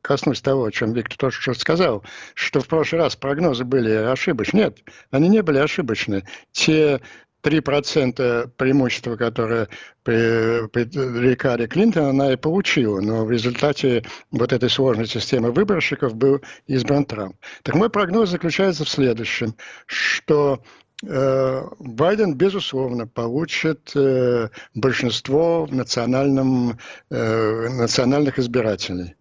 коснусь 0.02 0.40
того, 0.40 0.64
о 0.64 0.72
чем 0.72 0.92
Виктор 0.92 1.16
тоже 1.18 1.40
что 1.40 1.54
сказал, 1.54 2.04
что 2.34 2.60
в 2.60 2.68
прошлый 2.68 3.02
раз 3.02 3.16
прогнозы 3.16 3.64
были 3.64 3.90
ошибочны. 3.90 4.56
Нет, 4.58 4.78
они 5.10 5.28
не 5.28 5.42
были 5.42 5.58
ошибочны. 5.58 6.24
Те 6.52 7.00
3% 7.42 8.50
преимущества, 8.56 9.16
которое 9.16 9.68
пререкали 10.02 11.66
Клинтон, 11.66 12.06
она 12.06 12.32
и 12.32 12.36
получила. 12.36 13.00
Но 13.00 13.24
в 13.24 13.30
результате 13.30 14.04
вот 14.30 14.52
этой 14.52 14.70
сложной 14.70 15.06
системы 15.06 15.52
выборщиков 15.52 16.14
был 16.14 16.40
избран 16.66 17.04
Трамп. 17.04 17.36
Так 17.62 17.74
мой 17.74 17.90
прогноз 17.90 18.30
заключается 18.30 18.84
в 18.84 18.88
следующем, 18.88 19.54
что 19.86 20.62
э, 21.04 21.62
Байден, 21.78 22.34
безусловно, 22.34 23.06
получит 23.06 23.92
э, 23.94 24.48
большинство 24.74 25.66
в 25.66 25.74
национальном, 25.74 26.78
э, 27.10 27.68
национальных 27.68 28.38
избирателей. 28.38 29.14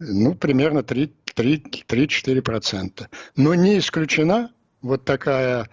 Ну, 0.00 0.34
примерно 0.34 0.80
3-4%. 0.80 3.06
Но 3.36 3.54
не 3.54 3.78
исключена 3.78 4.50
вот 4.82 5.04
такая 5.04 5.68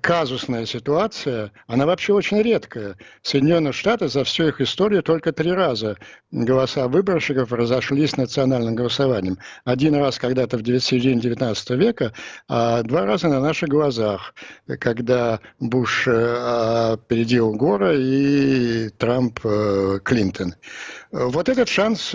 казусная 0.00 0.64
ситуация, 0.64 1.50
она 1.66 1.86
вообще 1.86 2.12
очень 2.12 2.40
редкая. 2.40 2.96
В 3.22 3.28
Соединенных 3.28 3.74
Штатах 3.74 4.10
за 4.10 4.24
всю 4.24 4.48
их 4.48 4.60
историю 4.60 5.02
только 5.02 5.32
три 5.32 5.52
раза 5.52 5.96
голоса 6.30 6.88
выборщиков 6.88 7.52
разошлись 7.52 8.16
национальным 8.16 8.74
голосованием. 8.74 9.38
Один 9.64 9.96
раз 9.96 10.18
когда-то 10.18 10.58
в 10.58 10.80
середине 10.80 11.20
19 11.20 11.70
века, 11.70 12.12
а 12.48 12.82
два 12.82 13.04
раза 13.04 13.28
на 13.28 13.40
наших 13.40 13.68
глазах, 13.68 14.34
когда 14.78 15.40
Буш 15.58 16.06
э, 16.06 16.92
опередил 16.92 17.52
Гора 17.52 17.92
и 17.94 18.88
Трамп 18.90 19.40
э, 19.44 19.98
Клинтон. 20.04 20.54
Вот 21.10 21.48
этот 21.48 21.68
шанс 21.68 22.14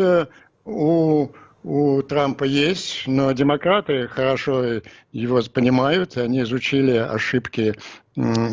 у 0.66 1.30
у 1.68 2.02
Трампа 2.02 2.46
есть, 2.46 3.04
но 3.08 3.32
демократы 3.34 4.08
хорошо 4.08 4.82
его 5.12 5.42
понимают, 5.54 6.16
они 6.16 6.42
изучили 6.42 6.96
ошибки 6.96 7.76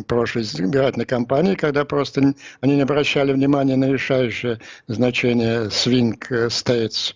прошлой 0.08 0.42
избирательной 0.42 1.06
кампании, 1.06 1.54
когда 1.54 1.84
просто 1.84 2.34
они 2.60 2.74
не 2.74 2.82
обращали 2.82 3.32
внимания 3.32 3.76
на 3.76 3.90
решающее 3.90 4.58
значение 4.88 5.66
swing 5.68 6.18
states. 6.48 7.14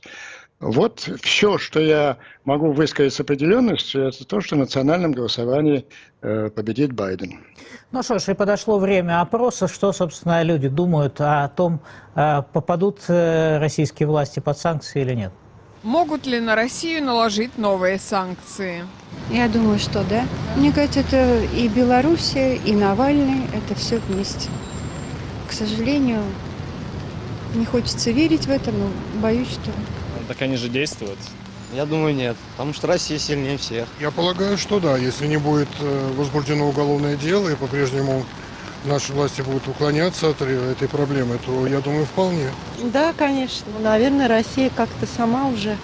Вот 0.60 1.08
все, 1.20 1.58
что 1.58 1.80
я 1.80 2.16
могу 2.44 2.72
высказать 2.72 3.14
с 3.14 3.20
определенностью, 3.20 4.08
это 4.08 4.24
то, 4.24 4.40
что 4.40 4.56
в 4.56 4.58
национальном 4.58 5.12
голосовании 5.12 5.84
э, 6.20 6.50
победит 6.50 6.92
Байден. 6.92 7.40
Ну 7.92 8.02
что 8.02 8.18
ж, 8.18 8.28
и 8.28 8.34
подошло 8.34 8.78
время 8.78 9.20
опроса. 9.20 9.68
Что, 9.68 9.92
собственно, 9.92 10.42
люди 10.42 10.68
думают 10.68 11.20
о 11.20 11.48
том, 11.48 11.80
э, 12.16 12.42
попадут 12.52 13.00
э, 13.08 13.58
российские 13.58 14.08
власти 14.08 14.40
под 14.40 14.58
санкции 14.58 15.02
или 15.02 15.14
нет? 15.14 15.32
Могут 15.82 16.26
ли 16.26 16.40
на 16.40 16.56
Россию 16.56 17.04
наложить 17.04 17.56
новые 17.56 18.00
санкции? 18.00 18.84
Я 19.30 19.48
думаю, 19.48 19.78
что 19.78 20.02
да. 20.02 20.26
Мне 20.56 20.72
кажется, 20.72 21.00
это 21.00 21.44
и 21.54 21.68
Белоруссия, 21.68 22.56
и 22.56 22.72
Навальный, 22.72 23.42
это 23.54 23.78
все 23.78 23.98
вместе. 23.98 24.48
К 25.48 25.52
сожалению, 25.52 26.22
не 27.54 27.64
хочется 27.64 28.10
верить 28.10 28.46
в 28.46 28.50
это, 28.50 28.72
но 28.72 28.88
боюсь, 29.20 29.48
что... 29.48 29.70
Так 30.26 30.42
они 30.42 30.56
же 30.56 30.68
действуют. 30.68 31.18
Я 31.72 31.86
думаю, 31.86 32.14
нет, 32.14 32.36
потому 32.52 32.72
что 32.72 32.86
Россия 32.86 33.18
сильнее 33.18 33.56
всех. 33.56 33.86
Я 34.00 34.10
полагаю, 34.10 34.58
что 34.58 34.80
да, 34.80 34.96
если 34.96 35.26
не 35.26 35.36
будет 35.36 35.68
э, 35.80 36.12
возбуждено 36.16 36.66
уголовное 36.66 37.16
дело 37.16 37.48
и 37.50 37.54
по-прежнему 37.54 38.24
наши 38.84 39.12
власти 39.12 39.42
будут 39.42 39.66
уклоняться 39.68 40.30
от 40.30 40.40
этой 40.42 40.88
проблемы, 40.88 41.38
то 41.44 41.66
я 41.66 41.80
думаю, 41.80 42.06
вполне. 42.06 42.50
Да, 42.84 43.12
конечно. 43.12 43.66
Наверное, 43.80 44.28
Россия 44.28 44.70
как-то 44.74 45.06
сама 45.06 45.48
уже 45.48 45.76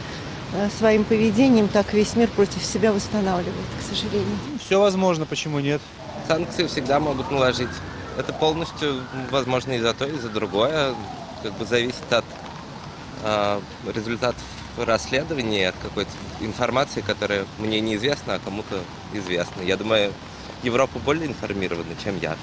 э, 0.53 0.69
своим 0.79 1.05
поведением 1.05 1.69
так 1.69 1.93
весь 1.93 2.17
мир 2.17 2.29
против 2.29 2.65
себя 2.65 2.93
восстанавливает, 2.93 3.67
к 3.81 3.89
сожалению. 3.89 4.37
Все 4.65 4.81
возможно, 4.81 5.27
почему 5.27 5.61
нет? 5.61 5.81
Санкции 6.29 6.67
всегда 6.67 7.01
могут 7.01 7.31
наложить. 7.31 7.69
Это 8.17 8.33
полностью 8.33 9.03
возможно 9.31 9.73
и 9.73 9.81
за 9.81 9.93
то, 9.93 10.07
и 10.07 10.17
за 10.17 10.29
другое. 10.29 10.95
Как 11.43 11.53
бы 11.55 11.67
зависит 11.67 12.11
от 12.11 12.25
э, 13.25 13.61
результатов 13.93 14.43
расследования, 14.79 15.69
от 15.69 15.75
какой-то 15.83 16.11
информации, 16.41 17.01
которая 17.01 17.45
мне 17.59 17.81
неизвестна, 17.81 18.35
а 18.35 18.39
кому-то 18.39 18.81
известна. 19.13 19.63
Я 19.63 19.77
думаю, 19.77 20.13
Европа 20.65 20.99
более 21.05 21.27
информирована, 21.27 21.95
чем 22.03 22.19
я. 22.21 22.37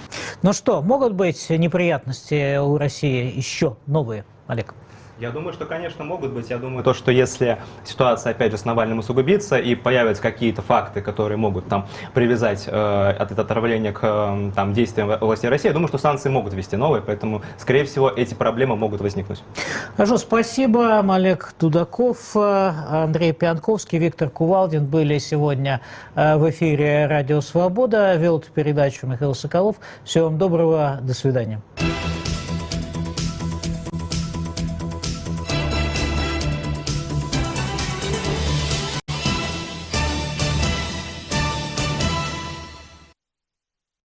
Ну 0.44 0.54
что, 0.54 0.82
могут 0.82 1.14
быть 1.14 1.50
неприятности 1.50 2.58
у 2.58 2.78
России 2.78 3.36
еще 3.36 3.78
новые, 3.88 4.26
Олег? 4.48 4.74
Я 5.22 5.30
думаю, 5.30 5.54
что, 5.54 5.68
конечно, 5.68 6.04
могут 6.04 6.32
быть. 6.32 6.50
Я 6.50 6.58
думаю, 6.58 6.84
то, 6.84 6.96
что 6.96 7.12
если 7.12 7.60
ситуация, 7.84 8.32
опять 8.32 8.52
же, 8.52 8.58
с 8.58 8.66
Навальным 8.66 8.98
усугубится 8.98 9.60
и 9.60 9.76
появятся 9.76 10.20
какие-то 10.24 10.64
факты, 10.64 11.02
которые 11.02 11.38
могут 11.38 11.68
там 11.68 11.86
привязать 12.16 12.64
э, 12.66 13.10
от 13.20 13.32
этого 13.32 13.44
отравления 13.44 13.94
к 13.94 14.00
э, 14.02 14.52
там, 14.56 14.74
действиям 14.74 15.16
власти 15.20 15.46
России, 15.46 15.68
я 15.68 15.74
думаю, 15.74 15.90
что 15.90 16.00
санкции 16.00 16.30
могут 16.30 16.54
ввести 16.54 16.76
новые, 16.76 17.04
поэтому, 17.04 17.44
скорее 17.60 17.84
всего, 17.84 18.10
эти 18.10 18.34
проблемы 18.34 18.76
могут 18.76 19.02
возникнуть. 19.02 19.44
Хорошо, 19.96 20.18
спасибо. 20.18 21.02
Олег 21.08 21.54
Тудаков, 21.60 22.36
э, 22.36 22.74
Андрей 22.90 23.32
Пианковский, 23.34 24.00
Виктор 24.00 24.32
Кувалдин 24.32 24.88
были 24.88 25.20
сегодня 25.20 25.82
э, 26.16 26.36
в 26.38 26.50
эфире 26.50 27.06
«Радио 27.06 27.42
Свобода». 27.42 28.16
Вел 28.16 28.40
эту 28.40 28.50
передачу 28.52 29.06
Михаил 29.06 29.36
Соколов. 29.36 29.76
Всего 30.04 30.26
вам 30.26 30.40
доброго. 30.40 30.98
До 31.04 31.14
свидания. 31.14 31.62